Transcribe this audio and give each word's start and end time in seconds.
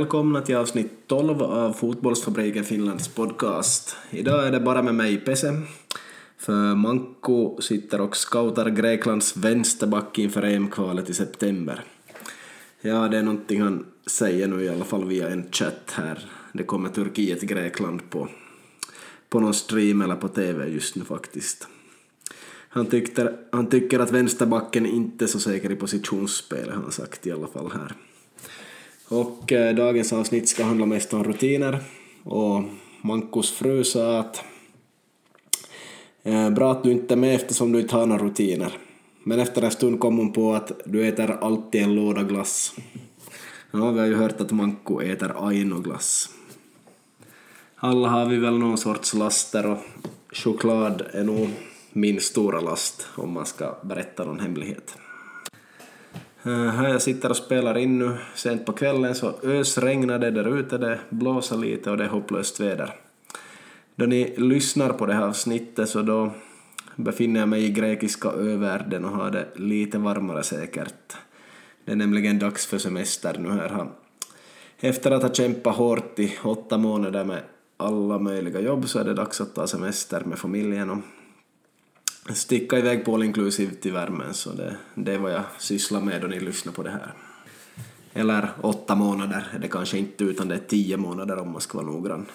Välkomna 0.00 0.40
till 0.40 0.56
avsnitt 0.56 0.90
12 1.06 1.42
av 1.42 1.72
Fotbollsfabriken 1.72 2.64
Finlands 2.64 3.08
podcast. 3.08 3.96
Idag 4.10 4.46
är 4.46 4.52
det 4.52 4.60
bara 4.60 4.82
med 4.82 4.94
mig 4.94 5.16
Pese, 5.16 5.62
för 6.38 6.74
Manko 6.74 7.60
sitter 7.60 8.00
och 8.00 8.16
scoutar 8.16 8.70
Greklands 8.70 9.36
vänsterback 9.36 10.18
inför 10.18 10.42
EM-kvalet 10.42 11.10
i 11.10 11.14
september. 11.14 11.84
Ja, 12.80 13.08
det 13.08 13.18
är 13.18 13.22
någonting 13.22 13.60
han 13.60 13.86
säger 14.06 14.48
nu 14.48 14.64
i 14.64 14.68
alla 14.68 14.84
fall 14.84 15.04
via 15.04 15.28
en 15.28 15.52
chatt 15.52 15.92
här. 15.92 16.30
Det 16.52 16.62
kommer 16.62 16.88
Turkiet-Grekland 16.88 18.00
på, 18.10 18.28
på 19.28 19.40
någon 19.40 19.54
stream 19.54 20.02
eller 20.02 20.16
på 20.16 20.28
TV 20.28 20.68
just 20.68 20.96
nu 20.96 21.04
faktiskt. 21.04 21.68
Han, 22.68 22.86
tyckte, 22.86 23.34
han 23.52 23.66
tycker 23.66 23.98
att 23.98 24.12
vänsterbacken 24.12 24.86
inte 24.86 25.24
är 25.24 25.26
så 25.26 25.40
säker 25.40 25.70
i 25.70 25.76
positionsspelet, 25.76 26.74
har 26.74 26.82
han 26.82 26.92
sagt 26.92 27.26
i 27.26 27.32
alla 27.32 27.46
fall 27.46 27.70
här. 27.72 27.96
Och 29.10 29.52
eh, 29.52 29.74
dagens 29.74 30.12
avsnitt 30.12 30.48
ska 30.48 30.64
handla 30.64 30.86
mest 30.86 31.14
om 31.14 31.24
rutiner 31.24 31.78
och 32.24 32.62
Mankos 33.00 33.52
fru 33.52 33.84
sa 33.84 34.18
att 34.18 34.42
eh, 36.22 36.50
bra 36.50 36.72
att 36.72 36.82
du 36.82 36.92
inte 36.92 37.14
är 37.14 37.16
med 37.16 37.34
eftersom 37.34 37.72
du 37.72 37.80
inte 37.80 37.96
har 37.96 38.06
några 38.06 38.24
rutiner. 38.24 38.78
Men 39.24 39.40
efter 39.40 39.62
en 39.62 39.70
stund 39.70 40.00
kom 40.00 40.18
hon 40.18 40.32
på 40.32 40.54
att 40.54 40.72
du 40.84 41.08
äter 41.08 41.38
alltid 41.40 41.82
en 41.82 41.94
låda 41.94 42.22
glass. 42.22 42.74
Ja, 43.70 43.90
vi 43.90 44.00
har 44.00 44.06
ju 44.06 44.14
hört 44.14 44.40
att 44.40 44.50
Manko 44.50 45.00
äter 45.00 45.32
Aino-glass. 45.36 46.28
Alla 47.76 48.08
har 48.08 48.26
vi 48.26 48.36
väl 48.36 48.58
någon 48.58 48.78
sorts 48.78 49.14
laster 49.14 49.66
och 49.66 49.78
choklad 50.32 51.02
är 51.12 51.24
nog 51.24 51.48
min 51.92 52.20
stora 52.20 52.60
last 52.60 53.06
om 53.16 53.32
man 53.32 53.46
ska 53.46 53.76
berätta 53.82 54.24
någon 54.24 54.40
hemlighet. 54.40 54.96
Eh, 56.42 56.52
här 56.52 56.88
jag 56.88 57.02
sitter 57.02 57.30
och 57.30 57.36
spelar 57.36 57.78
in 57.78 57.98
nu 57.98 58.16
sent 58.34 58.66
på 58.66 58.72
kvällen 58.72 59.14
så 59.14 59.34
ösregnar 59.42 60.18
det 60.18 60.30
där 60.30 60.58
ute, 60.58 60.78
det 60.78 60.98
blåser 61.10 61.56
lite 61.56 61.90
och 61.90 61.96
det 61.96 62.04
är 62.04 62.08
hopplöst 62.08 62.60
väder. 62.60 62.94
Då 63.96 64.06
ni 64.06 64.34
lyssnar 64.36 64.92
på 64.92 65.06
det 65.06 65.14
här 65.14 65.22
avsnittet 65.22 65.88
så 65.88 66.02
då 66.02 66.30
befinner 66.96 67.40
jag 67.40 67.48
mig 67.48 67.64
i 67.64 67.70
grekiska 67.70 68.28
övärlden 68.28 69.04
och 69.04 69.10
har 69.10 69.30
det 69.30 69.46
lite 69.54 69.98
varmare 69.98 70.42
säkert. 70.42 71.16
Det 71.84 71.92
är 71.92 71.96
nämligen 71.96 72.38
dags 72.38 72.66
för 72.66 72.78
semester 72.78 73.36
nu 73.38 73.48
här. 73.48 73.86
Efter 74.80 75.10
att 75.10 75.22
ha 75.22 75.32
kämpat 75.32 75.76
hårt 75.76 76.18
i 76.18 76.38
åtta 76.42 76.78
månader 76.78 77.24
med 77.24 77.42
alla 77.76 78.18
möjliga 78.18 78.60
jobb 78.60 78.88
så 78.88 78.98
är 78.98 79.04
det 79.04 79.14
dags 79.14 79.40
att 79.40 79.54
ta 79.54 79.66
semester 79.66 80.20
med 80.24 80.38
familjen 80.38 80.90
och 80.90 80.98
sticka 82.28 82.78
iväg 82.78 83.04
på 83.04 83.14
all 83.14 83.22
inclusive 83.22 83.74
till 83.74 83.92
värmen 83.92 84.34
så 84.34 84.52
det, 84.52 84.76
det 84.94 85.12
är 85.12 85.18
vad 85.18 85.32
jag 85.32 85.42
sysslar 85.58 86.00
med 86.00 86.20
då 86.20 86.26
ni 86.26 86.40
lyssnar 86.40 86.72
på 86.72 86.82
det 86.82 86.90
här. 86.90 87.14
Eller 88.12 88.50
åtta 88.60 88.94
månader, 88.94 89.46
är 89.54 89.58
det 89.58 89.68
kanske 89.68 89.98
inte 89.98 90.24
utan 90.24 90.48
det 90.48 90.54
är 90.54 90.58
tio 90.68 90.96
månader 90.96 91.38
om 91.38 91.52
man 91.52 91.60
ska 91.60 91.78
vara 91.78 91.86
noggrann. 91.86 92.26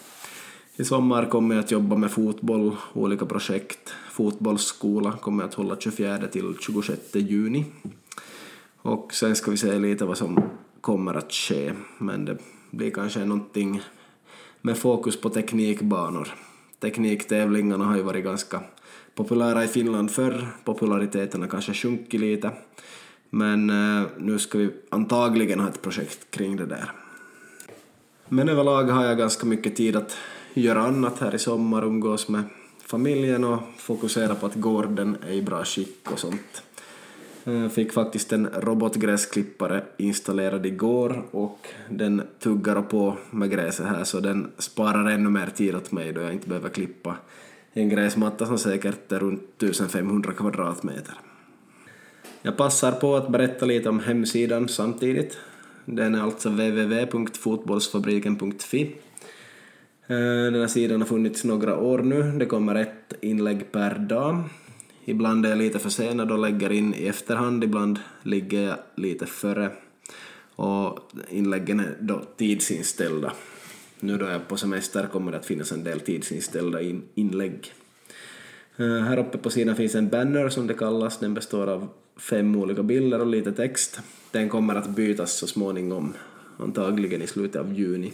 I 0.76 0.84
sommar 0.84 1.26
kommer 1.26 1.56
jag 1.56 1.64
att 1.64 1.72
jobba 1.72 1.96
med 1.96 2.12
fotboll, 2.12 2.76
olika 2.94 3.26
projekt. 3.26 3.94
Fotbollsskola 4.12 5.12
kommer 5.12 5.44
jag 5.44 5.50
att 5.50 5.56
hålla 5.56 5.78
24 5.80 6.28
till 6.28 6.56
26 6.60 7.16
juni. 7.16 7.66
Och 8.82 9.14
sen 9.14 9.36
ska 9.36 9.52
vi 9.52 9.58
se 9.58 9.80
lite 9.80 10.06
vad 10.06 10.18
som 10.18 10.50
kommer 10.82 11.14
att 11.14 11.34
ske, 11.34 11.74
men 11.98 12.26
det 12.26 12.38
blir 12.72 12.92
kanske 12.92 13.26
någonting 13.26 13.82
med 14.62 14.78
fokus 14.78 15.22
på 15.22 15.30
teknikbanor. 15.30 16.34
Tekniktävlingarna 16.80 17.86
har 17.86 17.96
ju 17.96 18.02
varit 18.02 18.24
ganska 18.24 18.62
populära 19.16 19.64
i 19.64 19.68
Finland 19.68 20.12
förr, 20.12 20.48
populariteten 20.64 21.42
har 21.42 21.50
kanske 21.50 21.74
sjunkit 21.74 22.20
lite, 22.22 22.52
men 23.30 23.70
eh, 23.70 24.08
nu 24.18 24.40
ska 24.40 24.58
vi 24.58 24.70
antagligen 24.90 25.60
ha 25.60 25.70
ett 25.70 25.82
projekt 25.82 26.32
kring 26.32 26.56
det 26.56 26.66
där. 26.66 26.92
Men 28.30 28.50
överlag 28.50 28.84
har 28.84 29.06
jag 29.06 29.18
ganska 29.18 29.46
mycket 29.46 29.76
tid 29.76 29.96
att 29.96 30.18
göra 30.54 30.82
annat 30.82 31.20
här 31.20 31.36
i 31.36 31.40
sommar, 31.40 31.84
umgås 31.84 32.30
med 32.30 32.44
familjen 32.86 33.44
och 33.44 33.60
fokusera 33.78 34.36
på 34.36 34.46
att 34.46 34.56
gården 34.56 35.18
är 35.28 35.34
i 35.34 35.42
bra 35.42 35.66
skick 35.66 36.12
och 36.12 36.20
sånt. 36.20 36.64
Jag 37.44 37.74
fick 37.74 37.94
faktiskt 37.94 38.32
en 38.32 38.48
robotgräsklippare 38.54 39.84
installerad 39.98 40.66
igår 40.66 41.26
och 41.32 41.68
den 41.90 42.22
tuggar 42.40 42.82
på 42.82 43.18
med 43.32 43.52
gräset 43.52 43.86
här 43.86 44.04
så 44.04 44.20
den 44.20 44.52
sparar 44.58 45.10
ännu 45.10 45.30
mer 45.30 45.48
tid 45.48 45.76
åt 45.76 45.92
mig 45.92 46.14
då 46.14 46.22
jag 46.22 46.34
inte 46.34 46.48
behöver 46.48 46.70
klippa 46.70 47.16
en 47.82 47.90
gräsmatta 47.90 48.46
som 48.46 48.58
säkert 48.58 49.12
är 49.12 49.20
runt 49.20 49.64
1500 49.64 50.34
kvadratmeter. 50.34 51.14
Jag 52.42 52.58
passar 52.58 52.92
på 52.92 53.16
att 53.16 53.30
berätta 53.30 53.66
lite 53.66 53.90
om 53.90 54.00
hemsidan 54.00 54.68
samtidigt. 54.68 55.38
Den 55.86 56.16
är 56.16 56.22
alltså 56.22 56.50
www.fotbollsfabriken.fi. 56.50 58.96
Eh, 60.08 60.18
den 60.52 60.62
här 60.62 60.68
sidan 60.68 61.02
har 61.02 61.08
funnits 61.08 61.44
några 61.44 61.78
år 61.78 62.00
nu. 62.00 62.32
Det 62.40 62.46
kommer 62.46 62.76
ett 62.76 63.14
inlägg 63.22 63.72
per 63.72 64.00
dag. 64.00 64.44
Ibland 65.06 65.46
är 65.46 65.50
jag 65.50 65.58
lite 65.58 65.80
försenad 65.80 66.32
och 66.32 66.40
lägger 66.40 66.72
in 66.72 66.94
i 66.94 67.08
efterhand, 67.08 67.64
ibland 67.64 68.00
ligger 68.24 68.62
jag 68.62 68.78
lite 68.96 69.26
före. 69.26 69.72
Och 70.56 71.00
inläggen 71.30 71.80
är 71.80 71.98
då 72.00 72.22
tidsinställda 72.38 73.34
nu 74.00 74.18
då 74.18 74.26
jag 74.26 74.34
är 74.34 74.40
på 74.40 74.58
semester 74.58 75.08
kommer 75.08 75.32
det 75.32 75.38
att 75.38 75.46
finnas 75.46 75.72
en 75.72 75.84
del 75.84 76.00
tidsinställda 76.00 76.82
in 76.82 77.04
inlägg. 77.16 77.74
Eh, 78.78 79.00
här 79.00 79.18
uppe 79.18 79.38
på 79.38 79.50
sidan 79.50 79.76
finns 79.76 79.96
en 79.96 80.10
banner 80.10 80.50
som 80.50 80.68
det 80.68 80.74
kallas, 80.74 81.20
den 81.20 81.34
består 81.34 81.68
av 81.68 81.88
fem 82.18 82.56
olika 82.56 82.84
bilder 82.84 83.20
och 83.20 83.28
lite 83.28 83.52
text. 83.52 84.00
Den 84.32 84.50
kommer 84.50 84.76
att 84.76 84.90
bytas 84.90 85.34
så 85.34 85.48
småningom, 85.48 86.14
antagligen 86.58 87.22
i 87.22 87.28
slutet 87.28 87.62
av 87.62 87.74
juni. 87.74 88.14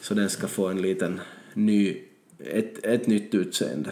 Så 0.00 0.14
den 0.14 0.30
ska 0.30 0.46
få 0.46 0.68
en 0.68 0.82
liten 0.82 1.20
ny, 1.54 1.96
ett, 2.38 2.84
ett 2.84 3.06
nytt 3.06 3.34
utseende. 3.34 3.90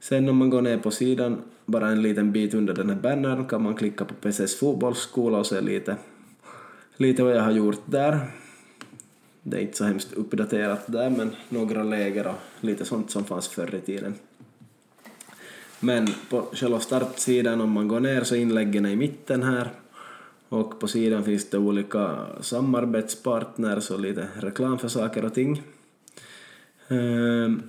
Sen 0.00 0.28
om 0.28 0.36
man 0.36 0.50
går 0.50 0.62
ner 0.62 0.78
på 0.78 0.90
sidan, 0.90 1.42
bara 1.66 1.88
en 1.88 2.02
liten 2.02 2.32
bit 2.32 2.54
under 2.54 2.74
den 2.74 2.90
här 2.90 2.96
bannern, 2.96 3.48
kan 3.48 3.62
man 3.62 3.74
klicka 3.74 4.04
på 4.04 4.14
PCs 4.14 4.58
fotbollsskola 4.58 5.38
och 5.38 5.46
se 5.46 5.60
lite, 5.60 5.96
lite 6.96 7.22
vad 7.22 7.36
jag 7.36 7.42
har 7.42 7.52
gjort 7.52 7.82
där. 7.84 8.20
Det 9.42 9.56
är 9.56 9.60
inte 9.60 9.76
så 9.76 9.84
hemskt 9.84 10.12
uppdaterat 10.12 10.82
där, 10.86 11.10
men 11.10 11.30
några 11.48 11.82
läger 11.82 12.26
och 12.26 12.34
lite 12.60 12.84
sånt 12.84 13.10
som 13.10 13.24
fanns 13.24 13.48
förr 13.48 13.74
i 13.74 13.80
tiden. 13.80 14.14
Men 15.80 16.08
på 16.30 16.46
själva 16.52 16.80
startsidan, 16.80 17.60
om 17.60 17.70
man 17.70 17.88
går 17.88 18.00
ner, 18.00 18.24
så 18.24 18.34
inläggen 18.34 18.86
är 18.86 18.90
i 18.90 18.96
mitten 18.96 19.42
här. 19.42 19.70
Och 20.48 20.80
på 20.80 20.88
sidan 20.88 21.24
finns 21.24 21.50
det 21.50 21.58
olika 21.58 22.26
samarbetspartners 22.40 23.90
och 23.90 24.00
lite 24.00 24.28
reklam 24.40 24.78
för 24.78 24.88
saker 24.88 25.24
och 25.24 25.34
ting. 25.34 25.62
Ehm, 26.88 27.62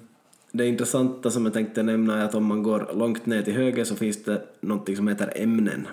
det 0.52 0.68
intressanta 0.68 1.32
som 1.32 1.46
jag 1.46 1.54
tänkte 1.54 1.84
nämna 1.84 2.22
är 2.22 2.26
att 2.26 2.36
om 2.36 2.46
man 2.46 2.64
går 2.64 2.92
långt 2.96 3.26
ner 3.26 3.42
till 3.42 3.54
höger 3.54 3.84
så 3.84 3.96
finns 3.96 4.24
det 4.24 4.42
något 4.62 4.98
som 4.98 5.08
heter 5.08 5.34
ämnen. 5.36 5.88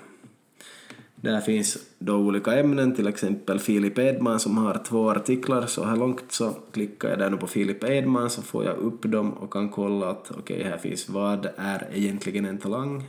Där 1.21 1.41
finns 1.41 1.79
då 1.99 2.15
olika 2.15 2.53
ämnen, 2.53 2.95
till 2.95 3.07
exempel 3.07 3.59
Filip 3.59 3.99
Edman 3.99 4.41
som 4.41 4.59
har 4.59 4.81
två 4.85 5.11
artiklar 5.11 5.67
så 5.67 5.85
här 5.85 5.97
långt 5.97 6.33
så 6.33 6.55
klickar 6.73 7.09
jag 7.09 7.19
där 7.19 7.31
nu 7.31 7.37
på 7.37 7.47
Filip 7.47 7.85
Edman 7.85 8.31
så 8.31 8.43
får 8.43 8.65
jag 8.65 8.77
upp 8.77 9.03
dem 9.03 9.33
och 9.33 9.53
kan 9.53 9.69
kolla 9.69 10.11
att 10.11 10.31
okej, 10.31 10.57
okay, 10.57 10.71
här 10.71 10.79
finns 10.79 11.09
vad 11.09 11.49
är 11.57 11.89
egentligen 11.93 12.45
en 12.45 12.59
talang 12.59 13.05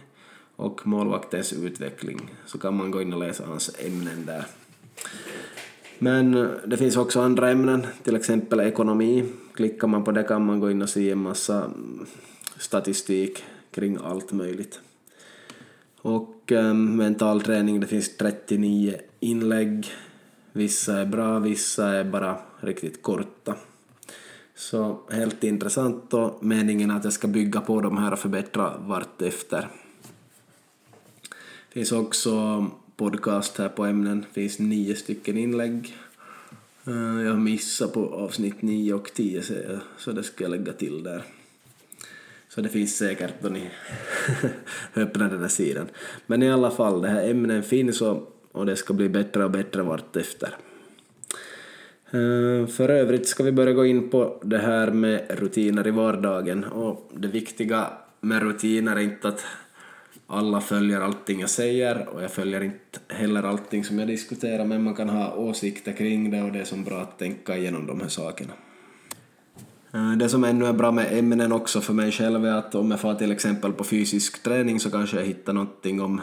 och 0.55 0.87
målvaktens 0.87 1.53
utveckling. 1.53 2.19
Så 2.45 2.57
kan 2.57 2.77
man 2.77 2.91
gå 2.91 3.01
in 3.01 3.13
och 3.13 3.19
läsa 3.19 3.45
hans 3.45 3.75
ämnen 3.79 4.25
där. 4.25 4.45
Men 5.99 6.49
det 6.65 6.77
finns 6.77 6.97
också 6.97 7.21
andra 7.21 7.51
ämnen, 7.51 7.87
till 8.03 8.15
exempel 8.15 8.59
ekonomi. 8.59 9.23
Klickar 9.53 9.87
man 9.87 10.03
på 10.03 10.11
det 10.11 10.23
kan 10.23 10.45
man 10.45 10.59
gå 10.59 10.71
in 10.71 10.81
och 10.81 10.89
se 10.89 11.11
en 11.11 11.17
massa 11.17 11.69
statistik 12.57 13.43
kring 13.71 13.97
allt 14.03 14.31
möjligt. 14.31 14.79
Och 16.01 16.51
um, 16.51 16.95
mental 16.95 17.41
träning, 17.41 17.79
det 17.79 17.87
finns 17.87 18.17
39 18.17 18.95
inlägg. 19.19 19.87
Vissa 20.51 20.97
är 20.97 21.05
bra, 21.05 21.39
vissa 21.39 21.87
är 21.87 22.03
bara 22.03 22.37
riktigt 22.59 23.03
korta. 23.03 23.55
Så 24.55 24.99
helt 25.09 25.43
intressant 25.43 26.13
och 26.13 26.45
meningen 26.45 26.91
är 26.91 26.95
att 26.95 27.03
jag 27.03 27.13
ska 27.13 27.27
bygga 27.27 27.61
på 27.61 27.81
de 27.81 27.97
här 27.97 28.13
och 28.13 28.19
förbättra 28.19 28.77
vartefter. 28.77 29.67
Det 31.67 31.73
finns 31.73 31.91
också 31.91 32.65
podcast 32.95 33.57
här 33.57 33.69
på 33.69 33.85
ämnen, 33.85 34.25
det 34.33 34.41
finns 34.41 34.59
nio 34.59 34.95
stycken 34.95 35.37
inlägg. 35.37 35.95
Eh, 36.87 37.21
jag 37.21 37.39
missar 37.39 37.87
på 37.87 38.05
avsnitt 38.05 38.61
9 38.61 38.93
och 38.93 39.13
10 39.13 39.43
så 39.97 40.11
det 40.11 40.23
ska 40.23 40.43
jag 40.43 40.51
lägga 40.51 40.73
till 40.73 41.03
där. 41.03 41.23
Så 42.55 42.61
det 42.61 42.69
finns 42.69 42.97
säkert 42.97 43.33
då 43.41 43.49
ni 43.49 43.69
öppnar 44.95 45.29
den 45.29 45.41
här 45.41 45.47
sidan. 45.47 45.87
Men 46.25 46.43
i 46.43 46.51
alla 46.51 46.71
fall, 46.71 47.01
det 47.01 47.07
här 47.07 47.29
ämnen 47.29 47.63
finns 47.63 48.01
och, 48.01 48.41
och 48.51 48.65
det 48.65 48.75
ska 48.75 48.93
bli 48.93 49.09
bättre 49.09 49.43
och 49.43 49.51
bättre 49.51 49.83
vartefter. 49.83 50.21
efter. 50.21 50.57
Eh, 52.11 52.67
för 52.67 52.89
övrigt 52.89 53.27
ska 53.27 53.43
vi 53.43 53.51
börja 53.51 53.73
gå 53.73 53.85
in 53.85 54.09
på 54.09 54.41
det 54.43 54.57
här 54.57 54.91
med 54.91 55.25
rutiner 55.29 55.87
i 55.87 55.91
vardagen 55.91 56.63
och 56.63 57.11
det 57.13 57.27
viktiga 57.27 57.87
med 58.21 58.41
rutiner 58.41 58.95
är 58.95 58.99
inte 58.99 59.27
att 59.27 59.45
alla 60.27 60.61
följer 60.61 61.01
allting 61.01 61.39
jag 61.39 61.49
säger 61.49 62.09
och 62.09 62.23
jag 62.23 62.31
följer 62.31 62.63
inte 62.63 62.99
heller 63.07 63.43
allting 63.43 63.83
som 63.83 63.99
jag 63.99 64.07
diskuterar 64.07 64.65
men 64.65 64.83
man 64.83 64.95
kan 64.95 65.09
ha 65.09 65.35
åsikter 65.35 65.93
kring 65.93 66.31
det 66.31 66.41
och 66.41 66.51
det 66.51 66.59
är 66.59 66.65
som 66.65 66.83
bra 66.83 67.01
att 67.01 67.19
tänka 67.19 67.57
igenom 67.57 67.87
de 67.87 68.01
här 68.01 68.07
sakerna. 68.07 68.53
Eh, 69.93 70.11
det 70.11 70.29
som 70.29 70.43
ännu 70.43 70.65
är 70.65 70.73
bra 70.73 70.91
med 70.91 71.17
ämnen 71.17 71.51
också 71.51 71.81
för 71.81 71.93
mig 71.93 72.11
själv 72.11 72.45
är 72.45 72.53
att 72.53 72.75
om 72.75 72.91
jag 72.91 72.99
får 72.99 73.13
till 73.13 73.31
exempel 73.31 73.73
på 73.73 73.83
fysisk 73.83 74.43
träning 74.43 74.79
så 74.79 74.91
kanske 74.91 75.17
jag 75.17 75.25
hittar 75.25 75.53
någonting 75.53 76.01
om 76.01 76.21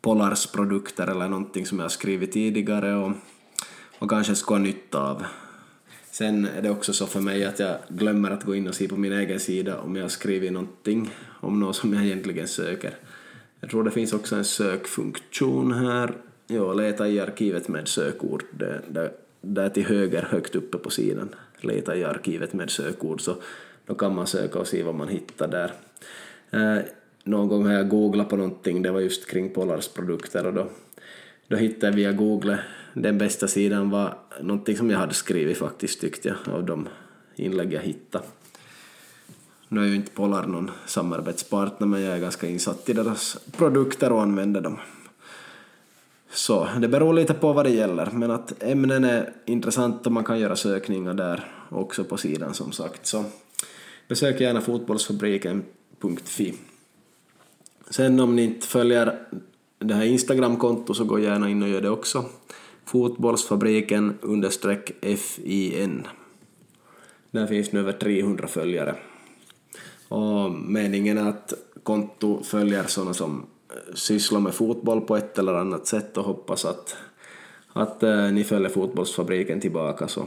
Polars 0.00 0.46
produkter 0.46 1.06
eller 1.06 1.28
någonting 1.28 1.66
som 1.66 1.78
jag 1.78 1.84
har 1.84 1.90
skrivit 1.90 2.32
tidigare 2.32 2.94
och, 2.94 3.12
och 3.98 4.10
kanske 4.10 4.34
ska 4.34 4.54
ha 4.54 4.58
nytta 4.58 4.98
av. 4.98 5.24
Sen 6.10 6.48
är 6.56 6.62
det 6.62 6.70
också 6.70 6.92
så 6.92 7.06
för 7.06 7.20
mig 7.20 7.44
att 7.44 7.58
jag 7.58 7.76
glömmer 7.88 8.30
att 8.30 8.44
gå 8.44 8.54
in 8.54 8.68
och 8.68 8.74
se 8.74 8.88
på 8.88 8.96
min 8.96 9.12
egen 9.12 9.40
sida 9.40 9.80
om 9.80 9.96
jag 9.96 10.04
har 10.04 10.08
skrivit 10.08 10.52
någonting 10.52 11.10
om 11.40 11.60
något 11.60 11.76
som 11.76 11.94
jag 11.94 12.04
egentligen 12.04 12.48
söker. 12.48 12.94
Jag 13.60 13.70
tror 13.70 13.84
det 13.84 13.90
finns 13.90 14.12
också 14.12 14.36
en 14.36 14.44
sökfunktion 14.44 15.72
här. 15.72 16.14
Ja, 16.46 16.72
leta 16.72 17.08
i 17.08 17.20
arkivet 17.20 17.68
med 17.68 17.88
sökord. 17.88 18.44
Det, 18.50 18.82
det, 18.88 19.10
där 19.40 19.68
till 19.68 19.84
höger 19.84 20.22
högt 20.22 20.56
uppe 20.56 20.78
på 20.78 20.90
sidan. 20.90 21.28
Leta 21.60 21.96
i 21.96 22.04
arkivet 22.04 22.52
med 22.52 22.70
sökord 22.70 23.20
så 23.20 23.36
då 23.86 23.94
kan 23.94 24.14
man 24.14 24.26
söka 24.26 24.58
och 24.58 24.66
se 24.66 24.82
vad 24.82 24.94
man 24.94 25.08
hittar 25.08 25.48
där. 25.48 25.72
Eh, 26.50 26.84
någon 27.24 27.48
gång 27.48 27.66
har 27.66 27.72
jag 27.72 27.88
googlat 27.88 28.28
på 28.28 28.36
någonting, 28.36 28.82
det 28.82 28.90
var 28.90 29.00
just 29.00 29.30
kring 29.30 29.54
Polars 29.54 29.88
produkter 29.88 30.46
och 30.46 30.54
då, 30.54 30.66
då 31.48 31.56
hittade 31.56 31.86
jag 31.86 31.96
via 31.96 32.12
Google 32.12 32.58
den 32.94 33.18
bästa 33.18 33.48
sidan 33.48 33.90
var 33.90 34.18
någonting 34.40 34.76
som 34.76 34.90
jag 34.90 34.98
hade 34.98 35.14
skrivit 35.14 35.58
faktiskt 35.58 36.00
tyckte 36.00 36.28
jag 36.28 36.54
av 36.54 36.64
de 36.64 36.88
inlägg 37.36 37.72
jag 37.72 37.82
hittade. 37.82 38.24
Nu 39.68 39.80
är 39.80 39.86
ju 39.86 39.94
inte 39.94 40.10
Polar 40.10 40.46
någon 40.46 40.70
samarbetspartner 40.86 41.86
men 41.86 42.02
jag 42.02 42.16
är 42.16 42.20
ganska 42.20 42.46
insatt 42.46 42.88
i 42.88 42.92
deras 42.92 43.38
produkter 43.56 44.12
och 44.12 44.22
använder 44.22 44.60
dem. 44.60 44.78
Så 46.34 46.68
det 46.80 46.88
beror 46.88 47.14
lite 47.14 47.34
på 47.34 47.52
vad 47.52 47.66
det 47.66 47.70
gäller 47.70 48.10
men 48.12 48.30
att 48.30 48.62
ämnen 48.62 49.04
är 49.04 49.32
intressanta 49.44 50.08
och 50.08 50.12
man 50.12 50.24
kan 50.24 50.38
göra 50.38 50.56
sökningar 50.56 51.14
där 51.14 51.52
också 51.68 52.04
på 52.04 52.16
sidan 52.16 52.54
som 52.54 52.72
sagt. 52.72 53.06
Så 53.06 53.24
besök 54.08 54.40
gärna 54.40 54.60
fotbollsfabriken.fi. 54.60 56.54
Sen 57.90 58.20
om 58.20 58.36
ni 58.36 58.42
inte 58.42 58.66
följer 58.66 59.18
det 59.78 59.94
här 59.94 60.04
Instagram-kontot 60.04 60.96
så 60.96 61.04
gå 61.04 61.18
gärna 61.18 61.50
in 61.50 61.62
och 61.62 61.68
gör 61.68 61.80
det 61.80 61.90
också. 61.90 62.24
Fotbollsfabriken 62.84 64.18
understreck 64.20 65.04
FIN. 65.18 66.06
Där 67.30 67.46
finns 67.46 67.72
nu 67.72 67.80
över 67.80 67.92
300 67.92 68.48
följare. 68.48 68.94
Och 70.08 70.50
meningen 70.52 71.18
är 71.18 71.28
att 71.28 71.52
konto 71.82 72.42
följer 72.42 72.84
sådana 72.84 73.14
som 73.14 73.46
sysslar 73.94 74.40
med 74.40 74.54
fotboll 74.54 75.00
på 75.00 75.16
ett 75.16 75.38
eller 75.38 75.54
annat 75.54 75.86
sätt 75.86 76.16
och 76.16 76.24
hoppas 76.24 76.64
att, 76.64 76.96
att 77.72 78.02
eh, 78.02 78.32
ni 78.32 78.44
följer 78.44 78.68
fotbollsfabriken 78.68 79.60
tillbaka 79.60 80.08
så, 80.08 80.26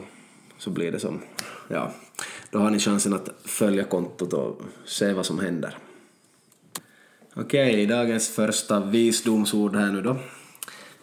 så 0.58 0.70
blir 0.70 0.92
det 0.92 1.00
som, 1.00 1.20
ja, 1.68 1.92
då 2.52 2.60
har 2.60 2.70
ni 2.70 2.80
chansen 2.80 3.14
att 3.14 3.30
följa 3.44 3.84
kontot 3.84 4.34
och 4.34 4.62
se 4.86 5.14
vad 5.14 5.26
som 5.26 5.40
händer. 5.40 5.78
Okej, 7.36 7.86
dagens 7.86 8.30
första 8.30 8.80
visdomsord 8.80 9.76
här 9.76 9.92
nu 9.92 10.02
då. 10.02 10.16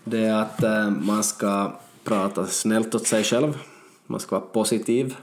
Det 0.04 0.24
är 0.24 0.34
att 0.34 0.62
eh, 0.62 0.90
man 0.90 1.24
ska 1.24 1.80
prata 2.04 2.46
snällt 2.46 2.94
åt 2.94 3.06
sig 3.06 3.24
själv. 3.24 3.58
Man 4.06 4.20
ska 4.20 4.38
vara 4.38 4.46
positiv 4.46 5.16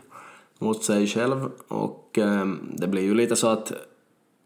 mot 0.59 0.83
sig 0.83 1.07
själv 1.07 1.51
och 1.67 2.17
eh, 2.17 2.45
det 2.73 2.87
blir 2.87 3.01
ju 3.01 3.15
lite 3.15 3.35
så 3.35 3.47
att 3.47 3.73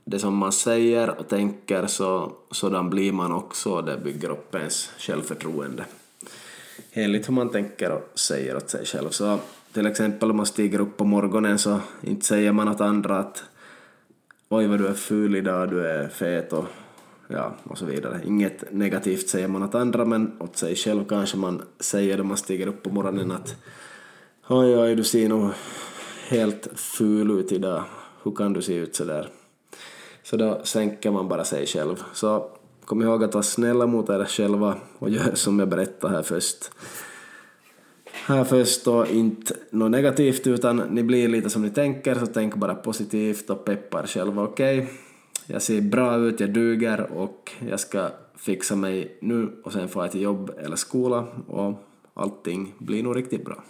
det 0.06 0.20
som 0.20 0.38
man 0.38 0.52
säger 0.52 1.20
och 1.20 1.28
tänker 1.28 1.88
så 1.88 2.32
sådan 2.52 2.90
blir 2.90 3.12
man 3.12 3.32
också 3.32 3.70
och 3.70 3.86
det 3.86 3.98
bygger 3.98 4.30
upp 4.30 4.56
ens 4.56 4.90
självförtroende. 4.98 5.86
Enligt 6.92 7.28
hur 7.28 7.34
man 7.34 7.50
tänker 7.50 7.92
och 7.92 8.20
säger 8.20 8.58
åt 8.58 8.70
sig 8.70 8.86
själv. 8.86 9.10
Så 9.10 9.40
till 9.74 9.86
exempel 9.86 10.30
om 10.30 10.38
man 10.38 10.46
stiger 10.46 10.80
upp 10.80 10.98
på 10.98 11.06
morgonen 11.06 11.60
så 11.60 11.80
inte 12.02 12.26
säger 12.26 12.52
man 12.52 12.68
åt 12.68 12.82
andra 12.82 13.20
att 13.20 13.44
oj 14.50 14.68
vad 14.68 14.80
du 14.80 14.88
är 14.88 14.94
ful 14.94 15.36
idag, 15.36 15.70
du 15.70 15.88
är 15.88 16.08
fet 16.08 16.54
och 16.54 16.66
ja, 17.28 17.56
och 17.64 17.78
så 17.78 17.86
vidare. 17.86 18.22
Inget 18.26 18.72
negativt 18.72 19.30
säger 19.30 19.48
man 19.48 19.64
åt 19.64 19.76
andra 19.76 20.06
men 20.06 20.32
åt 20.40 20.58
sig 20.58 20.76
själv 20.76 21.06
kanske 21.06 21.38
man 21.38 21.62
säger 21.80 22.18
då 22.18 22.24
man 22.24 22.38
stiger 22.38 22.68
upp 22.68 22.84
på 22.84 22.90
morgonen 22.90 23.32
att 23.32 23.56
oj 24.48 24.78
oj 24.78 24.96
du 24.96 25.04
ser 25.04 25.30
nog 25.30 25.50
helt 26.28 26.68
ful 26.76 27.32
ut 27.32 27.52
idag, 27.52 27.84
hur 28.24 28.32
kan 28.32 28.54
du 28.54 28.62
se 28.62 28.74
ut 28.74 28.96
sådär? 28.96 29.30
Så 30.26 30.38
då 30.38 30.62
sänker 30.64 31.12
man 31.12 31.28
bara 31.28 31.44
sig 31.44 31.66
själv. 31.66 32.04
Så 32.14 32.50
kom 32.86 33.02
ihåg 33.02 33.24
att 33.24 33.34
vara 33.34 33.44
snälla 33.44 33.88
mot 33.88 34.10
er 34.10 34.26
själva 34.26 34.76
och 35.00 35.10
gör 35.10 35.36
som 35.36 35.60
jag 35.60 35.70
berättade 35.70 36.16
här 36.16 36.24
först. 36.24 36.72
Här 38.12 38.44
först 38.44 38.86
då 38.86 39.06
inte 39.06 39.56
något 39.70 39.92
negativt 39.92 40.48
utan 40.48 40.78
ni 40.78 41.04
blir 41.04 41.28
lite 41.28 41.50
som 41.50 41.62
ni 41.62 41.70
tänker 41.70 42.16
så 42.16 42.26
tänk 42.26 42.56
bara 42.56 42.76
positivt 42.76 43.50
och 43.50 43.66
peppar 43.66 44.08
själva, 44.08 44.44
okej? 44.44 44.80
Okay? 44.80 44.94
Jag 45.48 45.62
ser 45.62 45.82
bra 45.82 46.18
ut, 46.18 46.40
jag 46.40 46.54
duger 46.54 47.12
och 47.12 47.52
jag 47.70 47.80
ska 47.80 48.10
fixa 48.36 48.76
mig 48.76 49.18
nu 49.22 49.52
och 49.64 49.74
sen 49.74 49.88
får 49.88 50.04
jag 50.04 50.12
till 50.12 50.22
jobb 50.22 50.52
eller 50.58 50.76
skola 50.76 51.28
och 51.48 51.74
allting 52.14 52.74
blir 52.78 53.04
nog 53.04 53.16
riktigt 53.16 53.46
bra. 53.46 53.64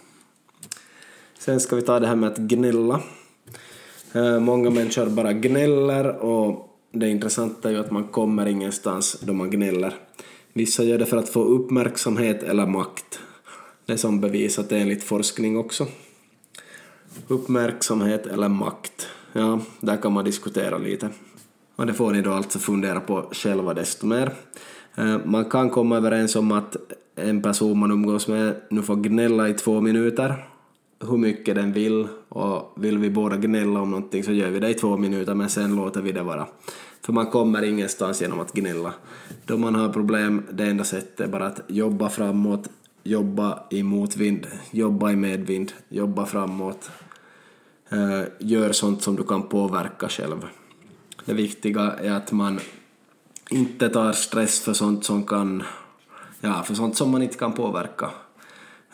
Sen 1.38 1.60
ska 1.60 1.76
vi 1.76 1.82
ta 1.82 2.00
det 2.00 2.06
här 2.06 2.16
med 2.16 2.32
att 2.32 2.38
gnälla. 2.38 3.00
Eh, 4.16 4.40
många 4.40 4.70
människor 4.70 5.06
bara 5.06 5.32
gnäller 5.32 6.16
och 6.16 6.78
det 6.92 7.08
intressanta 7.08 7.68
är 7.68 7.72
ju 7.72 7.80
att 7.80 7.90
man 7.90 8.04
kommer 8.04 8.46
ingenstans 8.46 9.20
då 9.20 9.32
man 9.32 9.50
gnäller. 9.50 9.94
Vissa 10.52 10.82
gör 10.82 10.98
det 10.98 11.06
för 11.06 11.16
att 11.16 11.28
få 11.28 11.44
uppmärksamhet 11.44 12.42
eller 12.42 12.66
makt. 12.66 13.20
Det 13.86 13.92
är 13.92 13.96
som 13.96 14.20
bevisat 14.20 14.72
enligt 14.72 15.04
forskning 15.04 15.56
också. 15.56 15.86
Uppmärksamhet 17.28 18.26
eller 18.26 18.48
makt, 18.48 19.08
ja, 19.32 19.60
där 19.80 19.96
kan 19.96 20.12
man 20.12 20.24
diskutera 20.24 20.78
lite. 20.78 21.08
Och 21.76 21.86
det 21.86 21.94
får 21.94 22.12
ni 22.12 22.22
då 22.22 22.32
alltså 22.32 22.58
fundera 22.58 23.00
på 23.00 23.28
själva 23.32 23.74
desto 23.74 24.06
mer. 24.06 24.32
Eh, 24.94 25.18
man 25.24 25.44
kan 25.44 25.70
komma 25.70 25.96
överens 25.96 26.36
om 26.36 26.52
att 26.52 26.76
en 27.16 27.42
person 27.42 27.78
man 27.78 27.90
umgås 27.90 28.28
med 28.28 28.54
nu 28.70 28.82
får 28.82 28.96
gnälla 28.96 29.48
i 29.48 29.54
två 29.54 29.80
minuter 29.80 30.46
hur 31.00 31.16
mycket 31.16 31.54
den 31.54 31.72
vill 31.72 32.08
och 32.28 32.72
vill 32.76 32.98
vi 32.98 33.10
båda 33.10 33.36
gnälla 33.36 33.80
om 33.80 33.90
någonting 33.90 34.24
så 34.24 34.32
gör 34.32 34.50
vi 34.50 34.60
det 34.60 34.68
i 34.68 34.74
två 34.74 34.96
minuter 34.96 35.34
men 35.34 35.48
sen 35.48 35.76
låter 35.76 36.02
vi 36.02 36.12
det 36.12 36.22
vara. 36.22 36.46
För 37.00 37.12
man 37.12 37.26
kommer 37.26 37.62
ingenstans 37.62 38.22
genom 38.22 38.40
att 38.40 38.52
gnälla. 38.52 38.94
Då 39.44 39.56
man 39.56 39.74
har 39.74 39.88
problem, 39.88 40.42
det 40.50 40.64
enda 40.64 40.84
sättet 40.84 41.20
är 41.20 41.28
bara 41.28 41.46
att 41.46 41.60
jobba 41.66 42.08
framåt, 42.08 42.68
jobba 43.02 43.62
i 43.70 43.82
motvind, 43.82 44.46
jobba 44.70 45.12
i 45.12 45.16
medvind, 45.16 45.72
jobba 45.88 46.26
framåt. 46.26 46.90
Eh, 47.88 48.22
gör 48.38 48.72
sånt 48.72 49.02
som 49.02 49.16
du 49.16 49.22
kan 49.22 49.42
påverka 49.42 50.08
själv. 50.08 50.46
Det 51.24 51.34
viktiga 51.34 51.92
är 51.92 52.12
att 52.12 52.32
man 52.32 52.60
inte 53.50 53.88
tar 53.88 54.12
stress 54.12 54.60
för 54.60 54.72
sånt 54.72 55.04
som 55.04 55.24
kan, 55.24 55.62
ja, 56.40 56.62
för 56.62 56.74
sånt 56.74 56.96
som 56.96 57.10
man 57.10 57.22
inte 57.22 57.38
kan 57.38 57.52
påverka. 57.52 58.10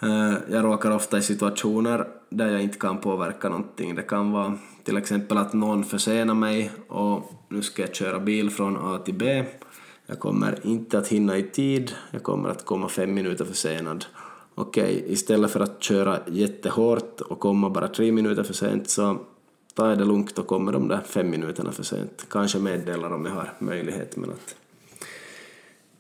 Eh, 0.03 0.35
jag 0.51 0.65
råkar 0.65 0.91
ofta 0.91 1.19
i 1.19 1.23
situationer 1.23 2.09
där 2.29 2.53
jag 2.53 2.63
inte 2.63 2.79
kan 2.79 2.99
påverka 2.99 3.49
någonting. 3.49 3.95
Det 3.95 4.03
kan 4.03 4.33
vara 4.33 4.59
till 4.85 4.97
exempel 4.97 5.39
att 5.39 5.53
någon 5.53 5.85
försenar 5.85 6.35
mig 6.35 6.71
och 6.89 7.33
nu 7.49 7.63
ska 7.63 7.83
jag 7.83 7.95
köra 7.95 8.21
bil 8.21 8.51
från 8.51 8.77
A 8.77 8.99
till 9.05 9.15
B. 9.15 9.45
Jag 10.07 10.19
kommer 10.19 10.59
inte 10.67 10.99
att 10.99 11.09
hinna 11.09 11.37
i 11.37 11.43
tid, 11.43 11.93
jag 12.11 12.23
kommer 12.23 12.49
att 12.49 12.65
komma 12.65 12.89
fem 12.89 13.15
minuter 13.15 13.45
försenad. 13.45 14.05
Okej, 14.55 14.83
okay, 14.83 15.13
istället 15.13 15.51
för 15.51 15.61
att 15.61 15.83
köra 15.83 16.19
jättehårt 16.27 17.21
och 17.21 17.41
komma 17.41 17.71
bara 17.71 17.89
tre 17.89 18.13
minuter 18.13 18.43
för 18.43 18.55
sent 18.55 18.91
så 18.91 19.19
tar 19.75 19.89
jag 19.89 19.99
det 19.99 20.05
lugnt 20.05 20.39
och 20.39 20.47
kommer 20.47 20.73
de 20.73 20.89
där 20.89 21.01
fem 21.07 21.31
minuterna 21.31 21.73
för 21.73 21.83
sent. 21.83 22.27
Kanske 22.31 22.59
meddelar 22.59 23.11
om 23.11 23.25
jag 23.25 23.33
har 23.33 23.53
möjlighet 23.59 24.17
men 24.17 24.31
att 24.31 24.55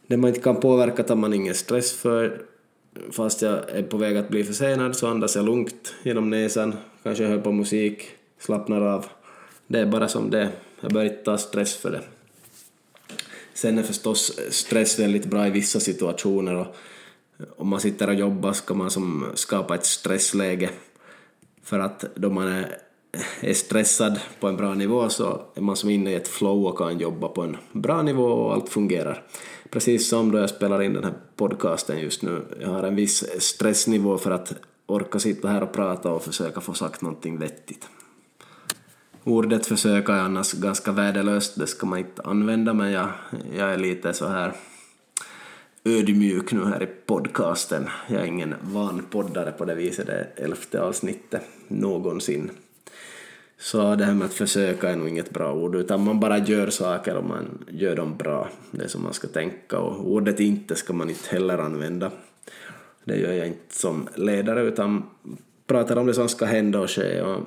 det 0.06 0.16
man 0.16 0.28
inte 0.28 0.40
kan 0.40 0.56
påverka 0.56 1.02
tar 1.02 1.16
man 1.16 1.32
ingen 1.32 1.54
stress 1.54 1.92
för 1.92 2.42
fast 3.11 3.42
jag 3.42 3.70
är 3.70 3.82
på 3.82 3.96
väg 3.96 4.16
att 4.16 4.28
bli 4.28 4.44
försenad 4.44 4.96
så 4.96 5.06
andas 5.06 5.37
jag 5.37 5.44
lugnt 5.44 5.94
genom 6.02 6.30
näsan, 6.30 6.75
kanske 7.02 7.25
hör 7.25 7.38
på 7.38 7.52
musik, 7.52 8.02
slappnar 8.38 8.80
av. 8.80 9.06
Det 9.66 9.78
är 9.78 9.87
bara 9.87 10.08
som 10.08 10.30
det 10.30 10.49
Jag 10.80 10.92
börjar 10.92 11.11
inte 11.11 11.25
ta 11.25 11.38
stress 11.38 11.76
för 11.76 11.90
det. 11.90 12.00
Sen 13.54 13.78
är 13.78 13.82
förstås 13.82 14.40
stress 14.50 14.99
väldigt 14.99 15.26
bra 15.26 15.46
i 15.46 15.50
vissa 15.50 15.80
situationer 15.80 16.54
och 16.54 16.76
om 17.56 17.68
man 17.68 17.80
sitter 17.80 18.08
och 18.08 18.14
jobbar 18.14 18.52
ska 18.52 18.75
man 18.75 18.90
som 18.90 19.26
skapa 19.34 19.75
ett 19.75 19.87
stressläge 19.87 20.70
för 21.62 21.78
att 21.78 22.04
då 22.14 22.30
man 22.30 22.49
är, 22.49 22.76
är 23.40 23.54
stressad 23.54 24.20
på 24.40 24.49
en 24.49 24.56
bra 24.56 24.75
nivå 24.75 25.08
så 25.08 25.42
är 25.54 25.61
man 25.61 25.76
som 25.76 25.90
inne 25.90 26.11
i 26.11 26.14
ett 26.14 26.28
flow 26.28 26.66
och 26.66 26.78
kan 26.78 26.99
jobba 26.99 27.28
på 27.28 27.42
en 27.42 27.56
bra 27.72 28.02
nivå 28.02 28.25
och 28.25 28.52
allt 28.52 28.68
fungerar 28.68 29.22
precis 29.73 30.09
som 30.09 30.33
då 30.33 30.38
jag 30.38 30.50
spelar 30.50 30.83
in 30.83 30.93
den 30.93 31.05
här 31.05 31.14
podcasten 31.37 31.99
just 31.99 32.23
nu. 32.23 32.43
Jag 32.61 32.69
har 32.69 32.83
en 32.83 32.97
viss 32.97 33.25
stressnivå 33.38 34.19
för 34.19 34.31
att 34.31 34.52
orka 34.87 35.19
sitta 35.19 35.49
här 35.49 35.62
och 35.62 35.73
prata 35.73 36.11
och 36.11 36.25
försöka 36.25 36.61
få 36.61 36.75
sagt 36.75 37.02
någonting 37.02 37.38
vettigt. 37.38 37.88
Ordet 39.25 39.67
försöka 39.67 40.14
är 40.14 40.21
annars 40.21 40.52
ganska 40.52 40.93
värdelöst, 40.93 41.59
det 41.59 41.67
ska 41.67 41.87
man 41.87 41.99
inte 41.99 42.23
använda, 42.23 42.75
men 42.75 42.93
jag, 42.93 43.09
jag 43.57 43.73
är 43.73 43.79
lite 43.79 44.12
så 44.12 44.26
här 44.26 44.52
ödmjuk 45.85 46.52
nu 46.52 46.64
här 46.64 46.83
i 46.83 46.87
podcasten. 46.87 47.88
Jag 48.09 48.21
är 48.21 48.26
ingen 48.26 48.55
van 48.62 49.02
poddare 49.11 49.52
på 49.52 49.64
det 49.64 49.75
viset, 49.75 50.07
det 50.07 50.12
är 50.12 50.45
elfte 50.45 50.83
avsnittet 50.83 51.43
någonsin. 51.69 52.50
Så 53.62 53.95
det 53.95 54.04
här 54.04 54.14
med 54.14 54.25
att 54.25 54.35
försöka 54.35 54.88
är 54.90 54.97
nog 54.97 55.09
inget 55.09 55.31
bra 55.31 55.52
ord, 55.52 55.75
utan 55.75 56.04
man 56.04 56.21
bara 56.21 56.38
gör 56.38 56.71
saker 56.71 57.16
och 57.16 57.25
man 57.25 57.64
gör 57.69 57.97
dem 57.97 58.16
bra. 58.16 58.49
Det 58.71 58.85
är 58.85 58.88
som 58.88 59.02
man 59.02 59.12
ska 59.12 59.28
tänka 59.28 59.78
och 59.78 60.12
ordet 60.12 60.40
inte 60.40 60.75
ska 60.75 60.92
man 60.92 61.11
inte 61.11 61.28
heller 61.28 61.59
använda. 61.59 62.11
Det 63.04 63.16
gör 63.16 63.33
jag 63.33 63.47
inte 63.47 63.75
som 63.75 64.09
ledare 64.14 64.62
utan 64.62 65.02
pratar 65.66 65.97
om 65.97 66.07
det 66.07 66.14
som 66.14 66.28
ska 66.28 66.45
hända 66.45 66.81
och 66.81 66.90
ske 66.90 67.23
och 67.23 67.40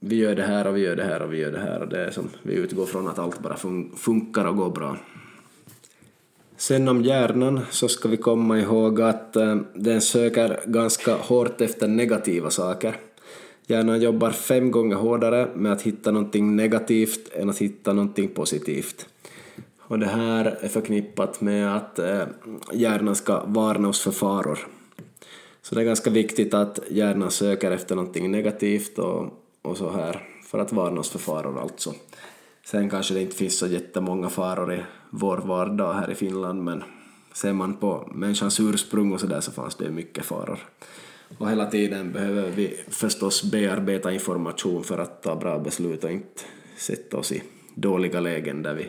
vi 0.00 0.16
gör 0.16 0.34
det 0.34 0.42
här 0.42 0.66
och 0.66 0.76
vi 0.76 0.80
gör 0.80 0.96
det 0.96 1.04
här 1.04 1.22
och 1.22 1.32
vi 1.32 1.38
gör 1.38 1.52
det 1.52 1.60
här 1.60 1.80
och 1.80 1.88
det 1.88 2.04
är 2.04 2.10
som 2.10 2.28
vi 2.42 2.54
utgår 2.54 2.86
från 2.86 3.08
att 3.08 3.18
allt 3.18 3.42
bara 3.42 3.56
fun 3.56 3.92
funkar 3.96 4.44
och 4.44 4.56
går 4.56 4.70
bra. 4.70 4.96
Sen 6.56 6.88
om 6.88 7.02
hjärnan 7.02 7.60
så 7.70 7.88
ska 7.88 8.08
vi 8.08 8.16
komma 8.16 8.58
ihåg 8.58 9.00
att 9.00 9.36
eh, 9.36 9.56
den 9.74 10.00
söker 10.00 10.60
ganska 10.66 11.14
hårt 11.14 11.60
efter 11.60 11.88
negativa 11.88 12.50
saker. 12.50 12.96
Hjärnan 13.72 14.00
jobbar 14.00 14.30
fem 14.30 14.70
gånger 14.70 14.96
hårdare 14.96 15.48
med 15.54 15.72
att 15.72 15.82
hitta 15.82 16.10
någonting 16.10 16.56
negativt 16.56 17.30
än 17.32 17.50
att 17.50 17.58
hitta 17.58 17.92
någonting 17.92 18.28
positivt. 18.28 19.06
Och 19.78 19.98
det 19.98 20.06
här 20.06 20.44
är 20.60 20.68
förknippat 20.68 21.40
med 21.40 21.76
att 21.76 21.98
eh, 21.98 22.22
hjärnan 22.72 23.16
ska 23.16 23.44
varna 23.46 23.88
oss 23.88 24.00
för 24.00 24.10
faror. 24.10 24.58
Så 25.62 25.74
det 25.74 25.80
är 25.80 25.84
ganska 25.84 26.10
viktigt 26.10 26.54
att 26.54 26.78
hjärnan 26.90 27.30
söker 27.30 27.70
efter 27.70 27.96
någonting 27.96 28.30
negativt 28.30 28.98
och, 28.98 29.26
och 29.62 29.76
så 29.76 29.90
här 29.90 30.22
för 30.46 30.58
att 30.58 30.72
varna 30.72 31.00
oss 31.00 31.10
för 31.10 31.18
faror 31.18 31.60
alltså. 31.60 31.94
Sen 32.64 32.90
kanske 32.90 33.14
det 33.14 33.22
inte 33.22 33.36
finns 33.36 33.58
så 33.58 33.66
jättemånga 33.66 34.28
faror 34.28 34.74
i 34.74 34.82
vår 35.10 35.36
vardag 35.36 35.92
här 35.92 36.10
i 36.10 36.14
Finland 36.14 36.62
men 36.62 36.82
ser 37.32 37.52
man 37.52 37.76
på 37.76 38.08
människans 38.14 38.60
ursprung 38.60 39.12
och 39.12 39.20
så 39.20 39.26
där 39.26 39.40
så 39.40 39.52
fanns 39.52 39.74
det 39.74 39.90
mycket 39.90 40.24
faror. 40.24 40.58
Och 41.38 41.50
hela 41.50 41.66
tiden 41.66 42.12
behöver 42.12 42.50
vi 42.50 42.76
förstås 42.88 43.50
bearbeta 43.50 44.12
information 44.12 44.84
för 44.84 44.98
att 44.98 45.22
ta 45.22 45.36
bra 45.36 45.58
beslut 45.58 46.04
och 46.04 46.10
inte 46.10 46.42
sätta 46.76 47.16
oss 47.16 47.32
i 47.32 47.42
dåliga 47.74 48.20
lägen 48.20 48.62
där 48.62 48.74
vi 48.74 48.86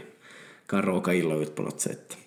kan 0.66 0.82
råka 0.82 1.14
illa 1.14 1.36
ut 1.36 1.56
på 1.56 1.62
något 1.62 1.82
sätt. 1.82 2.18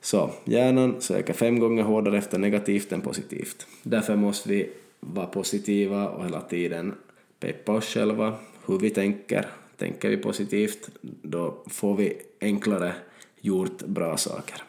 Så 0.00 0.30
hjärnan 0.44 1.00
söker 1.00 1.32
fem 1.32 1.58
gånger 1.58 1.82
hårdare 1.82 2.18
efter 2.18 2.38
negativt 2.38 2.92
än 2.92 3.00
positivt. 3.00 3.66
Därför 3.82 4.16
måste 4.16 4.48
vi 4.48 4.70
vara 5.00 5.26
positiva 5.26 6.08
och 6.08 6.24
hela 6.24 6.40
tiden 6.40 6.94
peppa 7.40 7.72
oss 7.72 7.84
själva, 7.84 8.34
hur 8.66 8.78
vi 8.78 8.90
tänker. 8.90 9.46
Tänker 9.76 10.08
vi 10.08 10.16
positivt, 10.16 10.90
då 11.22 11.62
får 11.66 11.96
vi 11.96 12.16
enklare 12.40 12.92
gjort 13.40 13.82
bra 13.82 14.16
saker. 14.16 14.62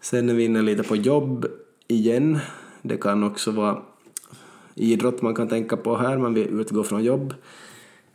Sen 0.00 0.28
är 0.28 0.34
vi 0.34 0.44
inne 0.44 0.62
lite 0.62 0.82
på 0.82 0.96
jobb 0.96 1.46
igen. 1.88 2.38
Det 2.82 2.96
kan 2.96 3.24
också 3.24 3.50
vara 3.50 3.82
idrott 4.74 5.22
man 5.22 5.34
kan 5.34 5.48
tänka 5.48 5.76
på 5.76 5.96
här, 5.96 6.18
man 6.18 6.34
vill 6.34 6.60
utgå 6.60 6.84
från 6.84 7.04
jobb. 7.04 7.34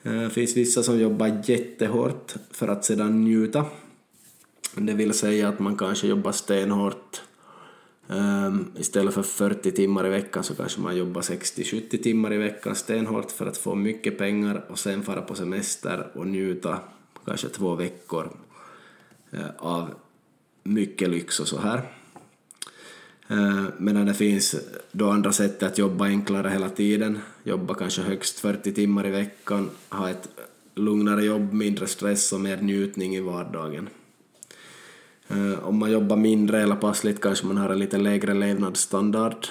Det 0.01 0.29
finns 0.29 0.58
vissa 0.58 0.84
som 0.84 1.00
jobbar 1.00 1.41
jättehårt 1.46 2.34
för 2.51 2.67
att 2.67 2.86
sedan 2.86 3.24
njuta 3.24 3.65
det 4.75 4.93
vill 4.93 5.13
säga 5.13 5.50
att 5.50 5.60
man 5.60 5.77
kanske 5.77 6.08
jobbar 6.08 6.32
stenhårt 6.32 7.22
ehm, 8.10 8.72
istället 8.77 9.13
för 9.13 9.24
40 9.24 9.72
timmar 9.72 10.08
i 10.08 10.10
veckan 10.10 10.43
så 10.43 10.55
kanske 10.55 10.82
man 10.82 10.98
jobbar 10.98 11.22
60-70 11.22 12.03
timmar 12.03 12.34
i 12.34 12.38
veckan 12.38 12.75
stenhårt 12.75 13.32
för 13.32 13.46
att 13.46 13.58
få 13.58 13.75
mycket 13.75 14.17
pengar 14.17 14.65
och 14.70 14.79
sen 14.79 15.03
fara 15.03 15.22
på 15.22 15.36
semester 15.36 16.08
och 16.13 16.27
njuta 16.27 16.79
kanske 17.25 17.50
två 17.50 17.75
veckor 17.75 18.29
eh, 19.32 19.50
av 19.58 19.89
mycket 20.63 21.10
lyx 21.10 21.39
och 21.39 21.48
så 21.48 21.60
här. 21.60 21.82
Eh, 23.27 23.63
Medan 23.77 24.06
det 24.06 24.13
finns 24.13 24.56
då 24.92 25.10
andra 25.10 25.32
sätt 25.32 25.63
att 25.63 25.77
jobba 25.77 26.06
enklare 26.06 26.50
hela 26.50 26.70
tiden, 26.70 27.20
jobba 27.44 27.74
kanske 27.74 28.01
högst 28.01 28.39
40 28.39 28.74
timmar 28.74 29.08
i 29.08 29.12
veckan, 29.12 29.70
ha 29.89 30.10
ett 30.10 30.30
lugnare 30.75 31.24
jobb, 31.24 31.53
mindre 31.53 31.88
stress 31.88 32.34
och 32.34 32.39
mer 32.42 32.58
njutning 32.58 33.15
i 33.15 33.22
vardagen. 33.22 33.89
Eh, 35.27 35.68
om 35.68 35.77
man 35.77 35.92
jobbar 35.92 36.18
mindre 36.18 36.62
eller 36.62 36.75
passligt 36.75 37.22
kanske 37.22 37.46
man 37.46 37.58
har 37.58 37.70
en 37.70 37.80
lite 37.80 37.98
lägre 37.98 38.34
levnadsstandard. 38.34 39.48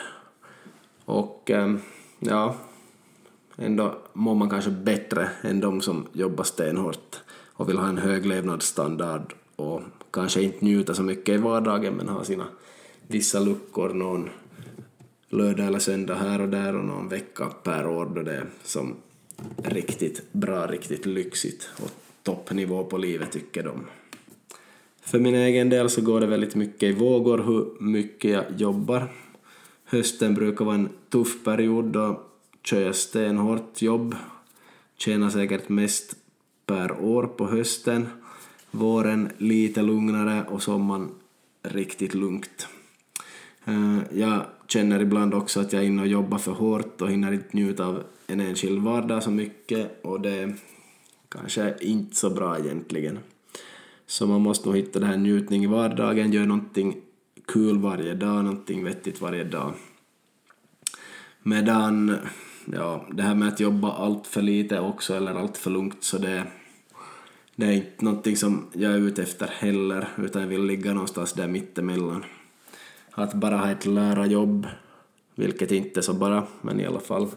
Och 1.05 1.51
eh, 1.51 1.75
ja, 2.19 2.57
ändå 3.57 3.99
mår 4.13 4.35
man 4.35 4.51
kanske 4.51 4.71
bättre 4.71 5.29
än 5.43 5.61
de 5.61 5.81
som 5.81 6.07
jobbar 6.13 6.45
stenhårt 6.45 7.21
och 7.53 7.69
vill 7.69 7.79
ha 7.79 7.89
en 7.89 7.99
hög 7.99 8.27
levnadsstandard 8.27 9.35
och 9.57 9.83
kanske 10.11 10.43
inte 10.43 10.65
njuta 10.65 10.95
så 10.95 11.03
mycket 11.03 11.35
i 11.35 11.39
vardagen 11.39 11.95
men 11.95 12.09
ha 12.09 12.25
sina 12.25 12.47
vissa 13.13 13.41
luckor 13.41 13.89
någon 13.89 14.31
lördag 15.29 15.67
eller 15.67 15.79
söndag 15.79 16.15
här 16.15 16.41
och 16.41 16.49
där 16.49 16.77
och 16.77 16.85
någon 16.85 17.09
vecka 17.09 17.47
per 17.63 17.87
år 17.87 18.07
då 18.15 18.23
det 18.23 18.33
är 18.33 18.47
som 18.65 18.97
riktigt 19.65 20.33
bra, 20.33 20.67
riktigt 20.67 21.07
lyxigt 21.07 21.69
och 21.83 21.91
toppnivå 22.23 22.85
på 22.85 22.99
livet 22.99 23.33
tycker 23.33 23.63
de. 23.63 23.87
För 25.03 25.19
min 25.19 25.35
egen 25.35 25.69
del 25.69 25.91
så 25.91 26.01
går 26.01 26.21
det 26.21 26.27
väldigt 26.27 26.55
mycket 26.55 26.83
i 26.83 26.93
vågor 26.93 27.39
hur 27.39 27.83
mycket 27.83 28.31
jag 28.31 28.45
jobbar. 28.57 29.09
Hösten 29.85 30.35
brukar 30.35 30.65
vara 30.65 30.75
en 30.75 30.89
tuff 31.09 31.45
period 31.45 31.85
då 31.85 32.23
kör 32.63 32.81
jag 32.81 32.97
stenhårt 32.97 33.83
jobb. 33.83 34.17
Tjänar 34.97 35.31
säkert 35.31 35.69
mest 35.69 36.17
per 36.67 37.01
år 37.01 37.27
på 37.27 37.47
hösten. 37.47 38.07
Våren 38.71 39.33
lite 39.39 39.83
lugnare 39.83 40.45
och 40.51 40.63
sommaren 40.63 41.11
riktigt 41.63 42.15
lugnt. 42.15 42.69
Eh, 43.65 43.99
jag 44.13 44.45
känner 44.69 45.01
ibland 45.01 45.35
också 45.35 45.61
att 45.61 45.73
jag 45.73 45.83
är 45.83 45.87
inne 45.87 46.03
och 46.03 46.09
jobbar 46.09 46.39
för 46.39 46.53
hårt 46.53 47.03
och 47.03 47.11
hinner 47.11 47.33
inte 47.33 47.49
njuta 47.57 47.87
av 47.87 48.03
en 48.27 48.41
enskild 48.41 48.83
vardag 48.83 49.23
så 49.23 49.31
mycket 49.31 50.05
och 50.05 50.21
det 50.21 50.31
är 50.31 50.55
kanske 51.29 51.75
inte 51.81 52.17
så 52.17 52.31
bra 52.31 52.59
egentligen. 52.59 53.19
Så 54.07 54.27
man 54.27 54.41
måste 54.41 54.69
nog 54.69 54.77
hitta 54.77 54.99
det 54.99 55.07
här 55.07 55.17
njutning 55.17 55.65
i 55.65 55.67
vardagen, 55.67 56.33
göra 56.33 56.47
någonting 56.47 56.97
kul 57.47 57.79
varje 57.79 58.15
dag, 58.15 58.45
någonting 58.45 58.85
vettigt 58.85 59.21
varje 59.21 59.45
dag. 59.45 59.73
Medan, 61.43 62.17
ja, 62.65 63.07
det 63.13 63.23
här 63.23 63.35
med 63.35 63.49
att 63.49 63.61
jobba 63.61 63.93
allt 63.93 64.27
för 64.27 64.43
lite 64.43 64.81
också 64.81 65.15
eller 65.15 65.35
allt 65.35 65.57
för 65.57 65.71
lugnt 65.71 66.05
så 66.05 66.19
det, 66.19 66.45
det 67.57 67.67
är 67.67 67.73
inte 67.73 68.05
någonting 68.05 68.37
som 68.37 68.67
jag 68.73 68.93
är 68.93 68.99
ute 68.99 69.23
efter 69.23 69.47
heller, 69.47 70.09
utan 70.19 70.43
jag 70.43 70.49
vill 70.49 70.65
ligga 70.65 70.95
någonstans 70.95 71.33
där 71.33 71.49
mittemellan. 71.49 72.25
Att 73.15 73.35
bara 73.35 73.57
ha 73.57 73.71
ett 73.71 73.87
lärarjobb, 73.87 74.67
vilket 75.35 75.71
inte 75.71 76.01
är 76.01 76.03
så 76.03 76.13
bara, 76.13 76.47
men 76.63 76.81
i 76.81 76.87
alla 76.87 77.01
fall 77.01 77.29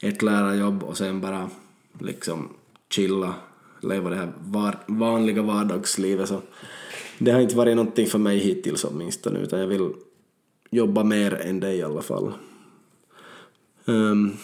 ett 0.00 0.22
lärarjobb 0.22 0.82
och 0.82 0.96
sen 0.96 1.20
bara 1.20 1.50
liksom 1.98 2.48
chilla 2.90 3.34
leva 3.80 4.10
det 4.10 4.16
här 4.16 4.32
var, 4.38 4.78
vanliga 4.86 5.42
vardagslivet 5.42 6.28
så 6.28 6.40
det 7.18 7.30
har 7.30 7.40
inte 7.40 7.56
varit 7.56 7.76
någonting 7.76 8.06
för 8.06 8.18
mig 8.18 8.38
hittills 8.38 8.84
åtminstone 8.84 9.38
utan 9.38 9.60
jag 9.60 9.66
vill 9.66 9.92
jobba 10.70 11.04
mer 11.04 11.34
än 11.34 11.60
det 11.60 11.74
i 11.74 11.82
alla 11.82 12.02
fall. 12.02 12.32
Um, 13.84 14.36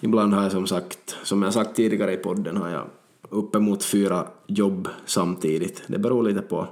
ibland 0.00 0.34
har 0.34 0.42
jag 0.42 0.52
som 0.52 0.66
sagt, 0.66 1.16
som 1.22 1.42
jag 1.42 1.52
sagt 1.52 1.76
tidigare 1.76 2.12
i 2.12 2.16
podden, 2.16 2.56
har 2.56 2.68
jag 2.68 2.86
uppemot 3.28 3.84
fyra 3.84 4.26
jobb 4.46 4.88
samtidigt. 5.06 5.82
Det 5.86 5.98
beror 5.98 6.22
lite 6.22 6.42
på. 6.42 6.68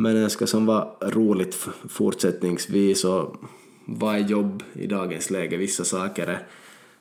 Men 0.00 0.14
det 0.14 0.30
ska 0.30 0.46
som 0.46 0.66
vara 0.66 0.88
roligt 1.00 1.54
fortsättningsvis 1.88 3.04
och 3.04 3.36
vad 3.84 4.14
är 4.14 4.18
jobb 4.18 4.62
i 4.72 4.86
dagens 4.86 5.30
läge? 5.30 5.56
Vissa 5.56 5.84
saker 5.84 6.26
är 6.26 6.46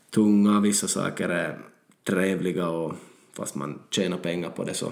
tunga, 0.09 0.59
vissa 0.59 0.87
saker 0.87 1.29
är 1.29 1.59
trevliga 2.03 2.69
och 2.69 2.93
fast 3.33 3.55
man 3.55 3.79
tjänar 3.89 4.17
pengar 4.17 4.49
på 4.49 4.63
det 4.63 4.73
så, 4.73 4.91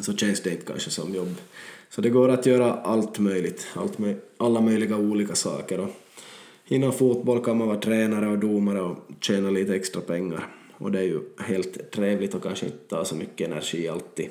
så 0.00 0.16
känns 0.16 0.42
det 0.42 0.50
inte 0.50 0.66
kanske 0.66 0.90
som 0.90 1.14
jobb. 1.14 1.34
Så 1.90 2.00
det 2.00 2.10
går 2.10 2.28
att 2.28 2.46
göra 2.46 2.72
allt 2.72 3.18
möjligt, 3.18 3.66
allt 3.74 3.98
alla 4.36 4.60
möjliga 4.60 4.96
olika 4.96 5.34
saker. 5.34 5.80
Och 5.80 5.90
inom 6.66 6.92
fotboll 6.92 7.44
kan 7.44 7.58
man 7.58 7.68
vara 7.68 7.80
tränare 7.80 8.28
och 8.28 8.38
domare 8.38 8.80
och 8.80 8.96
tjäna 9.20 9.50
lite 9.50 9.74
extra 9.74 10.00
pengar. 10.00 10.46
Och 10.72 10.92
det 10.92 10.98
är 10.98 11.04
ju 11.04 11.20
helt 11.38 11.90
trevligt 11.90 12.34
och 12.34 12.42
kanske 12.42 12.66
inte 12.66 12.78
tar 12.78 13.04
så 13.04 13.14
mycket 13.14 13.48
energi 13.48 13.88
alltid. 13.88 14.28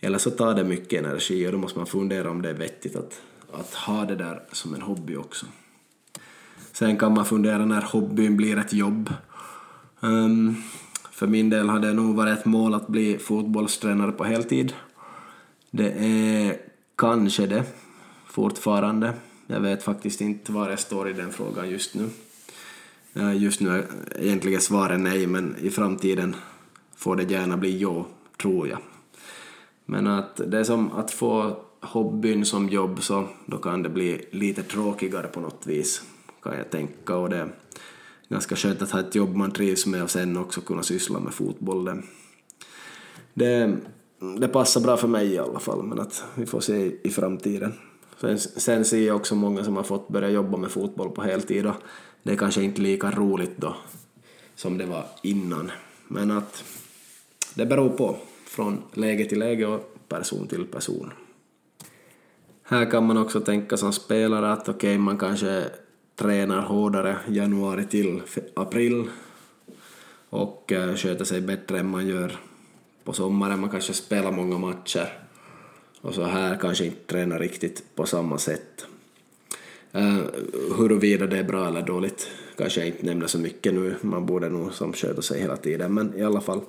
Eller 0.00 0.18
så 0.18 0.30
tar 0.30 0.54
det 0.54 0.64
mycket 0.64 1.04
energi 1.04 1.46
och 1.46 1.52
då 1.52 1.58
måste 1.58 1.78
man 1.78 1.86
fundera 1.86 2.30
om 2.30 2.42
det 2.42 2.50
är 2.50 2.54
vettigt 2.54 2.96
att, 2.96 3.20
att 3.52 3.74
ha 3.74 4.04
det 4.04 4.16
där 4.16 4.42
som 4.52 4.74
en 4.74 4.82
hobby 4.82 5.16
också. 5.16 5.46
Sen 6.72 6.96
kan 6.96 7.14
man 7.14 7.24
fundera 7.24 7.64
när 7.64 7.82
hobbyn 7.82 8.36
blir 8.36 8.58
ett 8.58 8.72
jobb. 8.72 9.12
Um, 10.00 10.62
för 11.10 11.26
min 11.26 11.50
del 11.50 11.68
har 11.68 11.78
det 11.78 11.92
nog 11.92 12.16
varit 12.16 12.38
ett 12.38 12.44
mål 12.44 12.74
att 12.74 12.88
bli 12.88 13.18
fotbollstränare 13.18 14.12
på 14.12 14.24
heltid. 14.24 14.72
Det 15.70 15.90
är 15.90 16.56
kanske 16.96 17.46
det 17.46 17.64
fortfarande. 18.26 19.12
Jag 19.46 19.60
vet 19.60 19.82
faktiskt 19.82 20.20
inte 20.20 20.52
var 20.52 20.70
jag 20.70 20.78
står 20.78 21.08
i 21.08 21.12
den 21.12 21.32
frågan 21.32 21.70
just 21.70 21.94
nu. 21.94 22.10
Just 23.34 23.60
nu 23.60 23.70
är 23.70 23.84
egentligen 24.18 24.60
svaret 24.60 25.00
nej, 25.00 25.26
men 25.26 25.56
i 25.60 25.70
framtiden 25.70 26.36
får 26.96 27.16
det 27.16 27.30
gärna 27.30 27.56
bli 27.56 27.78
ja, 27.78 28.06
tror 28.42 28.68
jag. 28.68 28.78
Men 29.90 30.06
att 30.06 30.40
det 30.46 30.58
är 30.58 30.64
som 30.64 30.92
att 30.92 31.10
få 31.10 31.56
hobbyn 31.80 32.44
som 32.44 32.68
jobb 32.68 33.02
så 33.02 33.28
då 33.46 33.56
kan 33.56 33.82
det 33.82 33.88
bli 33.88 34.26
lite 34.30 34.62
tråkigare 34.62 35.26
på 35.26 35.40
något 35.40 35.66
vis, 35.66 36.02
kan 36.42 36.56
jag 36.56 36.70
tänka. 36.70 37.16
Och 37.16 37.30
det 37.30 37.36
är 37.36 37.48
ganska 38.28 38.56
skönt 38.56 38.82
att 38.82 38.90
ha 38.90 39.00
ett 39.00 39.14
jobb 39.14 39.36
man 39.36 39.50
trivs 39.50 39.86
med 39.86 40.02
och 40.02 40.10
sen 40.10 40.36
också 40.36 40.60
kunna 40.60 40.82
syssla 40.82 41.20
med 41.20 41.34
fotboll. 41.34 42.02
Det, 43.34 43.76
det 44.40 44.48
passar 44.48 44.80
bra 44.80 44.96
för 44.96 45.08
mig 45.08 45.32
i 45.32 45.38
alla 45.38 45.58
fall, 45.58 45.82
men 45.82 46.00
att 46.00 46.24
vi 46.34 46.46
får 46.46 46.60
se 46.60 46.76
i, 46.76 47.00
i 47.02 47.10
framtiden. 47.10 47.72
Sen, 48.20 48.38
sen 48.38 48.84
ser 48.84 49.06
jag 49.06 49.16
också 49.16 49.34
många 49.34 49.64
som 49.64 49.76
har 49.76 49.82
fått 49.82 50.08
börja 50.08 50.30
jobba 50.30 50.58
med 50.58 50.70
fotboll 50.70 51.10
på 51.10 51.22
heltid 51.22 51.66
och 51.66 51.76
det 52.22 52.32
är 52.32 52.36
kanske 52.36 52.62
inte 52.62 52.80
lika 52.80 53.10
roligt 53.10 53.56
då 53.56 53.76
som 54.54 54.78
det 54.78 54.86
var 54.86 55.04
innan. 55.22 55.70
Men 56.08 56.30
att 56.30 56.64
det 57.54 57.66
beror 57.66 57.88
på 57.88 58.16
från 58.50 58.82
läge 58.92 59.24
till 59.24 59.38
läge 59.38 59.66
och 59.66 59.94
person 60.08 60.46
till 60.46 60.66
person. 60.66 61.12
Här 62.62 62.90
kan 62.90 63.06
man 63.06 63.16
också 63.16 63.40
tänka 63.40 63.76
som 63.76 63.92
spelare 63.92 64.52
att 64.52 64.68
okej, 64.68 64.74
okay, 64.74 64.98
man 64.98 65.18
kanske 65.18 65.64
tränar 66.16 66.60
hårdare 66.60 67.16
januari 67.28 67.84
till 67.84 68.22
april 68.54 69.04
och 70.30 70.72
eh, 70.72 70.94
sköter 70.94 71.24
sig 71.24 71.40
bättre 71.40 71.78
än 71.78 71.90
man 71.90 72.06
gör 72.06 72.36
på 73.04 73.12
sommaren. 73.12 73.60
Man 73.60 73.70
kanske 73.70 73.92
spelar 73.92 74.32
många 74.32 74.58
matcher 74.58 75.08
och 76.00 76.14
så 76.14 76.24
här 76.24 76.58
kanske 76.60 76.84
inte 76.84 77.06
tränar 77.06 77.38
riktigt 77.38 77.84
på 77.94 78.06
samma 78.06 78.38
sätt. 78.38 78.86
Uh, 79.94 80.20
huruvida 80.76 81.26
det 81.26 81.38
är 81.38 81.44
bra 81.44 81.68
eller 81.68 81.82
dåligt 81.82 82.30
kanske 82.60 82.80
jag 82.80 82.88
inte 82.88 83.06
nämner 83.06 83.26
så 83.26 83.38
mycket 83.38 83.74
nu, 83.74 83.94
man 84.00 84.26
borde 84.26 84.48
nog 84.48 84.72
som 84.72 84.92
sköta 84.92 85.22
sig 85.22 85.40
hela 85.40 85.56
tiden, 85.56 85.94
men 85.94 86.18
i 86.18 86.22
alla 86.22 86.40
fall, 86.40 86.60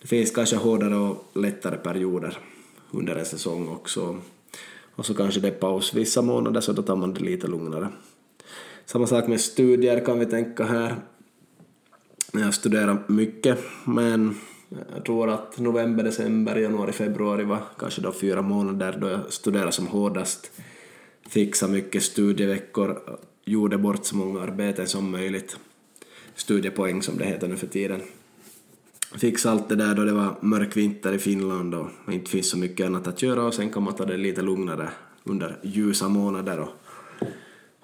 det 0.00 0.08
finns 0.08 0.30
kanske 0.30 0.56
hårdare 0.56 0.96
och 0.96 1.30
lättare 1.34 1.76
perioder 1.76 2.38
under 2.90 3.16
en 3.16 3.24
säsong 3.24 3.68
också. 3.68 4.20
Och 4.94 5.06
så 5.06 5.14
kanske 5.14 5.40
det 5.40 5.48
är 5.48 5.52
paus 5.52 5.94
vissa 5.94 6.22
månader, 6.22 6.60
så 6.60 6.72
då 6.72 6.82
tar 6.82 6.96
man 6.96 7.14
det 7.14 7.20
lite 7.20 7.46
lugnare. 7.46 7.88
Samma 8.84 9.06
sak 9.06 9.26
med 9.26 9.40
studier 9.40 10.04
kan 10.04 10.18
vi 10.18 10.26
tänka 10.26 10.64
här. 10.64 10.96
Jag 12.32 12.54
studerar 12.54 13.02
mycket, 13.06 13.58
men 13.84 14.36
jag 14.94 15.04
tror 15.04 15.30
att 15.30 15.58
november, 15.58 16.04
december, 16.04 16.56
januari, 16.56 16.92
februari 16.92 17.44
var 17.44 17.60
kanske 17.78 18.00
de 18.00 18.12
fyra 18.12 18.42
månader 18.42 18.98
då 19.00 19.08
jag 19.08 19.32
studerade 19.32 19.72
som 19.72 19.86
hårdast. 19.86 20.50
fixade 21.28 21.72
mycket 21.72 22.02
studieveckor, 22.02 23.00
gjorde 23.44 23.78
bort 23.78 24.04
så 24.06 24.16
många 24.16 24.40
arbeten 24.40 24.86
som 24.86 25.10
möjligt. 25.10 25.56
Studiepoäng 26.34 27.02
som 27.02 27.18
det 27.18 27.24
heter 27.24 27.48
nu 27.48 27.56
för 27.56 27.66
tiden. 27.66 28.00
Fixa 29.16 29.50
allt 29.50 29.68
det 29.68 29.76
där 29.76 29.94
då 29.94 30.04
det 30.04 30.12
var 30.12 30.34
mörk 30.40 30.76
vinter 30.76 31.12
i 31.12 31.18
Finland 31.18 31.74
och 31.74 32.12
inte 32.12 32.30
finns 32.30 32.50
så 32.50 32.58
mycket 32.58 32.86
annat 32.86 33.06
att 33.06 33.22
göra 33.22 33.42
och 33.42 33.54
sen 33.54 33.70
kan 33.70 33.82
man 33.82 33.94
ta 33.94 34.04
det 34.04 34.16
lite 34.16 34.42
lugnare 34.42 34.88
under 35.24 35.58
ljusa 35.62 36.08
månader 36.08 36.58
och 36.58 36.68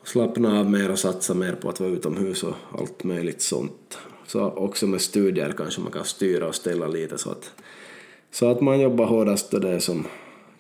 slappna 0.05 0.61
av 0.61 0.71
mer 0.71 0.91
och 0.91 0.99
satsa 0.99 1.35
mer 1.35 1.53
på 1.53 1.69
att 1.69 1.81
vara 1.81 1.91
utomhus 1.91 2.43
och 2.43 2.55
allt 2.79 3.05
möjligt 3.05 3.43
sånt. 3.43 3.99
Så 4.27 4.51
också 4.51 4.87
med 4.87 5.01
studier 5.01 5.55
kanske 5.57 5.81
man 5.81 5.93
kan 5.93 6.05
styra 6.05 6.49
och 6.49 6.55
ställa 6.55 6.87
lite 6.87 7.19
så 7.19 7.31
att, 7.31 7.53
så 8.31 8.51
att 8.51 8.61
man 8.61 8.81
jobbar 8.81 9.07
hårdast 9.07 9.51
då 9.51 9.59
det 9.59 9.69
är 9.69 9.79
som 9.79 10.07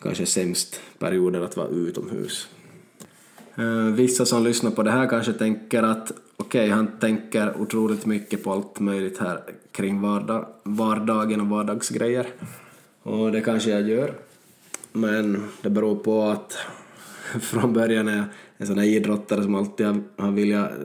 kanske 0.02 0.26
sämst 0.26 0.80
perioder 0.98 1.40
att 1.40 1.56
vara 1.56 1.68
utomhus. 1.68 2.48
Eh, 3.56 3.94
vissa 3.94 4.26
som 4.26 4.44
lyssnar 4.44 4.70
på 4.70 4.82
det 4.82 4.90
här 4.90 5.08
kanske 5.08 5.32
tänker 5.32 5.82
att 5.82 6.12
okej, 6.36 6.64
okay, 6.64 6.70
han 6.70 6.98
tänker 7.00 7.60
otroligt 7.60 8.06
mycket 8.06 8.44
på 8.44 8.52
allt 8.52 8.80
möjligt 8.80 9.18
här 9.18 9.40
kring 9.72 10.00
vardag, 10.00 10.46
vardagen 10.62 11.40
och 11.40 11.46
vardagsgrejer. 11.46 12.26
Och 13.02 13.32
det 13.32 13.40
kanske 13.40 13.70
jag 13.70 13.88
gör. 13.88 14.14
Men 14.92 15.48
det 15.62 15.70
beror 15.70 15.96
på 15.96 16.22
att 16.22 16.56
från 17.40 17.72
början 17.72 18.08
är 18.08 18.16
jag 18.16 18.24
en 18.56 18.66
sån 18.66 18.78
här 18.78 18.86
idrottare 18.86 19.42
som 19.42 19.54
alltid 19.54 19.86
har 20.16 20.30
velat 20.30 20.70
eh, 20.70 20.76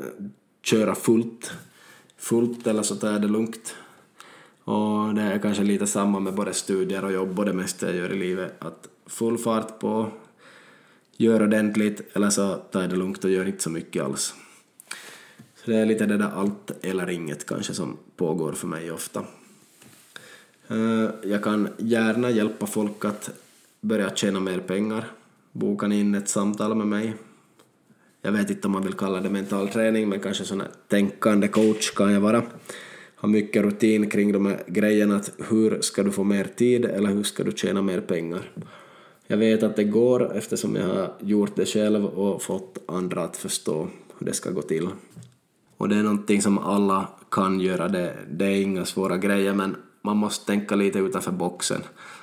köra 0.61 0.95
fullt, 0.95 1.51
fullt 2.17 2.67
eller 2.67 2.83
så 2.83 2.95
tar 2.95 3.11
jag 3.11 3.21
det 3.21 3.27
lugnt. 3.27 3.75
Och 4.63 5.13
det 5.13 5.21
är 5.21 5.39
kanske 5.39 5.63
lite 5.63 5.87
samma 5.87 6.19
med 6.19 6.33
både 6.33 6.53
studier 6.53 7.05
och 7.05 7.11
jobb 7.11 7.39
och 7.39 7.45
det 7.45 7.53
mesta 7.53 7.87
jag 7.87 7.95
gör 7.95 8.13
i 8.13 8.19
livet, 8.19 8.53
att 8.59 8.87
full 9.07 9.37
fart 9.37 9.79
på, 9.79 10.11
gör 11.19 11.43
ordentligt 11.43 12.15
eller 12.15 12.29
så 12.29 12.55
tar 12.55 12.81
jag 12.81 12.89
det 12.89 12.95
lugnt 12.95 13.23
och 13.23 13.31
gör 13.31 13.45
inte 13.45 13.63
så 13.63 13.69
mycket 13.69 14.03
alls. 14.03 14.33
Så 15.55 15.71
det 15.71 15.77
är 15.77 15.85
lite 15.85 16.05
det 16.05 16.17
där 16.17 16.31
allt 16.35 16.71
eller 16.81 17.09
inget 17.09 17.45
kanske 17.45 17.73
som 17.73 17.97
pågår 18.15 18.53
för 18.53 18.67
mig 18.67 18.91
ofta. 18.91 19.23
Eh, 20.67 21.09
jag 21.23 21.43
kan 21.43 21.69
gärna 21.77 22.29
hjälpa 22.29 22.65
folk 22.65 23.05
att 23.05 23.29
börja 23.81 24.15
tjäna 24.15 24.39
mer 24.39 24.59
pengar. 24.59 25.07
Boka 25.51 25.85
in 25.85 26.15
ett 26.15 26.29
samtal 26.29 26.75
med 26.75 26.87
mig. 26.87 27.13
Jag 28.21 28.31
vet 28.31 28.49
inte 28.49 28.67
om 28.67 28.71
man 28.71 28.83
vill 28.83 28.93
kalla 28.93 29.21
det 29.21 29.29
mental 29.29 29.69
träning, 29.69 30.09
men 30.09 30.19
kanske 30.19 30.43
sån 30.43 30.61
här 30.61 30.69
tänkande 30.87 31.47
coach 31.47 31.91
kan 31.91 32.13
jag 32.13 32.21
vara. 32.21 32.43
Har 33.15 33.29
mycket 33.29 33.63
rutin 33.63 34.09
kring 34.09 34.31
de 34.31 34.45
här 34.45 34.63
grejerna 34.67 35.15
att 35.15 35.31
hur 35.49 35.81
ska 35.81 36.03
du 36.03 36.11
få 36.11 36.23
mer 36.23 36.43
tid 36.43 36.85
eller 36.85 37.09
hur 37.09 37.23
ska 37.23 37.43
du 37.43 37.51
tjäna 37.51 37.81
mer 37.81 38.01
pengar. 38.01 38.51
Jag 39.31 39.37
vet 39.37 39.63
att 39.63 39.75
det 39.75 39.83
går 39.83 40.37
eftersom 40.37 40.75
jag 40.75 40.87
har 40.87 41.13
gjort 41.19 41.55
det 41.55 41.65
själv 41.65 42.05
och 42.05 42.41
fått 42.41 42.77
andra 42.87 43.23
att 43.23 43.37
förstå 43.37 43.87
hur 44.17 44.25
det 44.25 44.33
ska 44.33 44.51
gå 44.51 44.61
till. 44.61 44.87
Och 45.77 45.89
det 45.89 45.95
är 45.95 46.03
någonting 46.03 46.41
som 46.41 46.57
alla 46.57 47.07
kan 47.31 47.59
göra, 47.59 47.87
det, 47.87 48.15
det 48.31 48.45
är 48.45 48.61
inga 48.61 48.85
svåra 48.85 49.17
grejer 49.17 49.53
men 49.53 49.75
man 50.01 50.17
måste 50.17 50.45
tänka 50.45 50.75
lite 50.75 50.99
utanför 50.99 51.31
boxen 51.31 51.81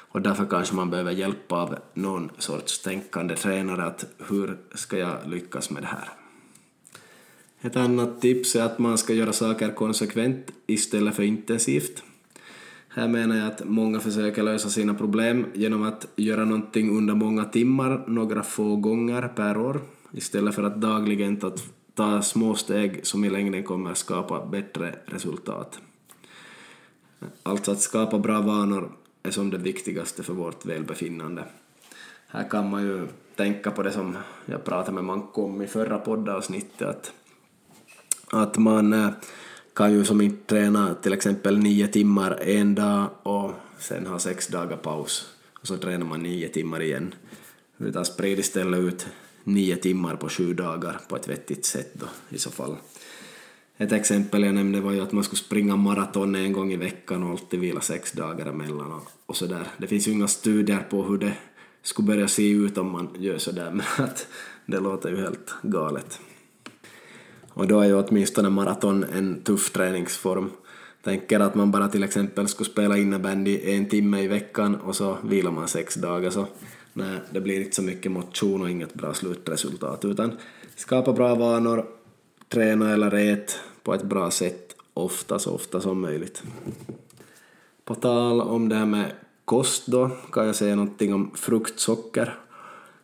och 0.08 0.22
därför 0.22 0.46
kanske 0.46 0.74
man 0.74 0.90
behöver 0.90 1.12
hjälp 1.12 1.52
av 1.52 1.76
någon 1.94 2.30
sorts 2.38 2.82
tänkande 2.82 3.36
tränare 3.36 3.84
att 3.84 4.04
hur 4.28 4.58
ska 4.74 4.98
jag 4.98 5.16
lyckas 5.26 5.70
med 5.70 5.82
det 5.82 5.86
här. 5.86 6.08
Ett 7.60 7.76
annat 7.76 8.20
tips 8.20 8.56
är 8.56 8.62
att 8.62 8.78
man 8.78 8.98
ska 8.98 9.14
göra 9.14 9.32
saker 9.32 9.70
konsekvent 9.70 10.50
istället 10.66 11.16
för 11.16 11.22
intensivt. 11.22 12.02
Här 12.96 13.08
menar 13.08 13.36
jag 13.36 13.46
att 13.46 13.64
många 13.64 14.00
försöker 14.00 14.42
lösa 14.42 14.68
sina 14.68 14.94
problem 14.94 15.46
genom 15.54 15.82
att 15.82 16.06
göra 16.16 16.44
någonting 16.44 16.98
under 16.98 17.14
många 17.14 17.44
timmar 17.44 18.04
några 18.06 18.42
få 18.42 18.76
gånger 18.76 19.28
per 19.28 19.56
år 19.56 19.80
istället 20.12 20.54
för 20.54 20.62
att 20.62 20.80
dagligen 20.80 21.36
ta, 21.36 21.52
ta 21.94 22.22
små 22.22 22.54
steg 22.54 23.06
som 23.06 23.24
i 23.24 23.30
längden 23.30 23.62
kommer 23.62 23.94
skapa 23.94 24.46
bättre 24.46 24.94
resultat. 25.06 25.78
Alltså 27.42 27.72
att 27.72 27.80
skapa 27.80 28.18
bra 28.18 28.40
vanor 28.40 28.90
är 29.22 29.30
som 29.30 29.50
det 29.50 29.58
viktigaste 29.58 30.22
för 30.22 30.32
vårt 30.32 30.66
välbefinnande. 30.66 31.44
Här 32.28 32.48
kan 32.48 32.70
man 32.70 32.82
ju 32.82 33.06
tänka 33.34 33.70
på 33.70 33.82
det 33.82 33.92
som 33.92 34.16
jag 34.46 34.64
pratade 34.64 34.94
med 34.94 35.04
Manko 35.04 35.44
om 35.44 35.62
i 35.62 35.66
förra 35.66 35.98
poddavsnittet, 35.98 36.88
att, 36.88 37.12
att 38.32 38.58
man 38.58 38.92
eh, 38.92 39.10
kan 39.76 39.92
ju 39.92 40.04
som 40.04 40.20
inte 40.20 40.46
träna 40.46 40.94
till 40.94 41.12
exempel 41.12 41.58
nio 41.58 41.88
timmar 41.88 42.40
en 42.42 42.74
dag 42.74 43.10
och 43.22 43.52
sen 43.78 44.06
ha 44.06 44.18
sex 44.18 44.46
dagar 44.46 44.76
paus 44.76 45.34
och 45.60 45.66
så 45.66 45.76
tränar 45.76 46.06
man 46.06 46.22
nio 46.22 46.48
timmar 46.48 46.82
igen. 46.82 47.14
Utan 47.78 48.04
sprid 48.04 48.38
istället 48.38 48.80
ut 48.80 49.06
nio 49.44 49.76
timmar 49.76 50.16
på 50.16 50.28
sju 50.28 50.54
dagar 50.54 51.00
på 51.08 51.16
ett 51.16 51.28
vettigt 51.28 51.64
sätt 51.64 51.90
då 51.92 52.06
i 52.28 52.38
så 52.38 52.50
fall. 52.50 52.76
Ett 53.76 53.92
exempel 53.92 54.42
jag 54.42 54.54
nämnde 54.54 54.80
var 54.80 54.92
ju 54.92 55.00
att 55.00 55.12
man 55.12 55.24
skulle 55.24 55.40
springa 55.40 55.76
maraton 55.76 56.34
en 56.34 56.52
gång 56.52 56.72
i 56.72 56.76
veckan 56.76 57.22
och 57.22 57.30
alltid 57.30 57.60
vila 57.60 57.80
sex 57.80 58.12
dagar 58.12 58.46
emellan 58.46 58.92
och, 58.92 59.10
och 59.26 59.36
sådär. 59.36 59.66
Det 59.78 59.86
finns 59.86 60.08
ju 60.08 60.12
inga 60.12 60.28
studier 60.28 60.86
på 60.90 61.02
hur 61.02 61.18
det 61.18 61.32
skulle 61.82 62.06
börja 62.06 62.28
se 62.28 62.50
ut 62.50 62.78
om 62.78 62.90
man 62.90 63.08
gör 63.18 63.38
sådär 63.38 63.70
men 63.74 64.06
att 64.06 64.26
det 64.66 64.80
låter 64.80 65.10
ju 65.10 65.16
helt 65.16 65.54
galet. 65.62 66.20
Och 67.56 67.66
då 67.66 67.80
är 67.80 67.86
ju 67.86 67.94
åtminstone 67.94 68.50
maraton 68.50 69.04
en 69.04 69.42
tuff 69.42 69.70
träningsform. 69.70 70.50
Tänker 71.02 71.40
att 71.40 71.54
man 71.54 71.70
bara 71.70 71.88
till 71.88 72.02
exempel 72.02 72.48
skulle 72.48 72.70
spela 72.70 72.96
innebandy 72.96 73.60
en 73.62 73.88
timme 73.88 74.22
i 74.22 74.28
veckan 74.28 74.74
och 74.74 74.96
så 74.96 75.18
vilar 75.24 75.50
man 75.50 75.68
sex 75.68 75.94
dagar 75.94 76.30
så 76.30 76.46
nej, 76.92 77.18
det 77.30 77.40
blir 77.40 77.60
inte 77.60 77.76
så 77.76 77.82
mycket 77.82 78.12
motion 78.12 78.62
och 78.62 78.70
inget 78.70 78.94
bra 78.94 79.14
slutresultat 79.14 80.04
utan 80.04 80.32
skapa 80.76 81.12
bra 81.12 81.34
vanor, 81.34 81.86
träna 82.48 82.92
eller 82.92 83.14
ät 83.14 83.58
på 83.82 83.94
ett 83.94 84.04
bra 84.04 84.30
sätt 84.30 84.76
ofta 84.94 85.38
så 85.38 85.50
ofta 85.50 85.80
som 85.80 86.00
möjligt. 86.00 86.42
På 87.84 87.94
tal 87.94 88.40
om 88.40 88.68
det 88.68 88.76
här 88.76 88.86
med 88.86 89.12
kost 89.44 89.86
då 89.86 90.10
kan 90.32 90.46
jag 90.46 90.56
säga 90.56 90.76
någonting 90.76 91.14
om 91.14 91.30
fruktsocker. 91.34 92.38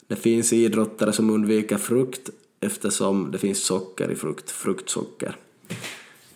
Det 0.07 0.17
finns 0.17 0.53
idrottare 0.53 1.13
som 1.13 1.31
undviker 1.31 1.77
frukt 1.77 2.31
eftersom 2.63 3.31
det 3.31 3.39
finns 3.39 3.65
socker 3.65 4.11
i 4.11 4.15
frukt, 4.15 4.51
fruktsocker. 4.51 5.37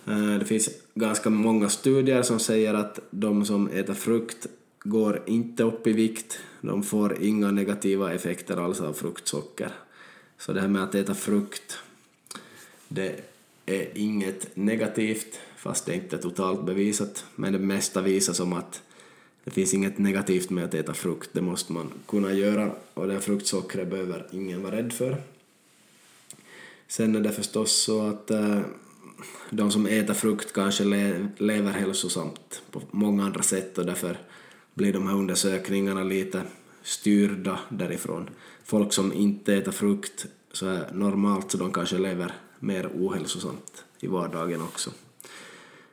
Eh, 0.07 0.39
det 0.39 0.45
finns 0.45 0.69
ganska 0.95 1.31
många 1.31 1.69
studier 1.69 2.23
som 2.23 2.39
säger 2.39 2.75
att 2.75 3.01
de 3.11 3.45
som 3.45 3.69
äter 3.69 3.95
frukt 3.95 4.47
går 4.83 5.23
inte 5.27 5.63
upp 5.63 5.87
i 5.87 5.93
vikt, 5.93 6.39
de 6.61 6.83
får 6.83 7.23
inga 7.23 7.51
negativa 7.51 8.13
effekter 8.13 8.57
alls 8.57 8.81
av 8.81 8.93
fruktsocker. 8.93 9.71
Så 10.39 10.53
det 10.53 10.61
här 10.61 10.69
med 10.69 10.83
att 10.83 10.95
äta 10.95 11.15
frukt, 11.15 11.79
det 12.89 13.21
är 13.67 13.89
inget 13.95 14.57
negativt, 14.57 15.41
fast 15.57 15.87
det 15.87 15.93
är 15.93 15.97
inte 15.97 16.19
totalt 16.19 16.65
bevisat, 16.65 17.25
men 17.35 17.53
det 17.53 17.59
mesta 17.59 18.03
visar 18.03 18.33
som 18.33 18.53
att 18.53 18.83
det 19.45 19.51
finns 19.51 19.75
inget 19.75 19.99
negativt 19.99 20.51
med 20.51 20.65
att 20.65 20.75
äta 20.75 20.95
frukt, 20.95 21.31
det 21.33 21.41
måste 21.41 21.73
man 21.73 21.91
kunna 22.07 22.33
göra 22.33 22.71
och 22.95 23.07
det 23.07 23.21
fruktsockret 23.21 23.91
behöver 23.91 24.27
ingen 24.33 24.63
vara 24.63 24.77
rädd 24.77 24.93
för. 24.93 25.17
Sen 26.89 27.17
är 27.17 27.21
det 27.21 27.33
förstås 27.33 27.73
så 27.73 28.07
att 28.07 28.31
äh, 28.31 28.61
de 29.51 29.71
som 29.71 29.87
äter 29.87 30.15
frukt 30.15 30.53
kanske 30.53 30.85
le 30.85 31.29
lever 31.39 31.73
hälsosamt 31.73 32.63
på 32.71 32.83
många 32.91 33.25
andra 33.25 33.43
sätt 33.43 33.79
och 33.79 33.87
därför 33.87 34.19
blir 34.75 34.93
de 34.93 35.07
här 35.07 35.15
undersökningarna 35.15 36.03
lite 36.03 36.43
styrda 36.83 37.59
därifrån. 37.69 38.31
Folk 38.65 38.93
som 38.93 39.13
inte 39.13 39.55
äter 39.55 39.73
frukt 39.73 40.27
så 40.53 40.67
är 40.67 40.93
normalt 40.93 41.51
så 41.51 41.59
de 41.59 41.73
kanske 41.73 41.99
lever 41.99 42.33
mer 42.59 42.91
ohälsosamt 42.95 43.85
i 44.01 44.07
vardagen 44.07 44.63
också. 44.63 44.91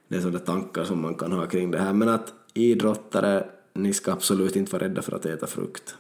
Det 0.08 0.16
är 0.16 0.22
sådana 0.22 0.40
tankar 0.40 0.84
som 0.84 1.02
man 1.02 1.16
kan 1.16 1.32
ha 1.32 1.48
kring 1.48 1.72
det 1.72 1.80
här. 1.80 1.94
Men 1.94 2.10
att 2.10 2.34
idrottare, 2.54 3.48
ni 3.74 3.94
ska 3.94 4.12
absolut 4.12 4.56
inte 4.56 4.72
vara 4.72 4.84
rädda 4.84 5.02
för 5.02 5.16
att 5.16 5.26
äta 5.26 5.48
frukt. 5.48 5.96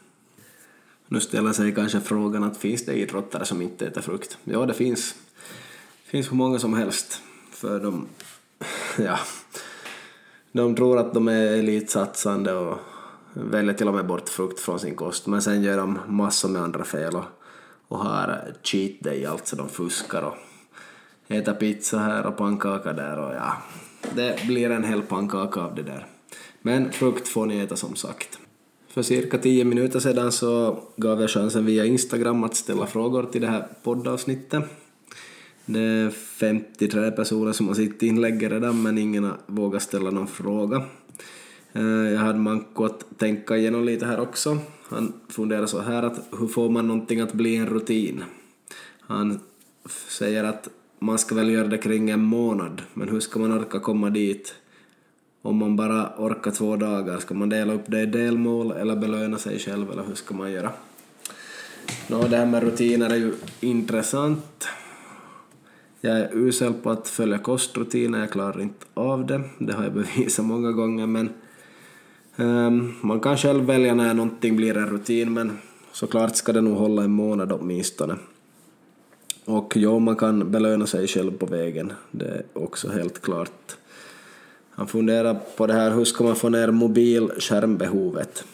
Nu 1.14 1.20
ställer 1.20 1.54
sig 1.54 1.76
kanske 1.76 2.00
frågan 2.00 2.44
att 2.44 2.58
finns 2.58 2.86
det 2.86 2.94
idrottare 2.94 3.46
som 3.46 3.62
inte 3.62 3.88
äter 3.88 4.02
frukt? 4.02 4.38
Ja, 4.44 4.66
det 4.66 4.74
finns. 4.74 5.16
Det 6.06 6.10
finns 6.10 6.32
hur 6.32 6.36
många 6.36 6.60
som 6.60 6.74
helst. 6.74 7.22
För 7.52 7.80
de, 7.80 8.08
ja, 8.98 9.20
de 10.52 10.76
tror 10.76 10.98
att 10.98 11.14
de 11.14 11.28
är 11.28 11.58
elitsatsande 11.58 12.54
och 12.54 12.78
väljer 13.34 13.74
till 13.74 13.88
och 13.88 13.94
med 13.94 14.06
bort 14.06 14.30
frukt 14.30 14.60
från 14.60 14.80
sin 14.80 14.96
kost, 14.96 15.28
men 15.28 15.42
sen 15.42 15.64
gör 15.64 15.78
de 15.78 16.00
massor 16.08 16.50
med 16.50 16.62
andra 16.62 16.84
fel 16.84 17.16
och, 17.16 17.26
och 17.88 17.98
har 17.98 18.54
cheat 18.64 19.00
day, 19.00 19.26
alltså 19.26 19.56
de 19.56 19.70
fuskar 19.70 20.22
och 20.22 20.36
äter 21.28 21.54
pizza 21.54 22.00
här 22.00 22.26
och 22.26 22.38
pannkaka 22.38 22.94
där 22.94 23.20
och 23.20 23.36
ja, 23.36 23.58
det 24.16 24.48
blir 24.48 24.70
en 24.70 24.84
hel 24.84 25.02
pannkaka 25.02 25.62
av 25.62 25.76
det 25.76 25.84
där. 25.84 26.08
Men 26.62 26.92
frukt 26.92 27.28
får 27.28 27.46
ni 27.46 27.60
äta 27.60 27.76
som 27.76 27.96
sagt. 27.96 28.40
För 28.94 29.02
cirka 29.02 29.38
tio 29.38 29.66
minuter 29.66 30.00
sedan 30.00 30.32
så 30.32 30.80
gav 30.96 31.22
jag 31.22 31.30
chansen 31.30 31.66
via 31.66 31.86
Instagram 31.86 32.44
att 32.44 32.56
ställa 32.56 32.86
frågor 32.86 33.24
till 33.24 33.42
det 33.42 33.48
här 33.48 33.68
poddavsnittet. 33.84 34.64
Det 35.66 35.80
är 35.80 36.10
53 36.10 37.12
personer 37.12 37.52
som 37.52 37.68
har 37.68 37.76
sitt 37.76 38.04
inlägg 38.04 38.52
redan 38.52 38.82
men 38.82 38.98
ingen 38.98 39.24
har 39.24 39.38
vågat 39.46 39.82
ställa 39.82 40.12
någon 40.12 40.28
fråga. 40.28 40.84
Eh, 41.74 41.84
jag 41.84 42.20
hade 42.20 42.40
Manko 42.40 42.86
att 42.86 43.06
tänka 43.18 43.58
igenom 43.58 43.84
lite 43.84 44.06
här 44.06 44.20
också. 44.20 44.58
Han 44.84 45.14
funderar 45.30 45.66
så 45.66 45.80
här 45.80 46.04
att 46.04 46.20
hur 46.40 46.48
får 46.48 46.70
man 46.70 46.88
någonting 46.88 47.20
att 47.20 47.34
bli 47.34 47.56
en 47.56 47.68
rutin? 47.68 48.24
Han 49.00 49.40
säger 50.08 50.44
att 50.44 50.70
man 51.00 51.20
ska 51.20 51.36
väl 51.36 51.50
göra 51.50 51.68
det 51.68 51.78
kring 51.78 52.10
en 52.10 52.24
månad, 52.24 52.82
men 52.94 53.10
hur 53.10 53.20
ska 53.20 53.40
man 53.40 53.52
orka 53.52 53.80
komma 53.80 54.10
dit? 54.10 54.56
Om 55.46 55.58
man 55.58 55.76
bara 55.76 56.10
orkar 56.18 56.52
två 56.52 56.76
dagar, 56.76 57.20
ska 57.20 57.34
man 57.34 57.50
dela 57.50 57.74
upp 57.74 57.84
det 57.86 58.02
i 58.02 58.06
delmål 58.06 58.72
eller 58.72 58.96
belöna 58.96 59.38
sig 59.38 59.60
själv 59.60 59.92
eller 59.92 60.04
hur 60.04 60.16
ska 60.16 60.34
man 60.34 60.52
göra? 60.52 60.72
Nå, 62.08 62.28
det 62.28 62.38
här 62.38 62.46
med 62.46 62.64
rutiner 62.64 63.10
är 63.10 63.16
ju 63.16 63.34
intressant. 63.60 64.68
Jag 66.02 66.20
är 66.20 66.30
usel 66.34 66.74
på 66.74 66.90
att 66.90 67.08
följa 67.08 67.38
kostrutiner, 67.38 68.20
jag 68.20 68.32
klarar 68.32 68.62
inte 68.62 68.86
av 68.94 69.26
det. 69.26 69.42
Det 69.60 69.74
har 69.74 69.84
jag 69.84 69.94
bevisat 69.94 70.46
många 70.46 70.72
gånger, 70.72 71.08
men 71.08 71.30
um, 72.36 72.96
man 73.02 73.20
kan 73.20 73.38
själv 73.38 73.66
välja 73.66 73.96
när 73.96 74.14
någonting 74.14 74.56
blir 74.56 74.78
en 74.78 74.90
rutin, 74.90 75.34
men 75.34 75.58
såklart 75.92 76.36
ska 76.36 76.54
det 76.54 76.62
nog 76.62 76.78
hålla 76.78 77.04
en 77.04 77.12
månad 77.12 77.52
åtminstone. 77.52 78.16
Och 79.46 79.78
ja, 79.78 80.00
man 80.00 80.16
kan 80.16 80.52
belöna 80.52 80.86
sig 80.86 81.08
själv 81.08 81.32
på 81.32 81.46
vägen, 81.46 81.94
det 82.12 82.26
är 82.26 82.44
också 82.54 82.90
helt 82.90 83.22
klart. 83.22 83.78
Han 84.76 84.88
funderar 84.88 85.40
på 85.58 85.68
det 85.68 85.74
här, 85.74 85.92
hur 85.92 86.06
ska 86.06 86.24
man 86.24 86.36
få 86.36 86.50
ner 86.50 86.72
mobilskärmbehovet? 86.72 88.46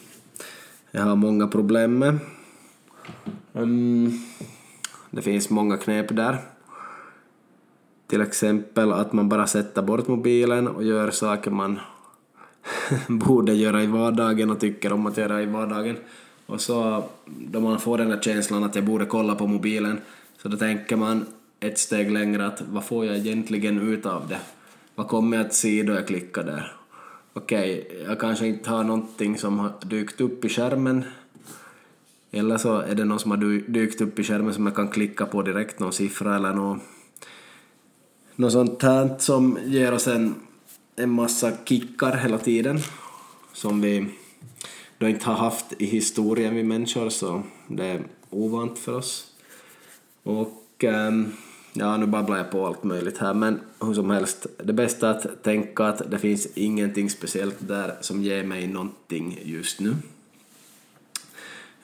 Jag 0.90 1.02
har 1.02 1.16
många 1.16 1.46
problem 1.46 1.98
med. 1.98 2.18
Um, 3.52 4.20
det 5.10 5.22
finns 5.22 5.50
många 5.50 5.76
knep 5.76 6.16
där. 6.16 6.38
Till 8.06 8.20
exempel 8.20 8.92
att 8.92 9.12
man 9.12 9.28
bara 9.28 9.46
sätter 9.46 9.82
bort 9.82 10.08
mobilen 10.08 10.68
och 10.68 10.84
gör 10.84 11.10
saker 11.10 11.50
man 11.50 11.80
borde 13.08 13.54
göra 13.54 13.82
i 13.82 13.86
vardagen 13.86 14.50
och 14.50 14.60
tycker 14.60 14.92
om 14.92 15.06
att 15.06 15.16
göra 15.16 15.42
i 15.42 15.46
vardagen. 15.46 15.96
Och 16.46 16.60
så 16.60 17.04
då 17.26 17.60
man 17.60 17.80
får 17.80 17.98
den 17.98 18.08
där 18.08 18.20
känslan 18.20 18.64
att 18.64 18.74
jag 18.74 18.84
borde 18.84 19.06
kolla 19.06 19.34
på 19.34 19.46
mobilen 19.46 20.00
så 20.42 20.48
då 20.48 20.56
tänker 20.56 20.96
man 20.96 21.26
ett 21.60 21.78
steg 21.78 22.10
längre 22.10 22.46
att 22.46 22.62
vad 22.70 22.84
får 22.84 23.06
jag 23.06 23.16
egentligen 23.16 23.80
ut 23.80 24.06
av 24.06 24.28
det? 24.28 24.40
Vad 25.00 25.08
kommer 25.08 25.36
jag 25.36 25.46
att 25.46 25.54
se 25.54 25.82
då 25.82 25.92
jag 25.92 26.06
klickar 26.06 26.42
där? 26.42 26.76
Okej, 27.32 27.86
okay, 27.86 28.02
jag 28.02 28.20
kanske 28.20 28.46
inte 28.46 28.70
har 28.70 28.84
någonting 28.84 29.38
som 29.38 29.58
har 29.58 29.72
dykt 29.84 30.20
upp 30.20 30.44
i 30.44 30.48
skärmen 30.48 31.04
eller 32.30 32.58
så 32.58 32.78
är 32.78 32.94
det 32.94 33.04
någon 33.04 33.18
som 33.18 33.30
har 33.30 33.70
dykt 33.70 34.00
upp 34.00 34.18
i 34.18 34.24
skärmen 34.24 34.54
som 34.54 34.66
jag 34.66 34.76
kan 34.76 34.88
klicka 34.88 35.26
på 35.26 35.42
direkt, 35.42 35.78
någon 35.78 35.92
siffra 35.92 36.36
eller 36.36 36.54
något 36.54 36.78
något 38.36 38.52
sånt 38.52 38.82
här 38.82 39.16
som 39.18 39.58
ger 39.64 39.92
oss 39.92 40.06
en, 40.06 40.34
en 40.96 41.10
massa 41.10 41.52
kickar 41.64 42.16
hela 42.16 42.38
tiden 42.38 42.78
som 43.52 43.80
vi 43.80 44.06
då 44.98 45.08
inte 45.08 45.26
har 45.26 45.36
haft 45.36 45.72
i 45.78 45.86
historien 45.86 46.54
vi 46.54 46.62
människor 46.62 47.08
så 47.08 47.42
det 47.68 47.86
är 47.86 48.02
ovant 48.30 48.78
för 48.78 48.96
oss. 48.96 49.32
Och 50.22 50.84
ähm, 50.84 51.32
ja, 51.72 51.96
nu 51.96 52.06
babblar 52.06 52.36
jag 52.36 52.50
på 52.50 52.66
allt 52.66 52.84
möjligt 52.84 53.18
här 53.18 53.34
men 53.34 53.60
hur 53.80 53.94
som 53.94 54.10
helst, 54.10 54.46
det 54.64 54.72
bästa 54.72 55.08
är 55.08 55.14
att 55.14 55.42
tänka 55.42 55.84
att 55.84 56.10
det 56.10 56.18
finns 56.18 56.46
ingenting 56.54 57.10
speciellt 57.10 57.68
där 57.68 57.94
som 58.00 58.22
ger 58.22 58.44
mig 58.44 58.66
någonting 58.66 59.38
just 59.42 59.80
nu. 59.80 59.94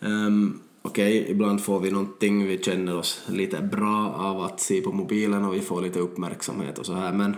Um, 0.01 0.61
okej, 0.83 1.21
okay, 1.21 1.33
ibland 1.33 1.65
får 1.65 1.81
vi 1.81 1.91
någonting, 1.91 2.47
vi 2.47 2.59
känner 2.59 2.97
oss 2.97 3.23
lite 3.29 3.61
bra 3.61 4.15
av 4.15 4.41
att 4.41 4.61
se 4.61 4.81
på 4.81 4.93
mobilen 4.93 5.45
och 5.45 5.55
vi 5.55 5.61
får 5.61 5.83
lite 5.83 5.99
uppmärksamhet 5.99 6.79
och 6.79 6.87
så 6.87 6.95
här, 6.95 7.13
men 7.13 7.37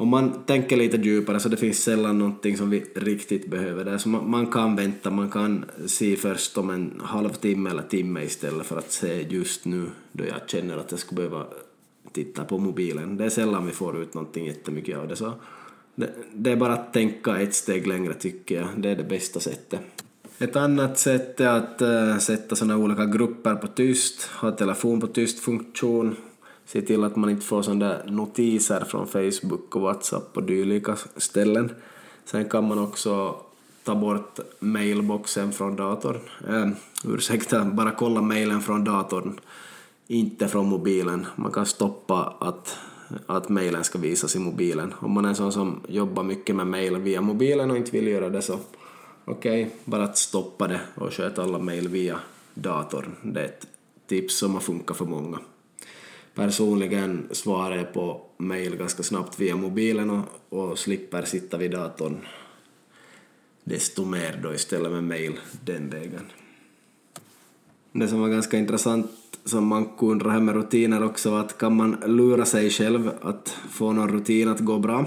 om 0.00 0.08
man 0.08 0.44
tänker 0.46 0.76
lite 0.76 0.96
djupare 0.96 1.40
så 1.40 1.48
det 1.48 1.56
finns 1.56 1.82
sällan 1.82 2.18
någonting 2.18 2.56
som 2.56 2.70
vi 2.70 2.84
riktigt 2.94 3.50
behöver 3.50 3.84
där, 3.84 3.98
så 3.98 4.08
man, 4.08 4.30
man 4.30 4.46
kan 4.46 4.76
vänta, 4.76 5.10
man 5.10 5.30
kan 5.30 5.64
se 5.86 6.16
först 6.16 6.58
om 6.58 6.70
en 6.70 7.00
halvtimme 7.04 7.70
eller 7.70 7.82
timme 7.82 8.22
istället 8.22 8.66
för 8.66 8.76
att 8.78 8.92
se 8.92 9.22
just 9.22 9.64
nu 9.64 9.86
då 10.12 10.24
jag 10.24 10.50
känner 10.50 10.78
att 10.78 10.90
jag 10.90 11.00
skulle 11.00 11.16
behöva 11.28 11.46
titta 12.12 12.44
på 12.44 12.58
mobilen. 12.58 13.16
Det 13.16 13.24
är 13.24 13.28
sällan 13.28 13.66
vi 13.66 13.72
får 13.72 14.02
ut 14.02 14.14
någonting 14.14 14.46
jättemycket 14.46 14.98
av 14.98 15.08
det, 15.08 15.16
så 15.16 15.32
det, 15.94 16.10
det 16.34 16.52
är 16.52 16.56
bara 16.56 16.72
att 16.72 16.92
tänka 16.92 17.40
ett 17.40 17.54
steg 17.54 17.86
längre 17.86 18.14
tycker 18.14 18.54
jag, 18.54 18.68
det 18.76 18.90
är 18.90 18.96
det 18.96 19.04
bästa 19.04 19.40
sättet. 19.40 19.80
Ett 20.38 20.56
annat 20.56 20.98
sätt 20.98 21.40
är 21.40 21.48
att 21.48 21.82
äh, 21.82 22.18
sätta 22.18 22.56
sådana 22.56 22.76
olika 22.76 23.04
grupper 23.04 23.54
på 23.54 23.66
tyst, 23.66 24.22
ha 24.22 24.50
telefon 24.50 25.00
på 25.00 25.06
tyst-funktion, 25.06 26.16
se 26.72 26.82
till 26.82 27.04
att 27.04 27.16
man 27.16 27.30
inte 27.30 27.46
får 27.46 27.62
sådana 27.62 27.96
notiser 28.06 28.84
från 28.84 29.06
Facebook 29.06 29.76
och 29.76 29.82
WhatsApp 29.82 30.36
och 30.36 30.42
dylika 30.42 30.96
ställen. 31.16 31.74
Sen 32.24 32.48
kan 32.48 32.68
man 32.68 32.78
också 32.78 33.36
ta 33.84 33.94
bort 33.94 34.38
mailboxen 34.58 35.52
från 35.52 35.76
datorn. 35.76 36.18
Eh, 36.48 36.68
ursäkta, 37.04 37.64
bara 37.64 37.90
kolla 37.90 38.22
mailen 38.22 38.60
från 38.60 38.84
datorn, 38.84 39.40
inte 40.06 40.48
från 40.48 40.66
mobilen. 40.68 41.26
Man 41.36 41.52
kan 41.52 41.66
stoppa 41.66 42.34
att, 42.40 42.78
att 43.26 43.48
mailen 43.48 43.84
ska 43.84 43.98
visas 43.98 44.36
i 44.36 44.38
mobilen. 44.38 44.94
Om 44.98 45.12
man 45.12 45.24
är 45.24 45.28
en 45.28 45.34
sån 45.36 45.52
som 45.52 45.80
jobbar 45.88 46.22
mycket 46.22 46.56
med 46.56 46.66
mail 46.66 46.96
via 46.96 47.20
mobilen 47.20 47.70
och 47.70 47.76
inte 47.76 47.90
vill 47.90 48.06
göra 48.06 48.28
det 48.28 48.42
så 48.42 48.58
okej, 49.24 49.62
okay, 49.62 49.76
bara 49.84 50.04
att 50.04 50.18
stoppa 50.18 50.68
det 50.68 50.80
och 50.94 51.12
sköta 51.12 51.42
alla 51.42 51.58
mail 51.58 51.88
via 51.88 52.20
datorn. 52.54 53.16
Det 53.22 53.40
är 53.40 53.44
ett 53.44 53.66
tips 54.06 54.38
som 54.38 54.54
har 54.54 54.60
funkat 54.60 54.96
för 54.96 55.04
många. 55.04 55.38
Personligen 56.40 57.28
svarar 57.30 57.76
jag 57.76 57.92
på 57.92 58.20
mejl 58.36 58.76
ganska 58.76 59.02
snabbt 59.02 59.40
via 59.40 59.56
mobilen 59.56 60.10
och, 60.10 60.24
och 60.48 60.78
slipper 60.78 61.22
sitta 61.22 61.56
vid 61.56 61.70
datorn 61.70 62.16
desto 63.64 64.04
mer 64.04 64.40
då 64.42 64.54
istället 64.54 64.92
med 64.92 65.04
mejl 65.04 65.40
den 65.64 65.90
vägen. 65.90 66.24
Det 67.92 68.08
som 68.08 68.20
var 68.20 68.28
ganska 68.28 68.58
intressant 68.58 69.10
som 69.44 69.66
man 69.66 69.84
kunde 69.98 70.30
här 70.30 70.40
med 70.40 70.54
rutiner 70.54 71.04
också 71.04 71.30
var 71.30 71.40
att 71.40 71.58
kan 71.58 71.76
man 71.76 71.96
lura 72.06 72.44
sig 72.44 72.70
själv 72.70 73.10
att 73.22 73.56
få 73.70 73.92
någon 73.92 74.08
rutin 74.08 74.48
att 74.48 74.60
gå 74.60 74.78
bra? 74.78 75.06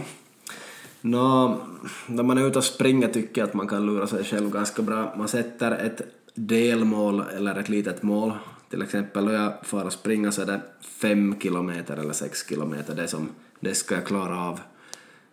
Nå, 1.01 1.61
när 2.07 2.23
man 2.23 2.37
är 2.37 2.47
ute 2.47 2.57
och 2.57 2.63
springer 2.63 3.07
tycker 3.07 3.41
jag 3.41 3.47
att 3.47 3.53
man 3.53 3.67
kan 3.67 3.85
lura 3.85 4.07
sig 4.07 4.23
själv 4.23 4.49
ganska 4.49 4.81
bra. 4.81 5.15
Man 5.17 5.27
sätter 5.27 5.71
ett 5.71 6.01
delmål 6.35 7.23
eller 7.37 7.59
ett 7.59 7.69
litet 7.69 8.03
mål. 8.03 8.33
Till 8.73 8.81
exempel 8.81 9.27
och 9.27 9.33
jag 9.33 9.53
får 9.63 9.89
springa 9.89 10.31
så 10.31 10.41
är 10.41 10.45
det 10.45 10.61
fem 10.81 11.35
kilometer 11.39 11.97
eller 11.97 12.13
sex 12.13 12.49
kilometer, 12.49 12.95
det, 12.95 13.07
som, 13.07 13.29
det 13.59 13.75
ska 13.75 13.95
jag 13.95 14.05
klara 14.05 14.39
av. 14.39 14.59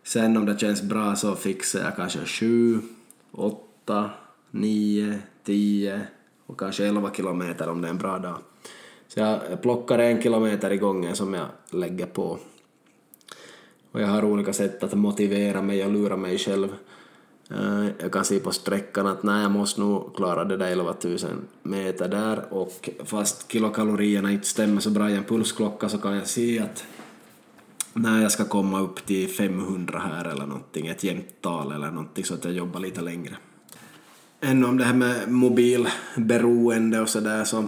Sen 0.03 0.37
om 0.37 0.47
det 0.47 0.61
känns 0.61 0.83
bra 0.83 1.17
så 1.17 1.35
fixar 1.35 1.81
jag 1.81 1.97
kanske 1.97 2.25
sju, 2.25 2.79
åtta, 3.33 4.11
nio, 4.51 5.19
tio 5.45 6.01
och 6.47 6.59
kanske 6.59 6.87
elva 6.87 7.15
kilometer 7.15 7.69
om 7.69 7.81
det 7.81 7.89
är 7.89 7.91
en 7.91 7.99
bra 7.99 8.19
dag. 8.19 8.39
Så 9.09 9.21
jag 9.21 9.63
plockar 9.63 9.99
en 9.99 10.23
kilometer 10.23 10.71
i 10.73 10.77
gången 10.77 11.17
som 11.17 11.35
jag 11.35 11.47
lägger 11.71 12.07
på. 12.07 12.39
Och 13.93 14.01
jag 14.01 14.09
har 14.09 14.25
olika 14.25 14.53
sätt 14.53 14.83
att 14.83 14.95
motivera 14.95 15.63
mig 15.63 15.85
och 15.85 15.93
lura 15.93 16.17
mig 16.17 16.39
själv. 16.39 16.69
Eh, 17.51 17.87
jag 17.99 18.13
kan 18.13 18.25
se 18.25 18.41
på 18.41 18.53
sträckan 18.53 19.07
att 19.07 19.23
nej, 19.23 19.43
jag 19.43 19.51
måste 19.51 19.81
nog 19.81 20.17
klara 20.17 20.45
det 20.45 20.57
där 20.57 20.67
11 20.67 20.95
000 21.05 21.19
meter 21.63 22.09
där 22.09 22.45
och 22.51 22.91
fast 23.05 23.53
kilokalorierna 23.53 24.33
inte 24.33 24.47
stämmer 24.47 24.81
så 24.81 24.91
bra 24.91 25.11
i 25.11 25.17
en 25.17 25.25
pulsklocka 25.25 25.89
så 25.89 25.99
kan 25.99 26.17
jag 26.17 26.27
se 26.27 26.61
att 26.61 26.85
när 27.93 28.23
jag 28.23 28.33
ska 28.33 28.45
komma 28.45 28.81
upp 28.81 29.07
till 29.07 29.29
500 29.29 29.99
här 29.99 30.25
eller 30.25 30.47
någonting, 30.47 30.87
ett 30.87 31.05
jämnt 31.05 31.41
tal 31.41 31.73
eller 31.73 31.91
någonting 31.91 32.25
så 32.25 32.35
att 32.35 32.45
jag 32.45 32.55
jobbar 32.55 32.81
lite 32.81 33.01
längre. 33.01 33.37
Ännu 34.41 34.67
om 34.67 34.79
det 34.79 34.85
här 34.85 34.95
med 34.95 35.33
mobilberoende 35.33 37.01
och 37.01 37.09
sådär 37.09 37.45
så 37.45 37.65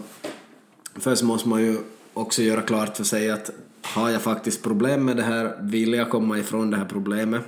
först 0.95 1.23
måste 1.23 1.49
man 1.49 1.62
ju 1.62 1.79
också 2.14 2.42
göra 2.42 2.62
klart 2.62 2.97
för 2.97 3.05
sig 3.05 3.31
att 3.31 3.51
har 3.83 4.11
jag 4.11 4.23
faktiskt 4.23 4.62
problem 4.62 5.05
med 5.05 5.16
det 5.16 5.23
här, 5.23 5.57
vill 5.61 5.92
jag 5.92 6.11
komma 6.11 6.38
ifrån 6.38 6.71
det 6.71 6.77
här 6.77 6.85
problemet? 6.85 7.42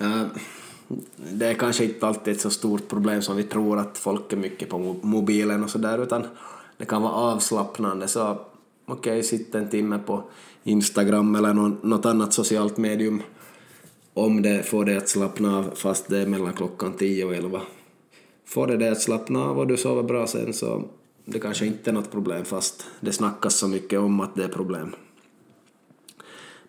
Eh, 0.00 0.22
det 1.16 1.46
är 1.46 1.54
kanske 1.54 1.84
inte 1.84 2.06
alltid 2.06 2.34
ett 2.34 2.40
så 2.40 2.50
stort 2.50 2.88
problem 2.88 3.22
som 3.22 3.36
vi 3.36 3.42
tror 3.42 3.78
att 3.78 3.98
folk 3.98 4.32
är 4.32 4.36
mycket 4.36 4.68
på 4.68 4.78
mobilen 5.02 5.64
och 5.64 5.70
sådär 5.70 6.02
utan 6.02 6.26
det 6.76 6.84
kan 6.84 7.02
vara 7.02 7.12
avslappnande 7.12 8.08
så 8.08 8.30
okej, 8.86 9.12
okay, 9.12 9.22
sitta 9.22 9.58
en 9.58 9.68
timme 9.68 9.98
på 10.06 10.22
Instagram 10.64 11.34
eller 11.34 11.54
något 11.86 12.06
annat 12.06 12.32
socialt 12.32 12.76
medium 12.76 13.22
om 14.14 14.42
det 14.42 14.62
får 14.62 14.84
dig 14.84 14.96
att 14.96 15.08
slappna 15.08 15.58
av 15.58 15.70
fast 15.74 16.08
det 16.08 16.18
är 16.18 16.26
mellan 16.26 16.52
klockan 16.52 16.92
10 16.92 17.24
och 17.24 17.34
11. 17.34 17.60
Får 18.46 18.66
det 18.66 18.76
dig 18.76 18.88
att 18.88 19.00
slappna 19.00 19.44
av 19.44 19.58
och 19.58 19.66
du 19.66 19.76
sover 19.76 20.02
bra 20.02 20.26
sen 20.26 20.52
så 20.52 20.84
det 21.24 21.38
kanske 21.38 21.66
inte 21.66 21.90
är 21.90 21.94
något 21.94 22.10
problem 22.10 22.44
fast 22.44 22.86
det 23.00 23.12
snackas 23.12 23.54
så 23.54 23.68
mycket 23.68 23.98
om 23.98 24.20
att 24.20 24.34
det 24.34 24.44
är 24.44 24.48
problem. 24.48 24.94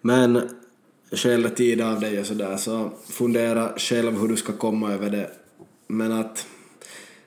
Men 0.02 0.41
skäl 1.12 1.50
tid 1.50 1.82
av 1.82 2.00
dig 2.00 2.19
och 2.19 2.26
sådär 2.26 2.58
så 2.58 2.89
fundera 3.10 3.74
själv 3.78 4.19
hur 4.19 4.28
du 4.28 4.36
ska 4.36 4.54
komma 4.54 4.91
över 4.91 5.10
det. 5.10 5.30
Men 5.88 6.12
att 6.12 6.45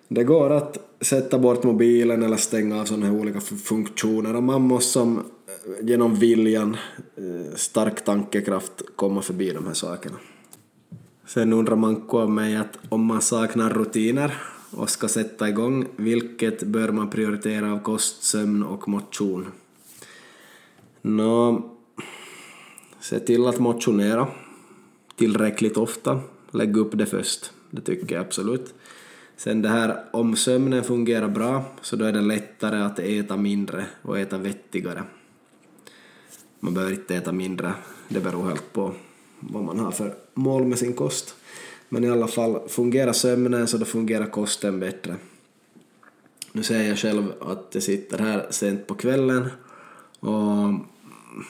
det 0.09 0.25
går 0.25 0.51
att 0.51 0.79
sätta 1.01 1.39
bort 1.39 1.65
mobilen 1.65 2.23
eller 2.23 2.37
stänga 2.37 2.81
av 2.81 2.85
sådana 2.85 3.07
här 3.07 3.15
olika 3.15 3.41
funktioner 3.41 4.37
och 4.37 4.43
man 4.43 4.63
måste 4.63 4.93
som 4.93 5.19
eh, 5.19 5.87
genom 5.87 6.15
viljan, 6.15 6.77
eh, 7.17 7.55
stark 7.57 8.05
tankekraft 8.05 8.83
komma 8.97 9.23
förbi 9.23 9.51
de 9.51 9.67
här 9.67 9.75
sakerna. 9.75 10.17
Sen 11.27 11.53
undrar 11.53 11.77
Manko 11.77 12.19
av 12.19 12.31
mig 12.31 12.57
att 12.57 12.79
om 12.89 13.07
man 13.07 13.21
saknar 13.21 13.71
rutiner 13.71 14.35
och 14.71 14.91
ska 14.91 15.09
sätta 15.09 15.49
igång, 15.49 15.87
vilket 15.97 16.63
bör 16.63 16.89
man 16.89 17.11
prioritera 17.11 17.73
av 17.73 17.79
kost, 17.79 18.23
sömn 18.23 18.63
och 18.63 18.89
motion? 18.89 19.47
Nå, 21.03 21.63
se 23.05 23.21
till 23.21 23.47
att 23.47 23.59
motionera 23.59 24.29
tillräckligt 25.17 25.77
ofta. 25.77 26.21
Lägg 26.51 26.77
upp 26.77 26.99
det 26.99 27.07
först, 27.07 27.53
det 27.71 27.81
tycker 27.81 28.15
jag 28.15 28.25
absolut. 28.25 28.75
Sen 29.37 29.63
det 29.63 29.69
här, 29.69 30.05
om 30.13 30.37
sömnen 30.37 30.85
fungerar 30.85 31.29
bra 31.29 31.65
så 31.83 31.97
då 31.97 32.05
är 32.05 32.13
det 32.13 32.21
lättare 32.21 32.83
att 32.83 32.99
äta 32.99 33.37
mindre 33.37 33.87
och 34.03 34.19
äta 34.19 34.39
vettigare. 34.39 35.03
Man 36.61 36.75
behöver 36.75 36.95
inte 36.95 37.17
äta 37.17 37.33
mindre, 37.33 37.75
det 38.09 38.21
beror 38.21 38.49
helt 38.49 38.73
på 38.73 38.95
vad 39.41 39.65
man 39.65 39.79
har 39.79 39.91
för 39.91 40.15
mål 40.35 40.65
med 40.65 40.79
sin 40.79 40.93
kost. 40.93 41.35
Men 41.89 42.05
i 42.05 42.11
alla 42.11 42.29
fall, 42.29 42.69
fungerar 42.69 43.13
sömnen 43.13 43.67
så 43.67 43.79
då 43.79 43.85
fungerar 43.85 44.27
kosten 44.27 44.81
bättre. 44.81 45.17
Nu 46.53 46.63
säger 46.63 46.89
jag 46.89 46.99
själv 46.99 47.33
att 47.41 47.69
jag 47.73 47.83
sitter 47.83 48.19
här 48.19 48.47
sent 48.51 48.87
på 48.87 48.95
kvällen 48.95 49.49
och 50.21 50.94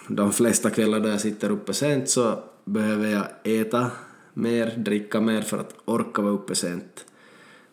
de 0.08 0.32
flesta 0.32 0.70
kvällar 0.70 1.00
då 1.00 1.08
jag 1.08 1.20
sitter 1.20 1.50
uppe 1.50 1.74
sent 1.74 2.08
så 2.08 2.38
behöver 2.64 3.08
jag 3.08 3.26
äta 3.60 3.90
mer, 4.34 4.74
dricka 4.76 5.20
mer 5.20 5.42
för 5.42 5.58
att 5.58 5.74
orka 5.84 6.22
vara 6.22 6.32
uppe 6.32 6.54
sent. 6.54 7.04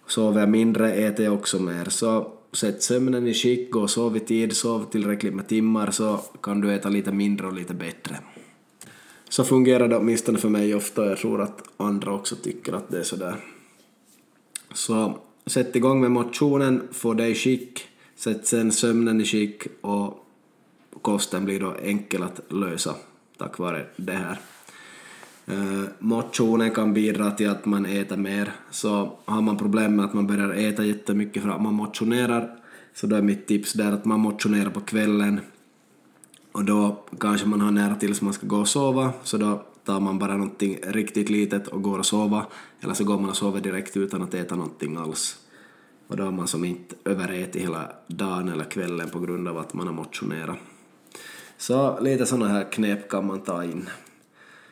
Sover 0.08 0.40
jag 0.40 0.50
mindre 0.50 0.94
äter 0.94 1.26
jag 1.26 1.34
också 1.34 1.60
mer. 1.60 1.86
Så 1.90 2.32
sätt 2.54 2.84
sömnen 2.84 3.28
i 3.28 3.34
skick, 3.34 3.72
gå 3.72 3.82
och 3.82 3.90
sov 3.90 4.18
i 4.18 4.20
tid, 4.20 4.58
sov 4.58 4.86
tillräckligt 4.92 5.34
med 5.34 5.48
timmar 5.48 5.92
så 5.92 6.20
kan 6.42 6.62
du 6.62 6.74
äta 6.74 6.90
lite 6.90 7.12
mindre 7.12 7.48
och 7.48 7.54
lite 7.54 7.74
bättre. 7.74 8.18
Så 9.30 9.44
fungerar 9.44 9.88
det 9.88 9.98
åtminstone 9.98 10.38
för 10.38 10.50
mig 10.50 10.76
ofta 10.76 11.02
och 11.02 11.08
jag 11.08 11.18
tror 11.18 11.42
att 11.42 11.64
andra 11.78 12.14
också 12.14 12.36
tycker 12.36 12.74
att 12.74 12.90
det 12.90 13.00
är 13.00 13.04
sådär. 13.04 13.36
Så 14.74 15.20
sätt 15.46 15.76
igång 15.76 16.02
med 16.02 16.12
motionen, 16.12 16.82
få 16.92 17.14
dig 17.14 17.32
i 17.32 17.36
skick, 17.36 17.82
sätt 18.16 18.48
sen 18.48 18.72
sömnen 18.72 19.22
i 19.22 19.26
skick 19.26 19.64
och 19.82 20.21
kosten 21.02 21.46
blir 21.46 21.60
då 21.60 21.76
enkel 21.84 22.24
att 22.24 22.42
lösa 22.50 22.96
tack 23.42 23.60
vare 23.60 23.86
det 23.96 24.14
här. 24.14 24.40
Eh, 25.48 25.84
motionen 26.00 26.72
kan 26.72 26.94
bidra 26.94 27.32
till 27.32 27.50
att 27.50 27.66
man 27.66 27.86
äter 27.86 28.18
mer, 28.18 28.52
så 28.72 29.18
har 29.26 29.42
man 29.42 29.58
problem 29.58 29.96
med 29.96 30.06
att 30.06 30.14
man 30.14 30.28
börjar 30.28 30.50
äta 30.50 30.86
jättemycket 30.86 31.44
för 31.44 31.50
att 31.50 31.62
man 31.62 31.74
motionerar, 31.74 32.56
så 32.94 33.08
då 33.08 33.16
är 33.16 33.22
mitt 33.22 33.48
tips 33.48 33.74
där 33.74 33.92
att 33.92 34.06
man 34.06 34.20
motionerar 34.20 34.70
på 34.70 34.82
kvällen 34.82 35.40
och 36.52 36.66
då 36.66 37.04
kanske 37.20 37.48
man 37.48 37.62
har 37.62 37.72
nära 37.72 37.96
tills 37.96 38.22
man 38.22 38.34
ska 38.34 38.48
gå 38.48 38.58
och 38.58 38.68
sova, 38.68 39.14
så 39.24 39.38
då 39.38 39.66
tar 39.86 40.00
man 40.00 40.20
bara 40.20 40.34
någonting 40.34 40.78
riktigt 40.84 41.30
litet 41.30 41.68
och 41.68 41.82
går 41.82 42.00
och 42.00 42.06
sova, 42.06 42.46
eller 42.82 42.94
så 42.94 43.04
går 43.04 43.20
man 43.20 43.30
och 43.30 43.38
sover 43.38 43.62
direkt 43.62 43.98
utan 43.98 44.22
att 44.22 44.34
äta 44.34 44.56
någonting 44.56 44.98
alls. 44.98 45.38
Och 46.08 46.18
då 46.18 46.24
har 46.24 46.32
man 46.32 46.48
som 46.48 46.66
inte 46.66 46.96
överätit 47.06 47.62
hela 47.62 47.92
dagen 48.08 48.50
eller 48.50 48.64
kvällen 48.64 49.10
på 49.10 49.20
grund 49.20 49.48
av 49.48 49.58
att 49.58 49.74
man 49.74 49.88
har 49.88 49.94
motionerat. 49.94 50.58
Så 51.62 52.00
lite 52.00 52.26
sådana 52.26 52.48
här 52.48 52.72
knep 52.72 53.10
kan 53.10 53.28
man 53.28 53.40
ta 53.40 53.64
in. 53.64 53.90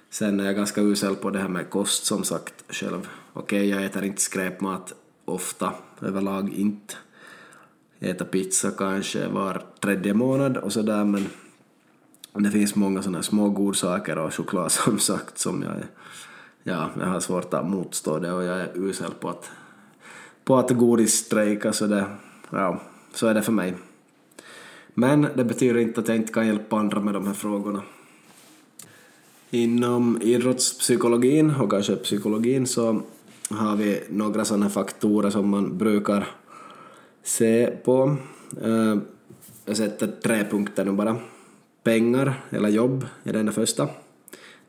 Sen 0.10 0.40
är 0.40 0.46
jag 0.46 0.56
ganska 0.56 0.82
usel 0.82 1.16
på 1.16 1.30
det 1.30 1.40
här 1.40 1.48
med 1.48 1.70
kost 1.70 2.06
som 2.06 2.24
sagt 2.24 2.54
själv. 2.70 3.10
Okej, 3.34 3.60
okay, 3.60 3.70
jag 3.70 3.86
äter 3.86 4.04
inte 4.04 4.22
skräpmat 4.22 4.94
ofta, 5.26 5.74
överlag 6.02 6.54
inte. 6.54 6.96
Jag 8.00 8.10
äter 8.10 8.26
pizza 8.26 8.72
kanske 8.72 9.28
var 9.28 9.64
tredje 9.80 10.14
månad 10.14 10.58
och 10.58 10.74
sådär 10.74 11.06
men 11.06 11.30
det 12.34 12.52
finns 12.52 12.76
många 12.76 13.02
sådana 13.02 13.24
små 13.24 13.50
godsaker 13.50 14.18
och 14.18 14.34
choklad 14.34 14.72
som 14.86 15.00
sagt 15.00 15.38
som 15.38 15.64
jag 15.64 15.72
är, 15.72 15.88
ja, 16.64 16.90
jag 17.00 17.06
har 17.06 17.20
svårt 17.20 17.54
att 17.54 17.70
motstå 17.70 18.20
det 18.20 18.32
och 18.32 18.44
jag 18.44 18.60
är 18.60 18.72
usel 18.76 19.12
på 19.20 19.30
att, 19.30 19.52
på 20.44 20.58
att 20.58 20.72
godisstrejka 20.72 21.74
så 21.74 21.88
det, 21.88 22.06
ja, 22.50 22.82
så 23.14 23.28
är 23.28 23.34
det 23.34 23.42
för 23.42 23.52
mig. 23.52 23.76
Men 25.00 25.28
det 25.36 25.44
betyder 25.44 25.80
inte 25.80 26.00
att 26.00 26.08
jag 26.08 26.18
inte 26.18 26.34
kan 26.34 26.48
hjälpa 26.48 26.76
andra 26.76 27.00
med 27.00 27.14
de 27.14 27.28
här 27.28 27.34
frågorna. 27.34 27.82
Inom 29.50 30.22
idrottspsykologin 30.22 31.52
och 31.56 31.72
kanske 31.72 31.96
psykologin 31.96 32.68
så 32.68 33.02
har 33.50 33.76
vi 33.76 34.04
några 34.10 34.46
sådana 34.46 34.70
faktorer 34.70 35.30
som 35.30 35.50
man 35.50 35.78
brukar 35.78 36.28
se 37.24 37.68
på. 37.84 38.16
Eh, 38.64 38.98
jag 39.66 39.78
sätter 39.78 40.08
tre 40.24 40.44
punkter 40.52 40.86
nu 40.86 40.92
bara. 40.92 41.18
Pengar 41.84 42.34
eller 42.50 42.70
jobb 42.70 43.06
är 43.24 43.34
den 43.34 43.54
första. 43.54 43.88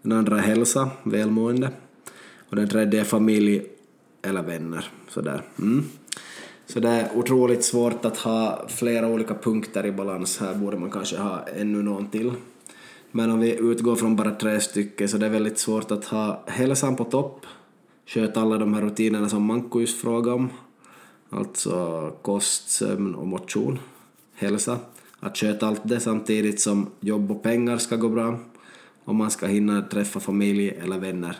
Den 0.03 0.13
andra 0.13 0.39
är 0.39 0.43
hälsa, 0.43 0.91
välmående. 1.03 1.71
Och 2.49 2.57
den 2.57 2.69
tredje 2.69 3.01
är 3.01 3.05
familj 3.05 3.67
eller 4.23 4.43
vänner. 4.43 4.91
Sådär. 5.09 5.43
Mm. 5.59 5.85
Så 6.73 6.81
det 6.81 6.89
är 6.89 7.17
otroligt 7.17 7.65
svårt 7.65 8.05
att 8.05 8.17
ha 8.17 8.65
flera 8.69 9.09
olika 9.09 9.35
punkter 9.35 9.87
i 9.87 9.93
balans. 9.93 10.39
Här 10.39 10.55
borde 10.55 10.77
man 10.77 10.91
kanske 10.91 11.17
ha 11.17 11.47
ännu 11.57 11.83
någon 11.83 12.09
till. 12.09 12.33
Men 13.11 13.31
om 13.31 13.41
vi 13.41 13.59
utgår 13.59 13.97
från 13.97 14.17
bara 14.17 14.31
tre 14.31 14.61
stycken 14.61 15.09
så 15.09 15.19
det 15.19 15.27
är 15.27 15.31
väldigt 15.31 15.59
svårt 15.59 15.91
att 15.91 16.05
ha 16.05 16.43
hälsan 16.47 16.97
på 16.97 17.05
topp, 17.05 17.47
sköta 18.07 18.41
alla 18.41 18.59
de 18.59 18.75
här 18.75 18.83
rutinerna 18.83 19.29
som 19.29 19.43
Manko 19.43 19.81
just 19.81 20.01
frågade 20.01 20.37
om, 20.37 20.49
alltså 21.31 22.11
kost, 22.23 22.71
sömn 22.71 23.15
och 23.15 23.27
motion, 23.27 23.79
hälsa. 24.35 24.79
Att 25.21 25.37
sköta 25.37 25.67
allt 25.67 25.83
det 25.85 26.01
samtidigt 26.01 26.61
som 26.61 26.87
jobb 27.01 27.31
och 27.31 27.43
pengar 27.43 27.79
ska 27.79 27.97
gå 27.97 28.09
bra 28.09 28.39
och 29.05 29.15
man 29.15 29.31
ska 29.31 29.47
hinna 29.47 29.83
träffa 29.83 30.21
familj 30.21 30.69
eller 30.69 30.99
vänner 30.99 31.37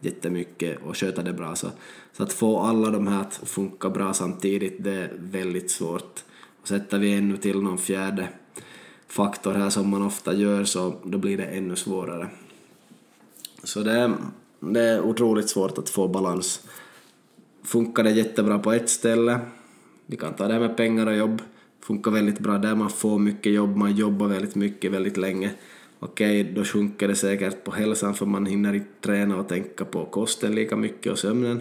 jättemycket 0.00 0.78
och 0.82 0.96
sköta 0.96 1.22
det 1.22 1.32
bra. 1.32 1.56
Så, 1.56 1.70
så 2.12 2.22
att 2.22 2.32
få 2.32 2.60
alla 2.60 2.90
de 2.90 3.06
här 3.06 3.20
att 3.20 3.40
funka 3.44 3.90
bra 3.90 4.14
samtidigt, 4.14 4.84
det 4.84 4.92
är 4.92 5.12
väldigt 5.18 5.70
svårt. 5.70 6.24
Och 6.62 6.68
sätter 6.68 6.98
vi 6.98 7.12
ännu 7.12 7.36
till 7.36 7.62
någon 7.62 7.78
fjärde 7.78 8.28
faktor 9.08 9.52
här 9.52 9.70
som 9.70 9.88
man 9.88 10.02
ofta 10.02 10.34
gör 10.34 10.64
så 10.64 10.94
då 11.04 11.18
blir 11.18 11.36
det 11.36 11.44
ännu 11.44 11.76
svårare. 11.76 12.28
Så 13.62 13.80
det 13.80 13.92
är, 13.92 14.14
det 14.60 14.80
är 14.80 15.00
otroligt 15.00 15.48
svårt 15.48 15.78
att 15.78 15.88
få 15.88 16.08
balans. 16.08 16.68
Funkar 17.64 18.04
det 18.04 18.10
jättebra 18.10 18.58
på 18.58 18.72
ett 18.72 18.90
ställe, 18.90 19.40
vi 20.06 20.16
kan 20.16 20.34
ta 20.34 20.48
det 20.48 20.58
med 20.58 20.76
pengar 20.76 21.06
och 21.06 21.16
jobb, 21.16 21.42
funkar 21.80 22.10
väldigt 22.10 22.38
bra 22.38 22.58
där 22.58 22.74
man 22.74 22.90
får 22.90 23.18
mycket 23.18 23.52
jobb, 23.52 23.76
man 23.76 23.96
jobbar 23.96 24.26
väldigt 24.26 24.54
mycket 24.54 24.92
väldigt 24.92 25.16
länge. 25.16 25.50
Okej, 26.00 26.44
då 26.44 26.64
sjunker 26.64 27.08
det 27.08 27.14
säkert 27.14 27.64
på 27.64 27.70
hälsan 27.70 28.14
för 28.14 28.26
man 28.26 28.46
hinner 28.46 28.74
inte 28.74 29.00
träna 29.00 29.36
och 29.36 29.48
tänka 29.48 29.84
på 29.84 30.04
kosten 30.04 30.54
lika 30.54 30.76
mycket 30.76 31.12
och 31.12 31.18
sömnen. 31.18 31.60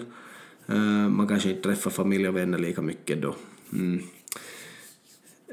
Eh, 0.68 1.10
man 1.10 1.28
kanske 1.28 1.50
inte 1.50 1.62
träffar 1.62 1.92
familj 1.92 2.28
och 2.28 2.36
vänner 2.36 2.58
lika 2.58 2.82
mycket 2.82 3.22
då. 3.22 3.36
Mm. 3.74 4.04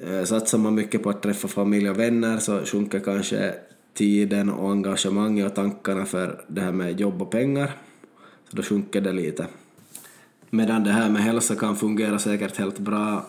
Eh, 0.03 0.25
satsar 0.25 0.59
man 0.59 0.75
mycket 0.75 1.03
på 1.03 1.11
att 1.11 1.23
träffa 1.23 1.49
familj 1.49 1.90
och 1.90 1.99
vänner 1.99 2.38
så 2.38 2.64
sjunker 2.64 3.01
kanske 3.01 3.55
tiden 3.94 4.51
och 4.51 4.70
engagemanget 4.70 5.47
och 5.47 5.55
tankarna 5.55 6.05
för 6.05 6.44
det 6.49 6.61
här 6.61 6.73
med 6.73 7.01
jobb 7.01 7.23
och 7.23 7.31
pengar. 7.31 7.70
Så 8.51 8.57
då 8.57 8.62
sjunker 8.62 9.01
det 9.01 9.12
lite. 9.12 9.47
Medan 10.51 10.85
det 10.85 10.90
här 10.90 11.11
med 11.11 11.23
hälsa 11.23 11.55
kan 11.55 11.77
fungera 11.77 12.18
säkert 12.18 12.57
helt 12.57 12.79
bra 12.79 13.27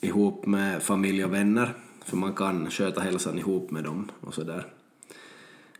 ihop 0.00 0.46
med 0.46 0.82
familj 0.82 1.24
och 1.24 1.32
vänner, 1.32 1.74
för 2.04 2.16
man 2.16 2.32
kan 2.32 2.70
sköta 2.70 3.00
hälsan 3.00 3.38
ihop 3.38 3.70
med 3.70 3.84
dem 3.84 4.10
och 4.20 4.34
sådär. 4.34 4.66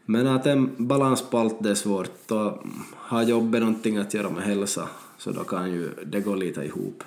Men 0.07 0.27
att 0.27 0.47
en 0.47 0.75
balans 0.79 1.23
på 1.31 1.39
allt 1.39 1.63
det 1.63 1.71
är 1.71 1.75
svårt 1.75 2.31
och 2.31 2.53
har 2.95 3.23
jobbet 3.23 3.61
någonting 3.61 3.97
att 3.97 4.15
göra 4.15 4.31
med 4.31 4.43
hälsa 4.43 4.89
så 5.19 5.31
då 5.31 5.45
kan 5.45 5.73
ju 5.73 5.91
det 6.07 6.21
gå 6.21 6.35
lite 6.35 6.63
ihop 6.63 7.05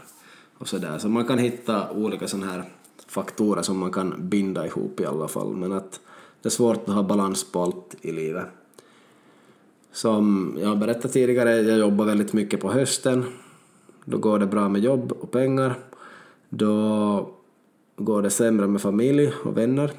och 0.57 0.67
sådär. 0.67 0.97
Så 0.97 1.09
man 1.09 1.25
kan 1.25 1.37
hitta 1.37 1.91
olika 1.91 2.27
sådana 2.27 2.51
här 2.51 2.63
faktorer 3.07 3.61
som 3.61 3.77
man 3.77 3.91
kan 3.91 4.29
binda 4.29 4.65
ihop 4.65 4.99
i 4.99 5.05
alla 5.05 5.27
fall 5.27 5.55
men 5.55 5.71
att 5.71 5.99
det 6.41 6.47
är 6.47 6.51
svårt 6.51 6.89
att 6.89 6.95
ha 6.95 7.03
balans 7.03 7.51
på 7.51 7.61
allt 7.61 7.95
i 8.01 8.11
livet. 8.11 8.45
Som 9.91 10.57
jag 10.61 10.77
berättade 10.77 11.13
tidigare, 11.13 11.61
jag 11.61 11.79
jobbar 11.79 12.05
väldigt 12.05 12.33
mycket 12.33 12.59
på 12.59 12.71
hösten. 12.71 13.25
Då 14.05 14.17
går 14.17 14.39
det 14.39 14.45
bra 14.45 14.69
med 14.69 14.81
jobb 14.81 15.11
och 15.11 15.31
pengar. 15.31 15.75
Då 16.49 17.29
går 17.97 18.21
det 18.21 18.29
sämre 18.29 18.67
med 18.67 18.81
familj 18.81 19.33
och 19.43 19.57
vänner. 19.57 19.91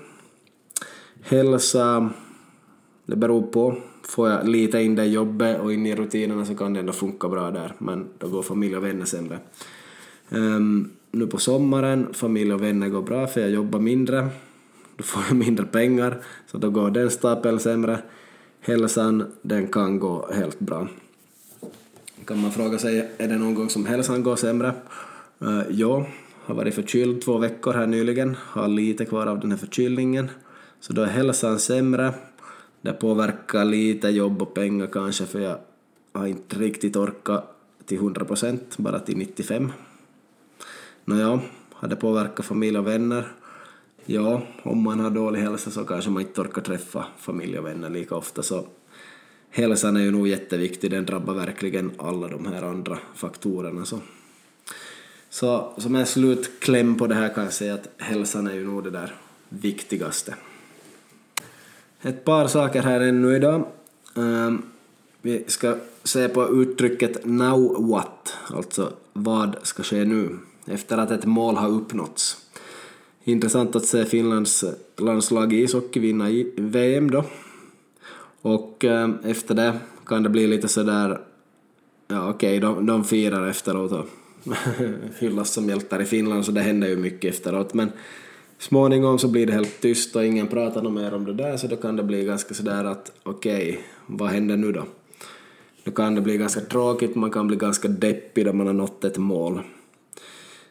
Hälsa, 1.23 2.11
det 3.09 3.16
beror 3.16 3.42
på. 3.42 3.77
Får 4.03 4.31
jag 4.31 4.49
lite 4.49 4.83
in 4.83 4.94
det 4.94 5.05
i 5.05 5.12
jobbet 5.12 5.61
och 5.61 5.73
in 5.73 5.87
i 5.87 5.94
rutinerna 5.94 6.44
så 6.44 6.55
kan 6.55 6.75
det 6.75 6.81
ändå 6.81 6.92
funka 6.92 7.29
bra 7.29 7.51
där, 7.51 7.73
men 7.79 8.07
då 8.18 8.29
går 8.29 8.42
familj 8.42 8.77
och 8.77 8.85
vänner 8.85 9.05
sämre. 9.05 9.38
Um, 10.29 10.90
nu 11.11 11.27
på 11.27 11.38
sommaren, 11.38 12.14
familj 12.14 12.53
och 12.53 12.62
vänner 12.62 12.88
går 12.88 13.03
bra 13.03 13.27
för 13.27 13.40
jag 13.40 13.51
jobbar 13.51 13.81
mindre. 13.81 14.29
Då 14.97 15.05
får 15.05 15.23
jag 15.29 15.37
mindre 15.37 15.66
pengar, 15.66 16.23
så 16.47 16.59
då 16.59 16.71
går 16.71 16.90
den 16.90 17.11
stapeln 17.11 17.61
sämre. 17.61 17.99
Hälsan, 18.61 19.25
den 19.42 19.66
kan 19.66 19.99
gå 19.99 20.29
helt 20.33 20.61
bra. 20.61 20.88
Kan 22.25 22.42
man 22.42 22.53
fråga 22.53 22.79
sig, 22.79 23.09
är 23.18 23.29
det 23.29 23.38
någon 23.38 23.55
gång 23.55 23.68
som 23.68 23.87
hälsan 23.87 24.23
går 24.23 24.37
sämre? 24.37 24.75
Uh, 25.42 25.62
ja, 25.71 26.07
har 26.44 26.55
varit 26.55 26.75
förkyld 26.75 27.23
två 27.23 27.38
veckor 27.38 27.73
här 27.73 27.87
nyligen, 27.87 28.37
har 28.40 28.68
lite 28.68 29.05
kvar 29.05 29.27
av 29.27 29.40
den 29.40 29.51
här 29.51 29.59
förkylningen. 29.59 30.31
Så 30.81 30.92
då 30.92 31.03
är 31.03 31.07
hälsan 31.07 31.59
sämre. 31.59 32.14
Det 32.81 32.93
påverkar 32.93 33.64
lite 33.64 34.09
jobb 34.09 34.43
och 34.43 34.55
pengar 34.55 34.87
kanske 34.87 35.27
för 35.27 35.41
jag 35.41 35.59
har 36.12 36.27
inte 36.27 36.57
riktigt 36.57 36.97
orkat 36.97 37.57
till 37.85 37.97
100 37.97 38.25
procent, 38.25 38.77
bara 38.79 38.99
till 38.99 39.17
95. 39.17 39.73
Nåja, 41.05 41.41
har 41.73 41.88
det 41.88 41.97
påverkat 41.97 42.47
familj 42.47 42.79
och 42.79 42.87
vänner? 42.87 43.33
Ja, 44.05 44.43
om 44.62 44.83
man 44.83 45.01
har 45.01 45.11
dålig 45.11 45.41
hälsa 45.41 45.71
så 45.71 45.85
kanske 45.85 46.11
man 46.11 46.23
inte 46.23 46.41
orkar 46.41 46.62
träffa 46.62 47.07
familj 47.19 47.59
och 47.59 47.67
vänner 47.67 47.91
lika 47.91 48.14
ofta 48.14 48.43
så 48.43 48.67
hälsan 49.51 49.97
är 49.97 50.01
ju 50.01 50.11
nog 50.11 50.29
jätteviktig, 50.29 50.91
den 50.91 51.07
drabbar 51.07 51.35
verkligen 51.35 51.91
alla 51.99 52.29
de 52.29 52.47
här 52.47 52.62
andra 52.62 52.99
faktorerna. 53.14 53.85
Så, 53.85 54.01
så 55.31 55.73
som 55.77 55.95
en 55.95 56.07
slutkläm 56.07 56.99
på 56.99 57.07
det 57.07 57.14
här 57.14 57.35
kan 57.35 57.45
jag 57.45 57.53
säga 57.53 57.75
att 57.75 57.88
hälsan 57.99 58.47
är 58.47 58.55
ju 58.55 58.64
nog 58.64 58.85
det 58.85 58.91
där 58.91 59.14
viktigaste. 59.49 60.35
Ett 62.03 62.25
par 62.25 62.47
saker 62.47 62.83
här 62.83 63.01
ännu 63.01 63.37
idag. 63.37 63.67
Um, 64.15 64.63
vi 65.23 65.45
ska 65.47 65.77
se 66.05 66.29
på 66.29 66.63
uttrycket 66.63 67.25
now 67.25 67.89
what, 67.91 68.35
alltså 68.55 68.93
vad 69.13 69.57
ska 69.63 69.83
ske 69.83 70.05
nu, 70.05 70.39
efter 70.67 70.99
att 70.99 71.11
ett 71.11 71.25
mål 71.25 71.57
har 71.57 71.69
uppnåtts. 71.69 72.37
Intressant 73.25 73.77
att 73.77 73.85
se 73.85 74.05
Finlands 74.05 74.65
landslag 74.97 75.53
i 75.53 75.63
ishockey 75.63 76.01
vinna 76.01 76.31
i 76.31 76.53
VM 76.57 77.11
då. 77.11 77.25
Och 78.43 78.85
um, 78.85 79.19
efter 79.25 79.55
det 79.55 79.79
kan 80.07 80.23
det 80.23 80.29
bli 80.29 80.47
lite 80.47 80.69
sådär, 80.69 81.21
ja 82.09 82.31
okej, 82.31 82.59
okay, 82.59 82.61
de, 82.61 82.87
de 82.87 83.05
firar 83.05 83.49
efteråt 83.49 83.93
och 83.93 84.07
hyllas 85.19 85.51
som 85.51 85.69
hjältar 85.69 86.03
i 86.03 86.05
Finland 86.05 86.45
så 86.45 86.53
det 86.53 86.61
händer 86.61 86.89
ju 86.89 86.97
mycket 86.97 87.35
efteråt 87.35 87.75
men 87.75 87.93
småningom 88.59 89.18
så 89.18 89.29
blir 89.29 89.47
det 89.47 89.53
helt 89.53 89.81
tyst 89.81 90.16
och 90.16 90.25
ingen 90.25 90.47
pratar 90.47 90.83
något 90.83 90.92
mer 90.92 91.14
om 91.14 91.25
det 91.25 91.35
där 91.35 91.57
så 91.57 91.66
då 91.66 91.77
kan 91.77 91.97
det 91.97 92.03
bli 92.03 92.25
ganska 92.25 92.55
sådär 92.55 92.85
att 92.85 93.12
okej, 93.23 93.68
okay, 93.71 93.83
vad 94.07 94.29
händer 94.29 94.57
nu 94.57 94.73
då? 94.73 94.85
Då 95.85 95.90
kan 95.90 96.14
det 96.14 96.21
bli 96.21 96.37
ganska 96.37 96.61
tråkigt, 96.61 97.14
man 97.14 97.31
kan 97.31 97.47
bli 97.47 97.57
ganska 97.57 97.88
deppig 97.88 98.44
då 98.47 98.53
man 98.53 98.66
har 98.66 98.75
nått 98.75 99.05
ett 99.05 99.18
mål. 99.18 99.61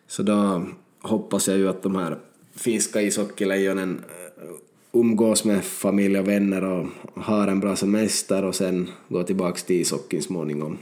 Så 0.08 0.24
då 0.24 0.66
hoppas 1.02 1.48
jag 1.48 1.58
ju 1.58 1.70
att 1.70 1.84
de 1.84 1.96
här 1.96 2.18
finska 2.56 3.02
ishockeylejonen 3.02 4.04
eh, 4.10 5.00
umgås 5.00 5.46
med 5.46 5.64
familj 5.64 6.20
och 6.20 6.28
vänner 6.28 6.64
och 6.64 6.88
har 7.16 7.48
en 7.48 7.60
bra 7.60 7.76
semester 7.76 8.44
och 8.44 8.56
sen 8.56 8.90
går 9.10 9.24
tillbaks 9.24 9.64
till 9.64 9.82
ishockeyn 9.82 10.22
småningom. 10.22 10.78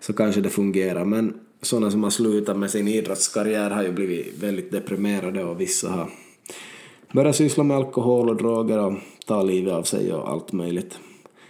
Så 0.00 0.12
kanske 0.12 0.40
det 0.40 0.50
fungerar, 0.50 1.04
men 1.04 1.34
sådana 1.64 1.90
som 1.90 2.02
har 2.02 2.10
slutat 2.10 2.56
med 2.56 2.70
sin 2.70 2.88
idrottskarriär 2.88 3.70
har 3.70 3.82
ju 3.82 3.92
blivit 3.92 4.38
väldigt 4.38 4.72
deprimerade 4.72 5.44
och 5.44 5.60
vissa 5.60 5.88
har 5.88 6.10
börjat 7.12 7.36
syssla 7.36 7.64
med 7.64 7.76
alkohol 7.76 8.28
och 8.28 8.36
droger 8.36 8.78
och 8.78 8.94
ta 9.26 9.42
livet 9.42 9.72
av 9.74 9.82
sig 9.82 10.12
och 10.12 10.30
allt 10.30 10.52
möjligt. 10.52 10.98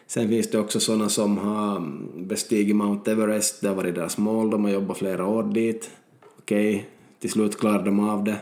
Sen 0.07 0.29
finns 0.29 0.51
det 0.51 0.59
också 0.59 0.81
sådana 0.81 1.09
som 1.09 1.39
har 1.39 1.81
bestigit 2.17 2.77
Mount 2.77 3.13
Everest, 3.13 3.61
det 3.61 3.69
har 3.69 3.75
varit 3.75 3.95
deras 3.95 4.19
mål, 4.19 4.51
de 4.51 4.65
har 4.65 4.71
jobbat 4.71 4.99
flera 4.99 5.27
år 5.27 5.43
dit. 5.43 5.91
Okej, 6.39 6.77
okay, 6.77 6.85
till 7.21 7.31
slut 7.31 7.59
klarade 7.59 7.85
de 7.85 8.09
av 8.09 8.25
det 8.25 8.37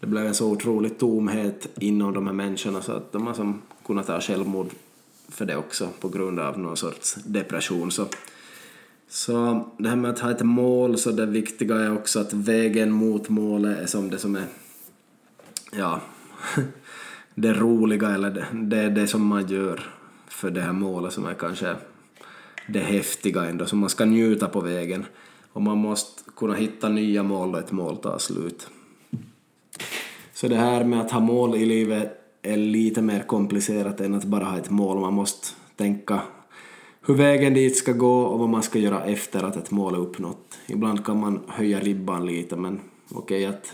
det 0.00 0.06
blev 0.06 0.26
en 0.26 0.34
så 0.34 0.50
otrolig 0.50 0.98
tomhet 0.98 1.68
inom 1.80 2.14
de 2.14 2.26
här 2.26 2.34
människorna 2.34 2.82
så 2.82 2.92
att 2.92 3.12
de 3.12 3.26
har 3.26 3.34
som 3.34 3.62
kunnat 3.86 4.06
ta 4.06 4.20
självmord 4.20 4.68
för 5.28 5.44
det 5.44 5.56
också 5.56 5.88
på 6.00 6.08
grund 6.08 6.40
av 6.40 6.58
någon 6.58 6.76
sorts 6.76 7.14
depression. 7.14 7.90
Så, 7.90 8.06
så 9.08 9.66
det 9.78 9.88
här 9.88 9.96
med 9.96 10.10
att 10.10 10.18
ha 10.18 10.30
ett 10.30 10.42
mål, 10.42 10.98
så 10.98 11.10
det 11.10 11.26
viktiga 11.26 11.76
är 11.76 11.94
också 11.94 12.20
att 12.20 12.32
vägen 12.32 12.92
mot 12.92 13.28
målet 13.28 13.78
är 13.78 13.86
som 13.86 14.10
det 14.10 14.18
som 14.18 14.36
är, 14.36 14.46
ja, 15.72 16.00
det 17.34 17.52
roliga 17.52 18.14
eller 18.14 18.30
det, 18.30 18.46
det 18.52 18.78
är 18.78 18.90
det 18.90 19.06
som 19.06 19.26
man 19.26 19.46
gör 19.46 19.92
för 20.28 20.50
det 20.50 20.60
här 20.60 20.72
målet 20.72 21.12
som 21.12 21.26
är 21.26 21.34
kanske 21.34 21.76
det 22.68 22.80
häftiga 22.80 23.44
ändå, 23.44 23.66
som 23.66 23.78
man 23.78 23.90
ska 23.90 24.04
njuta 24.04 24.48
på 24.48 24.60
vägen. 24.60 25.04
Och 25.52 25.62
man 25.62 25.78
måste 25.78 26.22
kunna 26.36 26.54
hitta 26.54 26.88
nya 26.88 27.22
mål 27.22 27.52
då 27.52 27.58
ett 27.58 27.72
mål 27.72 27.96
tar 27.96 28.18
slut. 28.18 28.70
Så 30.34 30.48
det 30.48 30.56
här 30.56 30.84
med 30.84 31.00
att 31.00 31.10
ha 31.10 31.20
mål 31.20 31.54
i 31.54 31.66
livet 31.66 32.20
är 32.42 32.56
lite 32.56 33.02
mer 33.02 33.22
komplicerat 33.22 34.00
än 34.00 34.14
att 34.14 34.24
bara 34.24 34.44
ha 34.44 34.58
ett 34.58 34.70
mål. 34.70 35.00
Man 35.00 35.14
måste 35.14 35.48
tänka 35.76 36.22
hur 37.06 37.14
vägen 37.14 37.54
dit 37.54 37.76
ska 37.76 37.92
gå 37.92 38.20
och 38.22 38.38
vad 38.38 38.48
man 38.48 38.62
ska 38.62 38.78
göra 38.78 39.04
efter 39.04 39.42
att 39.42 39.56
ett 39.56 39.70
mål 39.70 39.94
är 39.94 39.98
uppnått. 39.98 40.58
Ibland 40.66 41.04
kan 41.04 41.20
man 41.20 41.40
höja 41.48 41.80
ribban 41.80 42.26
lite 42.26 42.56
men 42.56 42.80
okej 43.10 43.46
okay, 43.48 43.56
att 43.56 43.72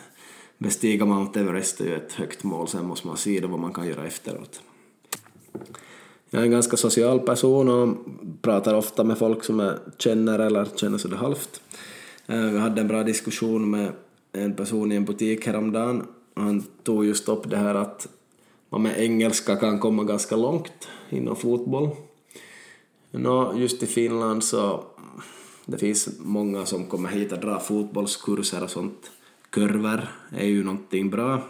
bestiga 0.58 1.04
Mount 1.04 1.40
Everest 1.40 1.80
är 1.80 1.84
ju 1.84 1.94
ett 1.94 2.12
högt 2.12 2.44
mål, 2.44 2.68
sen 2.68 2.86
måste 2.86 3.06
man 3.06 3.16
se 3.16 3.46
vad 3.46 3.60
man 3.60 3.72
kan 3.72 3.88
göra 3.88 4.06
efteråt. 4.06 4.60
Jag 6.30 6.40
är 6.40 6.46
en 6.46 6.50
ganska 6.52 6.76
social 6.76 7.20
person 7.20 7.68
och 7.68 7.96
pratar 8.42 8.74
ofta 8.74 9.04
med 9.04 9.18
folk 9.18 9.44
som 9.44 9.58
jag 9.58 9.74
känner 9.98 10.38
eller 10.38 10.68
känner 10.76 10.98
sådär 10.98 11.16
halvt. 11.16 11.62
Eh, 12.26 12.40
vi 12.40 12.58
hade 12.58 12.80
en 12.80 12.88
bra 12.88 13.02
diskussion 13.02 13.70
med 13.70 13.92
en 14.32 14.56
person 14.56 14.92
i 14.92 14.96
en 14.96 15.04
butik 15.04 15.46
häromdagen 15.46 16.02
han 16.34 16.64
tog 16.82 17.04
just 17.04 17.28
upp 17.28 17.50
det 17.50 17.56
här 17.56 17.74
att 17.74 18.08
man 18.70 18.82
med 18.82 19.00
engelska 19.00 19.56
kan 19.56 19.78
komma 19.78 20.04
ganska 20.04 20.36
långt 20.36 20.88
inom 21.10 21.36
fotboll. 21.36 21.90
Nå, 23.14 23.54
just 23.56 23.82
i 23.82 23.86
Finland 23.86 24.44
så 24.44 24.84
det 25.64 25.78
finns 25.78 26.08
många 26.18 26.66
som 26.66 26.86
kommer 26.86 27.08
hit 27.08 27.32
och 27.32 27.38
drar 27.38 27.58
fotbollskurser 27.58 28.62
och 28.62 28.70
sånt. 28.70 29.10
Körver 29.54 30.08
är 30.30 30.46
ju 30.46 30.64
någonting 30.64 31.10
bra, 31.10 31.42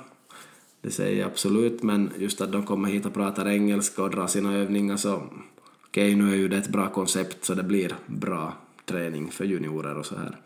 det 0.81 0.91
säger 0.91 1.21
jag 1.21 1.31
absolut, 1.31 1.83
men 1.83 2.11
just 2.19 2.41
att 2.41 2.53
de 2.53 2.63
kommer 2.63 2.89
hit 2.89 3.07
och 3.07 3.15
pratar 3.15 3.49
engelska 3.49 4.03
och 4.03 4.11
drar 4.11 4.27
sina 4.27 4.55
övningar 4.55 4.97
så 4.97 5.15
okej, 5.15 6.15
okay, 6.15 6.17
nu 6.17 6.33
är 6.33 6.37
ju 6.37 6.49
det 6.49 6.57
ett 6.57 6.69
bra 6.69 6.89
koncept 6.89 7.45
så 7.45 7.55
det 7.55 7.63
blir 7.63 7.95
bra 8.07 8.53
träning 8.85 9.31
för 9.31 9.45
juniorer 9.45 9.99
och 9.99 10.07
så 10.07 10.17
här. 10.17 10.37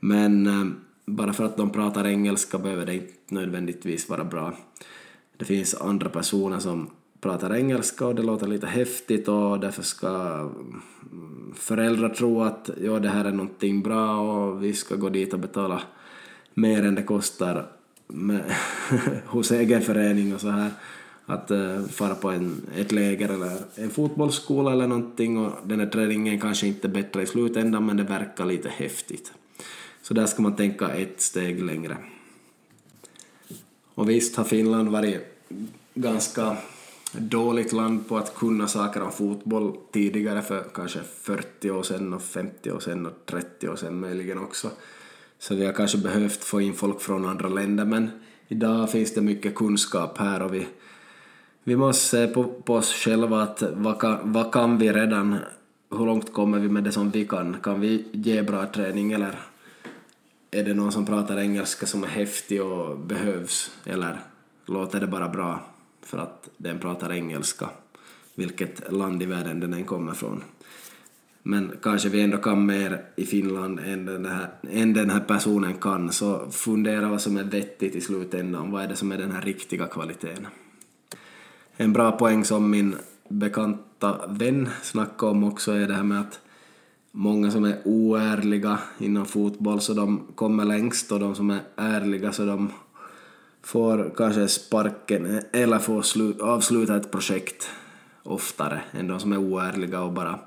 Men 0.00 0.46
eh, 0.46 0.66
bara 1.06 1.32
för 1.32 1.44
att 1.44 1.56
de 1.56 1.70
pratar 1.70 2.06
engelska 2.06 2.58
behöver 2.58 2.86
det 2.86 2.94
inte 2.94 3.14
nödvändigtvis 3.28 4.08
vara 4.08 4.24
bra. 4.24 4.56
Det 5.36 5.44
finns 5.44 5.74
andra 5.74 6.08
personer 6.08 6.58
som 6.58 6.90
pratar 7.26 7.54
engelska 7.54 8.06
och 8.06 8.14
det 8.14 8.22
låter 8.22 8.46
lite 8.46 8.66
häftigt 8.66 9.28
och 9.28 9.60
därför 9.60 9.82
ska 9.82 10.08
mm, 10.08 11.54
föräldrar 11.54 12.08
tro 12.08 12.42
att 12.42 12.70
ja, 12.82 12.98
det 12.98 13.08
här 13.08 13.24
är 13.24 13.30
någonting 13.30 13.82
bra 13.82 14.20
och 14.20 14.64
vi 14.64 14.72
ska 14.72 14.96
gå 14.96 15.08
dit 15.08 15.32
och 15.32 15.38
betala 15.38 15.82
mer 16.54 16.86
än 16.86 16.94
det 16.94 17.02
kostar 17.02 17.66
med, 18.06 18.40
hos 19.26 19.50
egen 19.50 19.82
förening 19.82 20.34
och 20.34 20.40
så 20.40 20.48
här. 20.48 20.70
Att 21.26 21.50
uh, 21.50 21.84
fara 21.86 22.14
på 22.14 22.30
en, 22.30 22.62
ett 22.76 22.92
läger 22.92 23.28
eller 23.28 23.58
en 23.74 23.90
fotbollsskola 23.90 24.72
eller 24.72 24.86
någonting 24.86 25.38
och 25.38 25.52
den 25.64 25.80
här 25.80 25.86
träningen 25.86 26.40
kanske 26.40 26.66
inte 26.66 26.86
är 26.86 26.92
bättre 26.92 27.22
i 27.22 27.26
slutändan 27.26 27.86
men 27.86 27.96
det 27.96 28.02
verkar 28.02 28.46
lite 28.46 28.68
häftigt. 28.68 29.32
Så 30.02 30.14
där 30.14 30.26
ska 30.26 30.42
man 30.42 30.56
tänka 30.56 30.88
ett 30.88 31.20
steg 31.20 31.62
längre. 31.62 31.96
Och 33.94 34.10
visst 34.10 34.36
har 34.36 34.44
Finland 34.44 34.88
varit 34.88 35.20
ganska 35.94 36.56
dåligt 37.20 37.72
land 37.72 38.08
på 38.08 38.16
att 38.16 38.34
kunna 38.34 38.68
saker 38.68 39.02
om 39.02 39.12
fotboll 39.12 39.76
tidigare 39.92 40.42
för 40.42 40.64
kanske 40.74 41.00
40 41.20 41.70
år 41.70 41.82
sedan 41.82 42.12
och 42.14 42.22
50 42.22 42.70
år 42.70 42.80
sedan 42.80 43.06
och 43.06 43.12
30 43.26 43.68
år 43.68 43.76
sedan 43.76 44.00
möjligen 44.00 44.38
också. 44.38 44.70
Så 45.38 45.54
vi 45.54 45.66
har 45.66 45.72
kanske 45.72 45.98
behövt 45.98 46.44
få 46.44 46.60
in 46.60 46.74
folk 46.74 47.00
från 47.00 47.24
andra 47.24 47.48
länder 47.48 47.84
men 47.84 48.10
idag 48.48 48.90
finns 48.90 49.14
det 49.14 49.20
mycket 49.20 49.54
kunskap 49.54 50.18
här 50.18 50.42
och 50.42 50.54
vi, 50.54 50.66
vi 51.64 51.76
måste 51.76 52.06
se 52.06 52.26
på, 52.26 52.44
på 52.44 52.74
oss 52.74 52.92
själva 52.92 53.42
att 53.42 53.62
vad 53.72 54.00
kan, 54.00 54.32
vad 54.32 54.52
kan 54.52 54.78
vi 54.78 54.92
redan, 54.92 55.36
hur 55.90 56.06
långt 56.06 56.32
kommer 56.32 56.58
vi 56.58 56.68
med 56.68 56.84
det 56.84 56.92
som 56.92 57.10
vi 57.10 57.24
kan? 57.24 57.56
Kan 57.62 57.80
vi 57.80 58.04
ge 58.12 58.42
bra 58.42 58.66
träning 58.66 59.12
eller 59.12 59.38
är 60.50 60.64
det 60.64 60.74
någon 60.74 60.92
som 60.92 61.06
pratar 61.06 61.38
engelska 61.38 61.86
som 61.86 62.04
är 62.04 62.08
häftig 62.08 62.62
och 62.62 62.98
behövs 62.98 63.70
eller 63.84 64.20
låter 64.66 65.00
det 65.00 65.06
bara 65.06 65.28
bra 65.28 65.60
för 66.06 66.18
att 66.18 66.48
den 66.56 66.78
pratar 66.78 67.12
engelska, 67.12 67.70
vilket 68.34 68.92
land 68.92 69.22
i 69.22 69.26
världen 69.26 69.60
den 69.60 69.74
än 69.74 69.84
kommer 69.84 70.12
från. 70.12 70.42
Men 71.42 71.72
kanske 71.82 72.08
vi 72.08 72.20
ändå 72.20 72.38
kan 72.38 72.66
mer 72.66 73.02
i 73.16 73.24
Finland 73.24 73.80
än 73.80 74.06
den 74.06 74.26
här, 74.26 74.48
än 74.70 74.92
den 74.92 75.10
här 75.10 75.20
personen 75.20 75.74
kan, 75.74 76.12
så 76.12 76.50
fundera 76.50 77.08
vad 77.08 77.20
som 77.20 77.36
är 77.36 77.44
vettigt 77.44 77.94
i 77.94 78.00
slutändan, 78.00 78.70
vad 78.70 78.82
är 78.82 78.88
det 78.88 78.96
som 78.96 79.12
är 79.12 79.18
den 79.18 79.32
här 79.32 79.42
riktiga 79.42 79.86
kvaliteten. 79.86 80.46
En 81.76 81.92
bra 81.92 82.12
poäng 82.12 82.44
som 82.44 82.70
min 82.70 82.96
bekanta 83.28 84.26
vän 84.28 84.68
snackade 84.82 85.32
om 85.32 85.44
också 85.44 85.72
är 85.72 85.88
det 85.88 85.94
här 85.94 86.02
med 86.02 86.20
att 86.20 86.40
många 87.12 87.50
som 87.50 87.64
är 87.64 87.78
oärliga 87.84 88.78
inom 88.98 89.26
fotboll 89.26 89.80
så 89.80 89.94
de 89.94 90.26
kommer 90.34 90.64
längst 90.64 91.12
och 91.12 91.20
de 91.20 91.34
som 91.34 91.50
är 91.50 91.60
ärliga 91.76 92.32
så 92.32 92.44
de 92.44 92.72
får 93.66 94.14
kanske 94.16 94.48
sparken 94.48 95.40
eller 95.52 95.78
får 95.78 96.04
avsluta 96.42 96.96
ett 96.96 97.10
projekt 97.10 97.70
oftare 98.22 98.80
än 98.92 99.08
de 99.08 99.20
som 99.20 99.32
är 99.32 99.38
oärliga 99.38 100.02
och 100.02 100.12
bara 100.12 100.38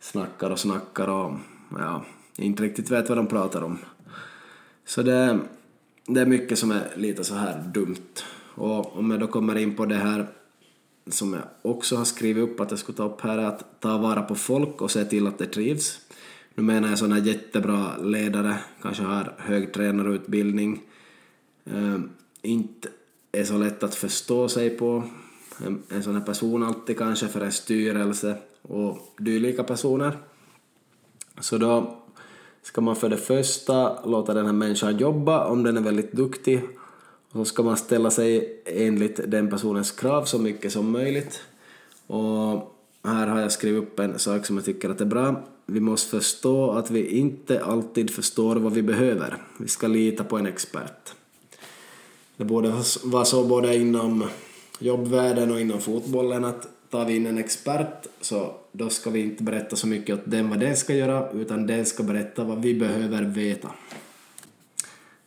snackar 0.00 0.50
och 0.50 0.58
snackar 0.58 1.08
och 1.08 1.32
ja, 1.78 2.04
inte 2.36 2.62
riktigt 2.62 2.90
vet 2.90 3.08
vad 3.08 3.18
de 3.18 3.26
pratar 3.26 3.62
om. 3.62 3.78
Så 4.84 5.02
det, 5.02 5.38
det 6.06 6.20
är 6.20 6.26
mycket 6.26 6.58
som 6.58 6.70
är 6.70 6.92
lite 6.96 7.24
så 7.24 7.34
här 7.34 7.70
dumt. 7.74 8.22
Och 8.54 8.98
om 8.98 9.10
jag 9.10 9.20
då 9.20 9.26
kommer 9.26 9.58
in 9.58 9.76
på 9.76 9.86
det 9.86 9.94
här 9.94 10.26
som 11.06 11.32
jag 11.32 11.42
också 11.62 11.96
har 11.96 12.04
skrivit 12.04 12.48
upp 12.48 12.60
att 12.60 12.70
jag 12.70 12.78
skulle 12.78 12.96
ta 12.96 13.04
upp 13.04 13.20
här 13.20 13.38
är 13.38 13.44
att 13.44 13.80
ta 13.80 13.98
vara 13.98 14.22
på 14.22 14.34
folk 14.34 14.82
och 14.82 14.90
se 14.90 15.04
till 15.04 15.26
att 15.26 15.38
det 15.38 15.46
trivs. 15.46 16.00
Nu 16.54 16.62
menar 16.62 16.88
jag 16.88 16.98
sådana 16.98 17.18
jättebra 17.18 17.96
ledare, 17.96 18.58
kanske 18.82 19.02
har 19.02 19.34
hög 19.38 19.72
tränarutbildning, 19.72 20.82
ehm, 21.64 22.08
inte 22.42 22.88
är 23.32 23.44
så 23.44 23.58
lätt 23.58 23.82
att 23.82 23.94
förstå 23.94 24.48
sig 24.48 24.70
på. 24.70 25.04
En, 25.66 25.82
en 25.88 26.02
sån 26.02 26.14
här 26.14 26.22
person 26.22 26.62
alltid 26.62 26.98
kanske 26.98 27.28
för 27.28 27.40
en 27.40 27.52
styrelse 27.52 28.36
och 28.62 28.98
dylika 29.18 29.64
personer. 29.64 30.18
Så 31.40 31.58
då 31.58 31.98
ska 32.62 32.80
man 32.80 32.96
för 32.96 33.08
det 33.08 33.16
första 33.16 34.04
låta 34.04 34.34
den 34.34 34.46
här 34.46 34.52
människan 34.52 34.98
jobba 34.98 35.44
om 35.44 35.62
den 35.62 35.76
är 35.76 35.80
väldigt 35.80 36.12
duktig 36.12 36.62
och 37.32 37.32
så 37.32 37.44
ska 37.44 37.62
man 37.62 37.76
ställa 37.76 38.10
sig 38.10 38.62
enligt 38.64 39.20
den 39.30 39.50
personens 39.50 39.90
krav 39.90 40.24
så 40.24 40.38
mycket 40.38 40.72
som 40.72 40.90
möjligt. 40.90 41.40
Och 42.06 42.78
här 43.04 43.26
har 43.26 43.40
jag 43.40 43.52
skrivit 43.52 43.82
upp 43.82 43.98
en 43.98 44.18
sak 44.18 44.46
som 44.46 44.56
jag 44.56 44.64
tycker 44.64 44.90
att 44.90 45.00
är 45.00 45.04
bra. 45.04 45.42
Vi 45.66 45.80
måste 45.80 46.10
förstå 46.10 46.70
att 46.70 46.90
vi 46.90 47.06
inte 47.06 47.64
alltid 47.64 48.10
förstår 48.10 48.56
vad 48.56 48.72
vi 48.72 48.82
behöver. 48.82 49.36
Vi 49.58 49.68
ska 49.68 49.86
lita 49.86 50.24
på 50.24 50.38
en 50.38 50.46
expert. 50.46 51.14
Det 52.42 52.46
borde 52.46 52.74
vara 53.04 53.24
så 53.24 53.44
både 53.44 53.76
inom 53.76 54.24
jobbvärlden 54.78 55.50
och 55.50 55.60
inom 55.60 55.80
fotbollen 55.80 56.44
att 56.44 56.68
tar 56.90 57.04
vi 57.04 57.16
in 57.16 57.26
en 57.26 57.38
expert 57.38 58.06
så 58.20 58.54
då 58.72 58.88
ska 58.88 59.10
vi 59.10 59.20
inte 59.20 59.42
berätta 59.42 59.76
så 59.76 59.86
mycket 59.86 60.14
åt 60.14 60.22
den 60.24 60.50
vad 60.50 60.60
den 60.60 60.76
ska 60.76 60.94
göra 60.94 61.30
utan 61.30 61.66
den 61.66 61.86
ska 61.86 62.02
berätta 62.02 62.44
vad 62.44 62.62
vi 62.62 62.74
behöver 62.74 63.22
veta. 63.22 63.68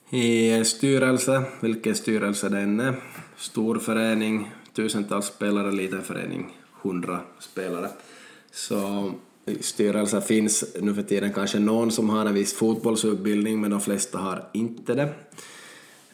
I 0.09 0.49
en 0.49 0.65
styrelse, 0.65 1.43
vilken 1.61 1.95
styrelse 1.95 2.49
det 2.49 2.59
än 2.59 2.79
är, 2.79 2.95
stor 3.37 3.79
förening, 3.79 4.51
tusentals 4.73 5.25
spelare, 5.25 5.71
liten 5.71 6.01
förening, 6.01 6.57
hundra 6.81 7.19
spelare, 7.39 7.89
så 8.51 9.11
i 9.45 9.63
styrelsen 9.63 10.21
finns 10.21 10.75
nu 10.81 10.93
för 10.93 11.03
tiden 11.03 11.33
kanske 11.33 11.59
någon 11.59 11.91
som 11.91 12.09
har 12.09 12.25
en 12.25 12.33
viss 12.33 12.53
fotbollsutbildning 12.53 13.61
men 13.61 13.71
de 13.71 13.81
flesta 13.81 14.17
har 14.17 14.49
inte 14.53 14.93
det. 14.93 15.13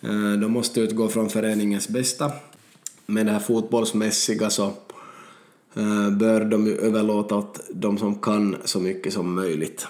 Eh, 0.02 0.32
de 0.32 0.52
måste 0.52 0.82
utgå 0.82 1.08
från 1.08 1.30
föreningens 1.30 1.90
bästa. 1.90 2.32
Med 3.06 3.26
det 3.26 3.32
här 3.32 3.40
fotbollsmässiga 3.40 4.50
så 4.50 4.66
eh, 5.74 6.10
bör 6.10 6.46
de 6.46 6.68
ju 6.68 6.78
överlåta 6.78 7.36
åt 7.36 7.60
de 7.70 7.98
som 7.98 8.16
kan 8.16 8.56
så 8.66 8.80
mycket 8.80 9.14
som 9.14 9.36
möjligt. 9.36 9.88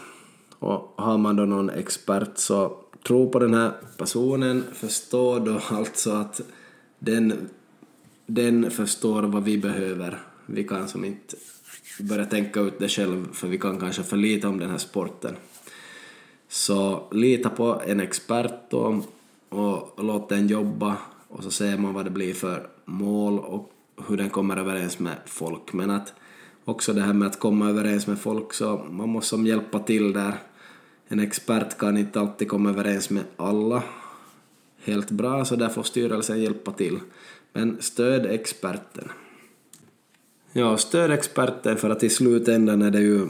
Och 0.60 0.94
har 0.96 1.18
man 1.18 1.36
då 1.36 1.46
någon 1.46 1.70
expert 1.70 2.32
så 2.36 2.78
tro 3.08 3.30
på 3.30 3.40
den 3.40 3.54
här 3.54 3.72
personen, 3.98 4.64
förstå 4.74 5.40
då 5.40 5.60
alltså 5.70 6.12
att 6.12 6.42
den, 7.00 7.50
den 8.26 8.72
förstår 8.72 9.24
vad 9.24 9.44
vi 9.44 9.58
behöver. 9.58 10.20
Vi 10.46 10.64
kan 10.64 10.88
som 10.88 11.06
inte 11.06 11.36
börja 12.00 12.26
tänka 12.26 12.60
ut 12.60 12.80
det 12.80 12.90
själv 12.90 13.34
för 13.34 13.48
vi 13.48 13.58
kan 13.58 13.80
kanske 13.80 14.04
för 14.04 14.18
lite 14.18 14.48
om 14.48 14.60
den 14.60 14.70
här 14.70 14.78
sporten. 14.78 15.36
Så 16.50 17.08
lita 17.12 17.50
på 17.50 17.82
en 17.88 18.00
expert 18.00 18.54
då 18.70 19.04
och 19.52 20.04
låt 20.04 20.30
den 20.30 20.48
jobba 20.48 20.98
och 21.28 21.44
så 21.44 21.52
ser 21.52 21.78
man 21.78 21.94
vad 21.94 22.06
det 22.06 22.12
blir 22.12 22.34
för 22.34 22.70
mål 22.86 23.40
och 23.40 23.72
hur 24.08 24.18
den 24.18 24.30
kommer 24.30 24.58
överens 24.58 25.00
med 25.00 25.16
folk. 25.26 25.74
Men 25.74 25.90
att 25.90 26.14
också 26.66 26.94
det 26.94 27.02
här 27.02 27.14
med 27.14 27.28
att 27.28 27.40
komma 27.40 27.70
överens 27.70 28.08
med 28.08 28.20
folk 28.20 28.54
så 28.54 28.86
man 28.92 29.10
måste 29.10 29.30
som 29.30 29.48
hjälpa 29.48 29.80
till 29.80 30.14
där. 30.14 30.34
En 31.08 31.20
expert 31.20 31.78
kan 31.78 31.98
inte 31.98 32.20
alltid 32.20 32.50
komma 32.50 32.70
överens 32.70 33.10
med 33.10 33.24
alla 33.38 33.84
helt 34.84 35.12
bra 35.12 35.46
så 35.46 35.56
där 35.56 35.70
får 35.70 35.84
styrelsen 35.84 36.42
hjälpa 36.42 36.72
till. 36.72 37.00
Men 37.54 37.82
stöd 37.82 38.26
experten. 38.26 39.12
Ja, 40.52 40.78
stöd 40.78 41.12
experten 41.12 41.78
för 41.78 41.90
att 41.90 42.04
i 42.04 42.10
slutändan 42.10 42.82
är 42.82 42.92
det 42.92 43.02
ju 43.02 43.28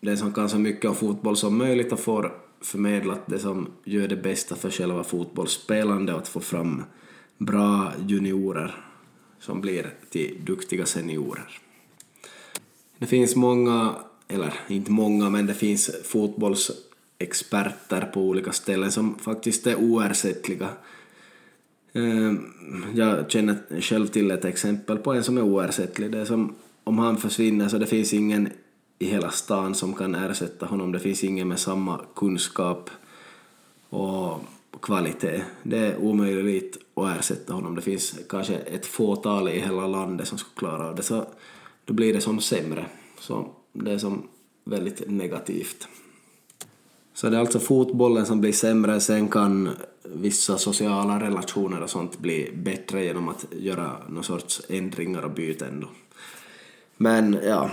den 0.00 0.18
som 0.18 0.32
kan 0.32 0.48
så 0.48 0.58
mycket 0.58 0.90
om 0.90 0.96
fotboll 0.96 1.36
som 1.36 1.58
möjligt 1.58 1.92
och 1.92 2.00
får 2.00 2.45
förmedlat 2.60 3.26
det 3.26 3.38
som 3.38 3.68
gör 3.84 4.08
det 4.08 4.16
bästa 4.16 4.56
för 4.56 4.70
själva 4.70 5.04
fotbollsspelande 5.04 6.12
och 6.12 6.18
att 6.18 6.28
få 6.28 6.40
fram 6.40 6.82
bra 7.38 7.92
juniorer 8.06 8.84
som 9.38 9.60
blir 9.60 9.94
till 10.10 10.40
duktiga 10.44 10.86
seniorer. 10.86 11.58
Det 12.98 13.06
finns 13.06 13.36
många, 13.36 13.94
eller 14.28 14.54
inte 14.68 14.90
många, 14.90 15.30
men 15.30 15.46
det 15.46 15.54
finns 15.54 15.90
fotbollsexperter 16.04 18.10
på 18.14 18.20
olika 18.20 18.52
ställen 18.52 18.92
som 18.92 19.18
faktiskt 19.18 19.66
är 19.66 19.76
oersättliga. 19.76 20.68
Ehm, 21.92 22.52
jag 22.94 23.30
känner 23.30 23.80
själv 23.80 24.06
till 24.06 24.30
ett 24.30 24.44
exempel 24.44 24.98
på 24.98 25.12
en 25.12 25.24
som 25.24 25.38
är 25.38 25.42
oersättlig. 25.42 26.10
Det 26.10 26.18
är 26.18 26.24
som 26.24 26.54
om 26.84 26.98
han 26.98 27.16
försvinner 27.16 27.68
så 27.68 27.78
det 27.78 27.86
finns 27.86 28.14
ingen 28.14 28.48
i 28.98 29.06
hela 29.06 29.30
stan 29.30 29.74
som 29.74 29.94
kan 29.94 30.14
ersätta 30.14 30.66
honom. 30.66 30.92
Det 30.92 30.98
finns 30.98 31.24
ingen 31.24 31.48
med 31.48 31.58
samma 31.58 32.00
kunskap 32.14 32.90
och 33.88 34.40
kvalitet. 34.82 35.42
Det 35.62 35.78
är 35.78 35.96
omöjligt 35.96 36.76
att 36.94 37.18
ersätta 37.18 37.52
honom. 37.52 37.74
Det 37.74 37.82
finns 37.82 38.18
kanske 38.28 38.54
ett 38.54 38.86
fåtal 38.86 39.48
i 39.48 39.60
hela 39.60 39.86
landet 39.86 40.28
som 40.28 40.38
skulle 40.38 40.56
klara 40.56 40.88
av 40.88 40.94
det. 40.94 41.02
Så 41.02 41.26
då 41.84 41.94
blir 41.94 42.14
det 42.14 42.20
som 42.20 42.40
sämre. 42.40 42.86
Så 43.18 43.48
det 43.72 43.92
är 43.92 43.98
som 43.98 44.28
väldigt 44.64 45.10
negativt. 45.10 45.88
Så 47.14 47.28
det 47.28 47.36
är 47.36 47.40
alltså 47.40 47.58
fotbollen 47.58 48.26
som 48.26 48.40
blir 48.40 48.52
sämre, 48.52 49.00
sen 49.00 49.28
kan 49.28 49.70
vissa 50.02 50.58
sociala 50.58 51.20
relationer 51.20 51.82
och 51.82 51.90
sånt 51.90 52.18
bli 52.18 52.52
bättre 52.54 53.04
genom 53.04 53.28
att 53.28 53.46
göra 53.52 53.92
någon 54.08 54.24
sorts 54.24 54.62
ändringar 54.68 55.22
och 55.22 55.30
byten 55.30 55.80
då. 55.80 55.88
Men 56.96 57.38
ja, 57.44 57.70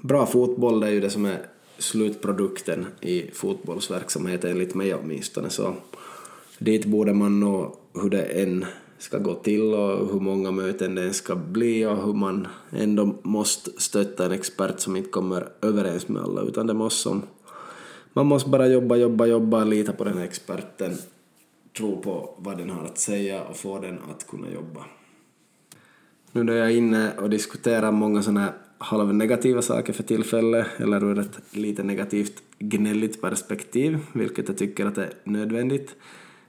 bra 0.00 0.26
fotboll 0.26 0.82
är 0.82 0.90
ju 0.90 1.00
det 1.00 1.10
som 1.10 1.24
är 1.24 1.38
slutprodukten 1.78 2.86
i 3.00 3.30
fotbollsverksamheten 3.32 4.50
enligt 4.50 4.74
mig 4.74 4.94
åtminstone 4.94 5.50
så 5.50 5.74
dit 6.58 6.86
borde 6.86 7.12
man 7.12 7.40
nå 7.40 7.76
hur 7.94 8.10
det 8.10 8.22
än 8.22 8.64
ska 8.98 9.18
gå 9.18 9.34
till 9.34 9.74
och 9.74 10.12
hur 10.12 10.20
många 10.20 10.50
möten 10.50 10.94
det 10.94 11.02
än 11.02 11.14
ska 11.14 11.34
bli 11.34 11.86
och 11.86 12.04
hur 12.06 12.14
man 12.14 12.46
ändå 12.70 13.14
måste 13.22 13.70
stötta 13.76 14.26
en 14.26 14.32
expert 14.32 14.80
som 14.80 14.96
inte 14.96 15.10
kommer 15.10 15.48
överens 15.62 16.08
med 16.08 16.22
alla 16.22 16.42
utan 16.42 16.66
det 16.66 16.74
måste 16.74 17.02
som 17.02 17.22
man 18.12 18.26
måste 18.26 18.50
bara 18.50 18.66
jobba, 18.66 18.96
jobba, 18.96 19.26
jobba, 19.26 19.64
lita 19.64 19.92
på 19.92 20.04
den 20.04 20.18
här 20.18 20.24
experten, 20.24 20.92
tro 21.76 22.02
på 22.02 22.34
vad 22.38 22.58
den 22.58 22.70
har 22.70 22.84
att 22.84 22.98
säga 22.98 23.44
och 23.44 23.56
få 23.56 23.78
den 23.78 23.98
att 24.10 24.26
kunna 24.26 24.50
jobba. 24.50 24.84
Nu 26.32 26.44
då 26.44 26.52
jag 26.52 26.66
är 26.66 26.76
inne 26.76 27.12
och 27.18 27.30
diskuterar 27.30 27.92
många 27.92 28.22
sådana 28.22 28.40
här 28.40 28.52
halvnegativa 28.78 29.62
saker 29.62 29.92
för 29.92 30.02
tillfället, 30.02 30.66
eller 30.76 31.04
ur 31.04 31.18
ett 31.18 31.38
lite 31.50 31.82
negativt 31.82 32.42
gnälligt 32.58 33.20
perspektiv, 33.20 33.98
vilket 34.12 34.48
jag 34.48 34.58
tycker 34.58 34.86
att 34.86 34.98
är 34.98 35.12
nödvändigt, 35.24 35.94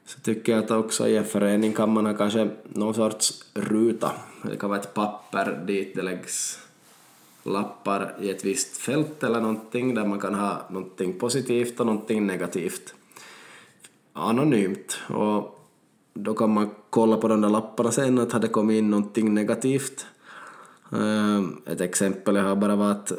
så 0.06 0.20
tycker 0.20 0.52
jag 0.52 0.64
att 0.64 0.72
också 0.72 1.08
i 1.08 1.18
en 1.18 1.26
förening 1.26 1.74
kan 1.74 1.94
man 1.94 2.06
ha 2.06 2.14
kanske 2.14 2.50
någon 2.64 2.94
sorts 2.94 3.44
ruta. 3.54 4.12
Det 4.44 4.56
kan 4.58 4.70
vara 4.70 4.80
ett 4.80 4.94
papper 4.94 5.64
dit 5.68 5.96
det 5.96 6.02
läggs 6.02 6.60
lappar 7.44 8.16
i 8.22 8.30
ett 8.30 8.46
visst 8.46 8.78
fält 8.78 9.24
eller 9.24 9.42
någonting 9.42 9.96
där 9.96 10.06
man 10.06 10.20
kan 10.20 10.36
ha 10.36 10.62
någonting 10.70 11.14
positivt 11.14 11.80
och 11.80 11.86
någonting 11.86 12.28
negativt 12.28 12.94
anonymt. 14.14 14.98
Och 15.10 15.60
då 16.14 16.34
kan 16.34 16.54
man 16.54 16.70
kolla 16.90 17.18
på 17.18 17.28
de 17.28 17.42
där 17.42 17.50
lapparna 17.50 17.92
sen 17.92 18.20
att 18.20 18.32
hade 18.32 18.48
kommit 18.48 18.78
in 18.78 18.90
någonting 18.90 19.34
negativt. 19.34 20.06
Ehm, 20.92 21.62
ett 21.66 21.82
exempel 21.82 22.36
jag 22.36 22.44
har 22.44 22.56
bara 22.56 22.76
var 22.76 22.92
att 22.92 23.12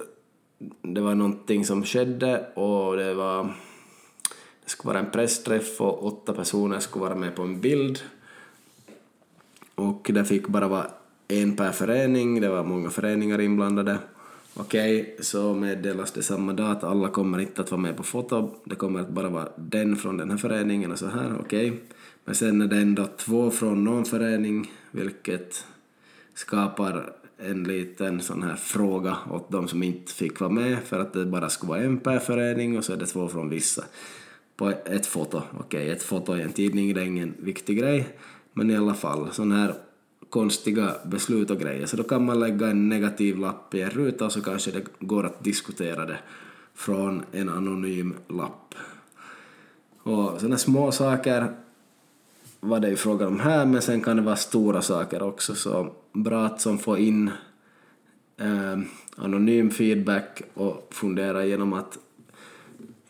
det 0.82 1.00
var 1.00 1.14
någonting 1.14 1.64
som 1.64 1.84
skedde 1.84 2.46
och 2.54 2.96
det 2.96 3.14
var 3.14 3.44
det 4.64 4.70
skulle 4.70 4.94
vara 4.94 5.04
en 5.04 5.10
pressträff 5.10 5.80
och 5.80 6.06
åtta 6.06 6.32
personer 6.32 6.78
skulle 6.80 7.04
vara 7.04 7.14
med 7.14 7.36
på 7.36 7.42
en 7.42 7.60
bild. 7.60 7.98
Och 9.74 10.10
det 10.14 10.24
fick 10.24 10.48
bara 10.48 10.68
vara 10.68 10.86
en 11.28 11.56
per 11.56 11.72
förening, 11.72 12.40
det 12.40 12.48
var 12.48 12.64
många 12.64 12.90
föreningar 12.90 13.40
inblandade. 13.40 13.98
Okej, 14.54 15.00
okay, 15.00 15.22
så 15.22 15.54
meddelas 15.54 16.12
det 16.12 16.22
samma 16.22 16.52
dag 16.52 16.70
att 16.70 16.84
alla 16.84 17.08
kommer 17.08 17.38
inte 17.38 17.60
att 17.60 17.70
vara 17.70 17.80
med 17.80 17.96
på 17.96 18.02
foto, 18.02 18.54
det 18.64 18.74
kommer 18.74 19.00
att 19.00 19.08
bara 19.08 19.28
vara 19.28 19.48
den 19.56 19.96
från 19.96 20.16
den 20.16 20.30
här 20.30 20.36
föreningen 20.36 20.92
och 20.92 20.98
så 20.98 21.06
här, 21.06 21.36
okej. 21.40 21.70
Okay. 21.70 21.80
Men 22.24 22.34
sen 22.34 22.62
är 22.62 22.66
det 22.66 22.76
ändå 22.76 23.06
två 23.16 23.50
från 23.50 23.84
någon 23.84 24.04
förening, 24.04 24.72
vilket 24.90 25.64
skapar 26.34 27.12
en 27.39 27.64
liten 27.64 28.20
sån 28.20 28.43
här 28.43 28.57
fråga 28.57 29.16
åt 29.30 29.51
de 29.51 29.68
som 29.68 29.82
inte 29.82 30.12
fick 30.12 30.41
vara 30.41 30.51
med 30.51 30.78
för 30.84 31.01
att 31.01 31.12
det 31.12 31.26
bara 31.26 31.49
skulle 31.49 31.70
vara 31.70 31.80
en 31.80 31.99
per 31.99 32.18
förening 32.18 32.78
och 32.78 32.84
så 32.84 32.93
är 32.93 32.97
det 32.97 33.07
två 33.07 33.28
från 33.28 33.49
vissa. 33.49 33.84
På 34.57 34.70
ett 34.70 35.07
foto, 35.07 35.43
okej, 35.53 35.82
okay, 35.82 35.91
ett 35.91 36.03
foto 36.03 36.36
i 36.36 36.43
en 36.43 36.53
tidning 36.53 36.95
det 36.95 37.01
är 37.01 37.05
ingen 37.05 37.34
viktig 37.39 37.78
grej, 37.78 38.09
men 38.53 38.70
i 38.70 38.76
alla 38.76 38.95
fall 38.95 39.28
sån 39.32 39.53
här 39.53 39.74
konstiga 40.30 40.95
beslut 41.05 41.51
och 41.51 41.61
grejer. 41.61 41.86
Så 41.86 41.97
då 41.97 42.03
kan 42.03 42.24
man 42.24 42.41
lägga 42.41 42.66
en 42.66 42.89
negativ 42.89 43.39
lapp 43.39 43.74
i 43.74 43.82
en 43.82 43.91
ruta 43.91 44.24
och 44.24 44.32
så 44.32 44.43
kanske 44.43 44.70
det 44.70 44.84
går 44.99 45.26
att 45.26 45.45
diskutera 45.45 46.07
det 46.07 46.18
från 46.74 47.22
en 47.32 47.49
anonym 47.49 48.14
lapp. 48.28 48.74
Och 50.03 50.41
sådana 50.41 50.59
små 50.59 50.93
saker 50.93 51.47
var 52.61 52.80
det 52.80 52.89
ju 52.89 52.97
frågan 52.97 53.28
om 53.28 53.41
här, 53.41 53.66
men 53.66 53.82
sen 53.82 54.01
kan 54.01 54.16
det 54.16 54.22
vara 54.22 54.36
stora 54.36 54.82
saker 54.82 55.22
också, 55.22 55.55
så 55.55 55.93
bra 56.22 56.46
att 56.46 56.60
som 56.60 56.78
får 56.78 56.98
in 56.98 57.30
eh, 58.36 58.78
anonym 59.16 59.70
feedback 59.70 60.42
och 60.54 60.88
fundera 60.90 61.44
genom 61.44 61.72
att 61.72 61.98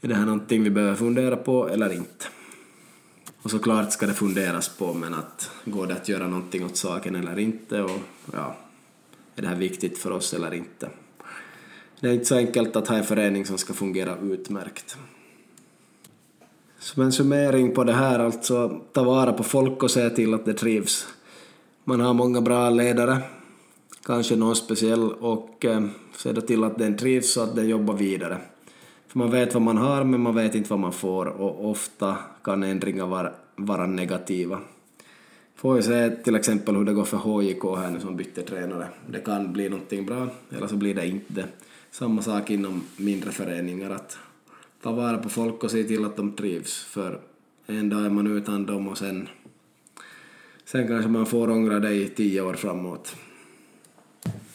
är 0.00 0.08
det 0.08 0.14
här 0.14 0.26
någonting 0.26 0.62
vi 0.62 0.70
behöver 0.70 0.94
fundera 0.94 1.36
på 1.36 1.68
eller 1.68 1.92
inte. 1.92 2.26
Och 3.42 3.50
såklart 3.50 3.92
ska 3.92 4.06
det 4.06 4.14
funderas 4.14 4.68
på, 4.68 4.94
men 4.94 5.14
att 5.14 5.50
går 5.64 5.86
det 5.86 5.94
att 5.94 6.08
göra 6.08 6.28
någonting 6.28 6.64
åt 6.64 6.76
saken 6.76 7.14
eller 7.14 7.38
inte 7.38 7.82
och 7.82 8.00
ja, 8.32 8.56
är 9.36 9.42
det 9.42 9.48
här 9.48 9.56
viktigt 9.56 9.98
för 9.98 10.10
oss 10.10 10.34
eller 10.34 10.54
inte. 10.54 10.90
Det 12.00 12.08
är 12.08 12.12
inte 12.12 12.24
så 12.24 12.36
enkelt 12.36 12.76
att 12.76 12.88
ha 12.88 12.96
en 12.96 13.04
förening 13.04 13.46
som 13.46 13.58
ska 13.58 13.72
fungera 13.72 14.16
utmärkt. 14.22 14.96
Som 16.78 17.02
en 17.02 17.12
summering 17.12 17.74
på 17.74 17.84
det 17.84 17.92
här, 17.92 18.18
alltså 18.18 18.80
ta 18.92 19.04
vara 19.04 19.32
på 19.32 19.42
folk 19.42 19.82
och 19.82 19.90
se 19.90 20.10
till 20.10 20.34
att 20.34 20.44
det 20.44 20.54
trivs. 20.54 21.06
Man 21.88 22.00
har 22.00 22.14
många 22.14 22.40
bra 22.40 22.70
ledare, 22.70 23.18
kanske 24.02 24.36
någon 24.36 24.56
speciell, 24.56 25.12
och 25.12 25.64
eh, 25.64 25.84
se 26.16 26.32
då 26.32 26.40
till 26.40 26.64
att 26.64 26.78
den 26.78 26.96
trivs 26.96 27.36
och 27.36 27.44
att 27.44 27.56
den 27.56 27.68
jobbar 27.68 27.94
vidare. 27.94 28.38
För 29.06 29.18
man 29.18 29.30
vet 29.30 29.54
vad 29.54 29.62
man 29.62 29.76
har 29.76 30.04
men 30.04 30.20
man 30.20 30.34
vet 30.34 30.54
inte 30.54 30.70
vad 30.70 30.78
man 30.78 30.92
får 30.92 31.26
och 31.26 31.70
ofta 31.70 32.16
kan 32.44 32.62
ändringar 32.62 33.06
vara, 33.06 33.32
vara 33.56 33.86
negativa. 33.86 34.60
Får 35.56 35.74
vi 35.74 35.82
se 35.82 36.10
till 36.10 36.34
exempel 36.34 36.76
hur 36.76 36.84
det 36.84 36.92
går 36.92 37.04
för 37.04 37.16
HJK 37.16 37.62
här 37.78 37.90
nu 37.90 38.00
som 38.00 38.16
bytte 38.16 38.42
tränare. 38.42 38.88
Det 39.06 39.20
kan 39.20 39.52
bli 39.52 39.68
någonting 39.68 40.06
bra 40.06 40.28
eller 40.50 40.66
så 40.66 40.76
blir 40.76 40.94
det 40.94 41.06
inte. 41.06 41.44
Samma 41.90 42.22
sak 42.22 42.50
inom 42.50 42.82
mindre 42.96 43.30
föreningar 43.30 43.90
att 43.90 44.18
ta 44.82 44.92
vara 44.92 45.18
på 45.18 45.28
folk 45.28 45.64
och 45.64 45.70
se 45.70 45.84
till 45.84 46.04
att 46.04 46.16
de 46.16 46.32
trivs 46.32 46.84
för 46.84 47.20
en 47.66 47.88
dag 47.88 48.04
är 48.04 48.10
man 48.10 48.26
utan 48.26 48.66
dem 48.66 48.88
och 48.88 48.98
sen, 48.98 49.28
sen 50.72 50.88
kanske 50.88 51.10
man 51.10 51.26
får 51.26 51.50
ångra 51.50 51.80
det 51.80 51.92
i 51.92 52.08
tio 52.08 52.42
år 52.42 52.54
framåt. 52.54 53.16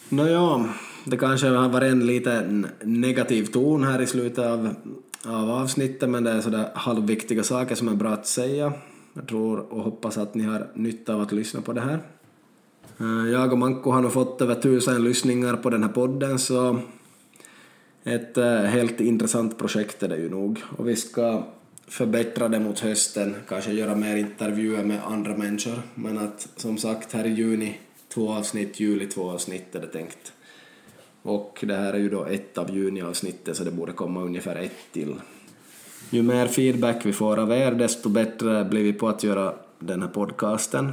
Nåja, 0.09 0.70
det 1.05 1.18
kanske 1.18 1.47
har 1.47 1.70
varit 1.70 1.91
en 1.91 2.05
lite 2.05 2.64
negativ 2.84 3.45
ton 3.45 3.84
här 3.84 4.01
i 4.01 4.07
slutet 4.07 4.45
av, 4.45 4.76
av 5.26 5.49
avsnittet 5.49 6.09
men 6.09 6.24
det 6.24 6.32
är 6.32 6.41
sådär 6.41 6.70
halvviktiga 6.76 7.43
saker 7.43 7.76
som 7.76 7.88
är 7.88 7.95
bra 7.95 8.09
att 8.09 8.28
säga. 8.28 8.74
Jag 9.14 9.28
tror 9.28 9.59
och 9.74 9.84
hoppas 9.84 10.18
att 10.18 10.36
ni 10.36 10.43
har 10.43 10.68
nytta 10.74 11.16
av 11.16 11.22
att 11.22 11.32
lyssna 11.32 11.61
på 11.61 11.74
det 11.74 11.82
här. 11.82 11.99
Eh, 12.99 13.32
jag 13.32 13.51
och 13.51 13.57
Manko 13.57 13.91
har 13.91 14.01
nu 14.01 14.09
fått 14.09 14.41
över 14.41 14.55
tusen 14.55 15.03
lyssningar 15.03 15.55
på 15.55 15.70
den 15.70 15.84
här 15.84 15.89
podden 15.89 16.39
så 16.39 16.80
ett 18.03 18.38
eh, 18.38 18.61
helt 18.61 18.99
intressant 18.99 19.57
projekt 19.57 20.03
är 20.03 20.07
det 20.07 20.18
ju 20.18 20.30
nog 20.30 20.61
och 20.78 20.88
vi 20.88 20.95
ska 20.95 21.43
förbättra 21.88 22.49
det 22.49 22.59
mot 22.59 22.79
hösten, 22.79 23.36
kanske 23.47 23.71
göra 23.71 23.95
mer 23.95 24.15
intervjuer 24.15 24.84
med 24.84 24.99
andra 25.05 25.38
människor 25.38 25.79
men 25.95 26.17
att 26.17 26.47
som 26.55 26.77
sagt 26.77 27.13
här 27.13 27.25
i 27.25 27.29
juni 27.29 27.77
två 28.13 28.34
avsnitt, 28.34 28.79
juli 28.79 29.07
två 29.07 29.31
avsnitt 29.31 29.75
är 29.75 29.81
det 29.81 29.88
tänkt. 29.88 30.34
Och 31.21 31.63
det 31.67 31.75
här 31.75 31.93
är 31.93 31.97
ju 31.97 32.09
då 32.09 32.25
ett 32.25 32.57
av 32.57 32.75
juniavsnitten 32.75 33.55
så 33.55 33.63
det 33.63 33.71
borde 33.71 33.91
komma 33.91 34.21
ungefär 34.21 34.55
ett 34.55 34.91
till. 34.91 35.15
Ju 36.09 36.23
mer 36.23 36.47
feedback 36.47 37.05
vi 37.05 37.13
får 37.13 37.39
av 37.39 37.51
er 37.51 37.71
desto 37.71 38.09
bättre 38.09 38.65
blir 38.65 38.84
vi 38.84 38.93
på 38.93 39.07
att 39.07 39.23
göra 39.23 39.53
den 39.79 40.01
här 40.01 40.09
podcasten. 40.09 40.91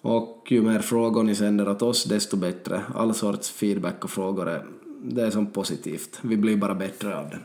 Och 0.00 0.46
ju 0.48 0.62
mer 0.62 0.78
frågor 0.78 1.22
ni 1.22 1.34
sänder 1.34 1.68
åt 1.68 1.82
oss 1.82 2.04
desto 2.04 2.36
bättre. 2.36 2.82
All 2.94 3.14
sorts 3.14 3.50
feedback 3.50 4.04
och 4.04 4.10
frågor 4.10 4.48
är, 4.48 4.64
det 5.02 5.22
är 5.22 5.30
som 5.30 5.46
positivt. 5.46 6.18
Vi 6.22 6.36
blir 6.36 6.56
bara 6.56 6.74
bättre 6.74 7.18
av 7.18 7.30
det. 7.30 7.38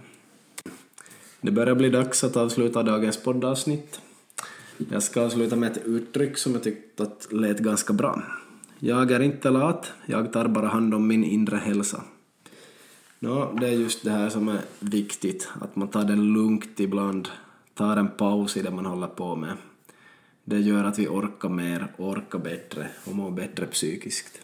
Det 1.43 1.51
börjar 1.51 1.75
bli 1.75 1.89
dags 1.89 2.23
att 2.23 2.37
avsluta 2.37 2.83
dagens 2.83 3.23
poddavsnitt. 3.23 4.01
Jag 4.91 5.03
ska 5.03 5.21
avsluta 5.21 5.55
med 5.55 5.71
ett 5.71 5.85
uttryck 5.85 6.37
som 6.37 6.53
jag 6.53 6.63
tyckte 6.63 7.03
att 7.03 7.27
lät 7.31 7.59
ganska 7.59 7.93
bra. 7.93 8.23
Jag 8.79 9.11
är 9.11 9.19
inte 9.19 9.49
lat, 9.49 9.91
jag 10.05 10.33
tar 10.33 10.47
bara 10.47 10.67
hand 10.67 10.93
om 10.93 11.07
min 11.07 11.23
inre 11.23 11.57
hälsa. 11.57 12.03
No, 13.19 13.57
det 13.59 13.67
är 13.67 13.71
just 13.71 14.03
det 14.03 14.11
här 14.11 14.29
som 14.29 14.47
är 14.47 14.59
viktigt, 14.79 15.49
att 15.61 15.75
man 15.75 15.87
tar 15.87 16.03
det 16.03 16.15
lugnt 16.15 16.79
ibland, 16.79 17.29
tar 17.73 17.97
en 17.97 18.07
paus 18.07 18.57
i 18.57 18.61
det 18.61 18.71
man 18.71 18.85
håller 18.85 19.07
på 19.07 19.35
med. 19.35 19.57
Det 20.43 20.59
gör 20.59 20.83
att 20.83 20.99
vi 20.99 21.07
orkar 21.07 21.49
mer, 21.49 21.87
orkar 21.97 22.39
bättre 22.39 22.87
och 23.05 23.15
mår 23.15 23.31
bättre 23.31 23.65
psykiskt. 23.65 24.42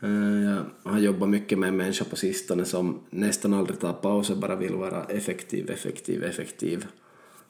Eh, 0.00 0.42
jag 0.44 0.90
har 0.90 0.98
jobbat 0.98 1.28
mycket 1.28 1.58
med 1.58 1.68
en 1.68 1.76
människa 1.76 2.04
på 2.04 2.16
sistone 2.16 2.64
som 2.64 3.00
nästan 3.10 3.54
aldrig 3.54 3.80
tar 3.80 3.92
pauser, 3.92 4.34
bara 4.34 4.56
vill 4.56 4.74
vara 4.74 5.04
effektiv, 5.04 5.70
effektiv, 5.70 6.24
effektiv. 6.24 6.86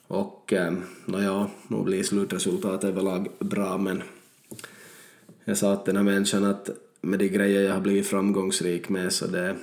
Och 0.06 0.52
eh, 0.52 0.74
nåja, 1.04 1.50
nu 1.68 1.82
blir 1.82 2.02
slutresultatet 2.02 2.84
överlag 2.84 3.28
bra 3.38 3.78
men 3.78 4.02
jag 5.44 5.58
sa 5.58 5.76
till 5.76 5.94
den 5.94 6.06
här 6.06 6.14
människan 6.14 6.44
att 6.44 6.70
med 7.00 7.18
de 7.18 7.28
grejer 7.28 7.62
jag 7.62 7.74
har 7.74 7.80
blivit 7.80 8.06
framgångsrik 8.06 8.88
med 8.88 9.12
så 9.12 9.26
det, 9.26 9.56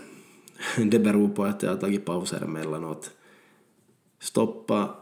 det 0.78 1.00
beror 1.00 1.30
på 1.30 1.44
att 1.44 1.64
jag 1.64 1.70
har 1.70 1.78
tagit 1.78 2.06
pauser 2.06 2.42
emellanåt. 2.42 3.12
Stoppa 4.20 4.96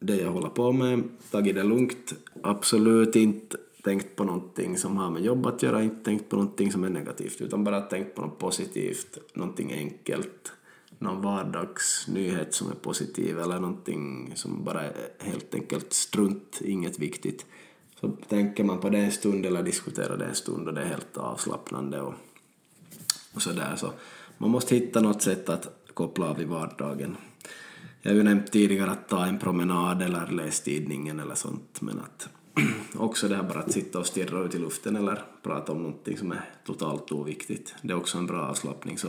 det 0.00 0.16
jag 0.16 0.30
håller 0.30 0.48
på 0.48 0.72
med, 0.72 1.02
tagit 1.30 1.54
det 1.54 1.62
lugnt, 1.62 2.14
absolut 2.42 3.16
inte 3.16 3.56
tänkt 3.82 4.16
på 4.16 4.24
någonting 4.24 4.78
som 4.78 4.96
har 4.96 5.10
med 5.10 5.22
jobb 5.22 5.46
att 5.46 5.62
göra, 5.62 5.82
inte 5.82 6.04
tänkt 6.04 6.28
på 6.28 6.36
någonting 6.36 6.72
som 6.72 6.84
är 6.84 6.90
negativt, 6.90 7.40
utan 7.40 7.64
bara 7.64 7.80
tänkt 7.80 8.14
på 8.14 8.22
något 8.22 8.38
positivt, 8.38 9.18
någonting 9.34 9.72
enkelt, 9.72 10.52
någon 10.98 11.22
vardagsnyhet 11.22 12.54
som 12.54 12.70
är 12.70 12.74
positiv 12.74 13.38
eller 13.38 13.60
någonting 13.60 14.32
som 14.34 14.64
bara 14.64 14.82
är 14.82 15.08
helt 15.18 15.54
enkelt 15.54 15.92
strunt, 15.92 16.60
inget 16.64 16.98
viktigt 16.98 17.46
så 18.02 18.08
tänker 18.28 18.64
man 18.64 18.80
på 18.80 18.88
det 18.90 18.98
en 18.98 19.12
stund 19.12 19.46
eller 19.46 19.62
diskuterar 19.62 20.16
det 20.16 20.24
en 20.24 20.34
stund 20.34 20.68
och 20.68 20.74
det 20.74 20.80
är 20.80 20.86
helt 20.86 21.16
avslappnande 21.16 22.00
och, 22.00 22.14
och 23.34 23.42
sådär. 23.42 23.76
Så 23.76 23.92
man 24.38 24.50
måste 24.50 24.74
hitta 24.74 25.00
något 25.00 25.22
sätt 25.22 25.48
att 25.48 25.68
koppla 25.94 26.26
av 26.26 26.40
i 26.40 26.44
vardagen. 26.44 27.16
Jag 28.02 28.10
har 28.10 28.16
ju 28.16 28.22
nämnt 28.22 28.52
tidigare 28.52 28.90
att 28.90 29.08
ta 29.08 29.26
en 29.26 29.38
promenad 29.38 30.02
eller 30.02 30.26
läs 30.26 30.60
tidningen 30.60 31.20
eller 31.20 31.34
sånt, 31.34 31.80
men 31.80 31.98
att 31.98 32.28
också 32.94 33.28
det 33.28 33.36
här 33.36 33.42
bara 33.42 33.58
att 33.58 33.72
sitta 33.72 33.98
och 33.98 34.06
stirra 34.06 34.44
ut 34.44 34.54
i 34.54 34.58
luften 34.58 34.96
eller 34.96 35.24
prata 35.42 35.72
om 35.72 35.82
någonting 35.82 36.18
som 36.18 36.32
är 36.32 36.50
totalt 36.64 37.12
oviktigt. 37.12 37.74
Det 37.82 37.92
är 37.92 37.96
också 37.96 38.18
en 38.18 38.26
bra 38.26 38.46
avslappning, 38.46 38.98
så 38.98 39.08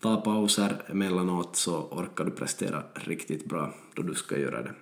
ta 0.00 0.16
pauser 0.16 0.82
emellanåt 0.86 1.56
så 1.56 1.76
orkar 1.76 2.24
du 2.24 2.30
prestera 2.30 2.82
riktigt 2.94 3.44
bra 3.44 3.74
då 3.94 4.02
du 4.02 4.14
ska 4.14 4.38
göra 4.38 4.62
det. 4.62 4.72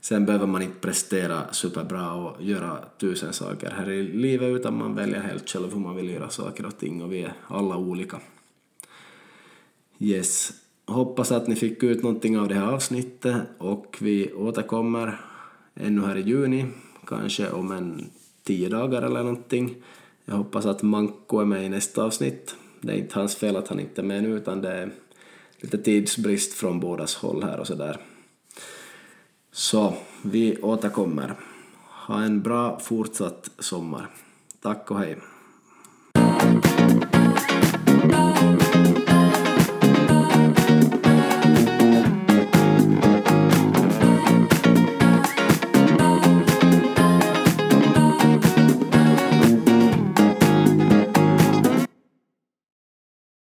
Sen 0.00 0.26
behöver 0.26 0.46
man 0.46 0.62
inte 0.62 0.78
prestera 0.80 1.52
superbra 1.52 2.12
och 2.12 2.42
göra 2.42 2.78
tusen 2.98 3.32
saker 3.32 3.70
här 3.70 3.90
i 3.90 4.02
livet 4.02 4.56
utan 4.56 4.78
man 4.78 4.94
väljer 4.94 5.20
helt 5.20 5.48
själv 5.48 5.72
hur 5.72 5.80
man 5.80 5.96
vill 5.96 6.10
göra 6.10 6.28
saker 6.28 6.66
och 6.66 6.78
ting 6.78 7.02
och 7.02 7.12
vi 7.12 7.22
är 7.22 7.32
alla 7.46 7.76
olika. 7.76 8.20
Yes, 9.98 10.52
hoppas 10.86 11.32
att 11.32 11.48
ni 11.48 11.56
fick 11.56 11.82
ut 11.82 12.02
någonting 12.02 12.38
av 12.38 12.48
det 12.48 12.54
här 12.54 12.72
avsnittet 12.72 13.36
och 13.58 13.98
vi 14.00 14.32
återkommer 14.32 15.20
ännu 15.82 16.02
här 16.02 16.16
i 16.16 16.20
juni, 16.20 16.66
kanske 17.06 17.50
om 17.50 17.72
en 17.72 18.10
tio 18.42 18.68
dagar 18.68 19.02
eller 19.02 19.22
någonting. 19.22 19.76
Jag 20.24 20.34
hoppas 20.34 20.66
att 20.66 20.82
Manko 20.82 21.40
är 21.40 21.44
med 21.44 21.64
i 21.64 21.68
nästa 21.68 22.04
avsnitt. 22.04 22.54
Det 22.80 22.92
är 22.92 22.96
inte 22.96 23.18
hans 23.18 23.36
fel 23.36 23.56
att 23.56 23.68
han 23.68 23.80
inte 23.80 24.00
är 24.00 24.04
med 24.04 24.22
nu, 24.22 24.36
utan 24.36 24.60
det 24.60 24.72
är 24.72 24.90
lite 25.60 25.78
tidsbrist 25.78 26.54
från 26.54 26.80
bådas 26.80 27.14
håll 27.14 27.42
här 27.42 27.60
och 27.60 27.66
sådär. 27.66 27.96
Så 29.52 29.94
vi 30.22 30.56
återkommer. 30.62 31.34
Ha 32.06 32.22
en 32.22 32.42
bra 32.42 32.78
fortsatt 32.78 33.50
sommar. 33.58 34.08
Tack 34.62 34.90
och 34.90 34.98
hej. 34.98 35.16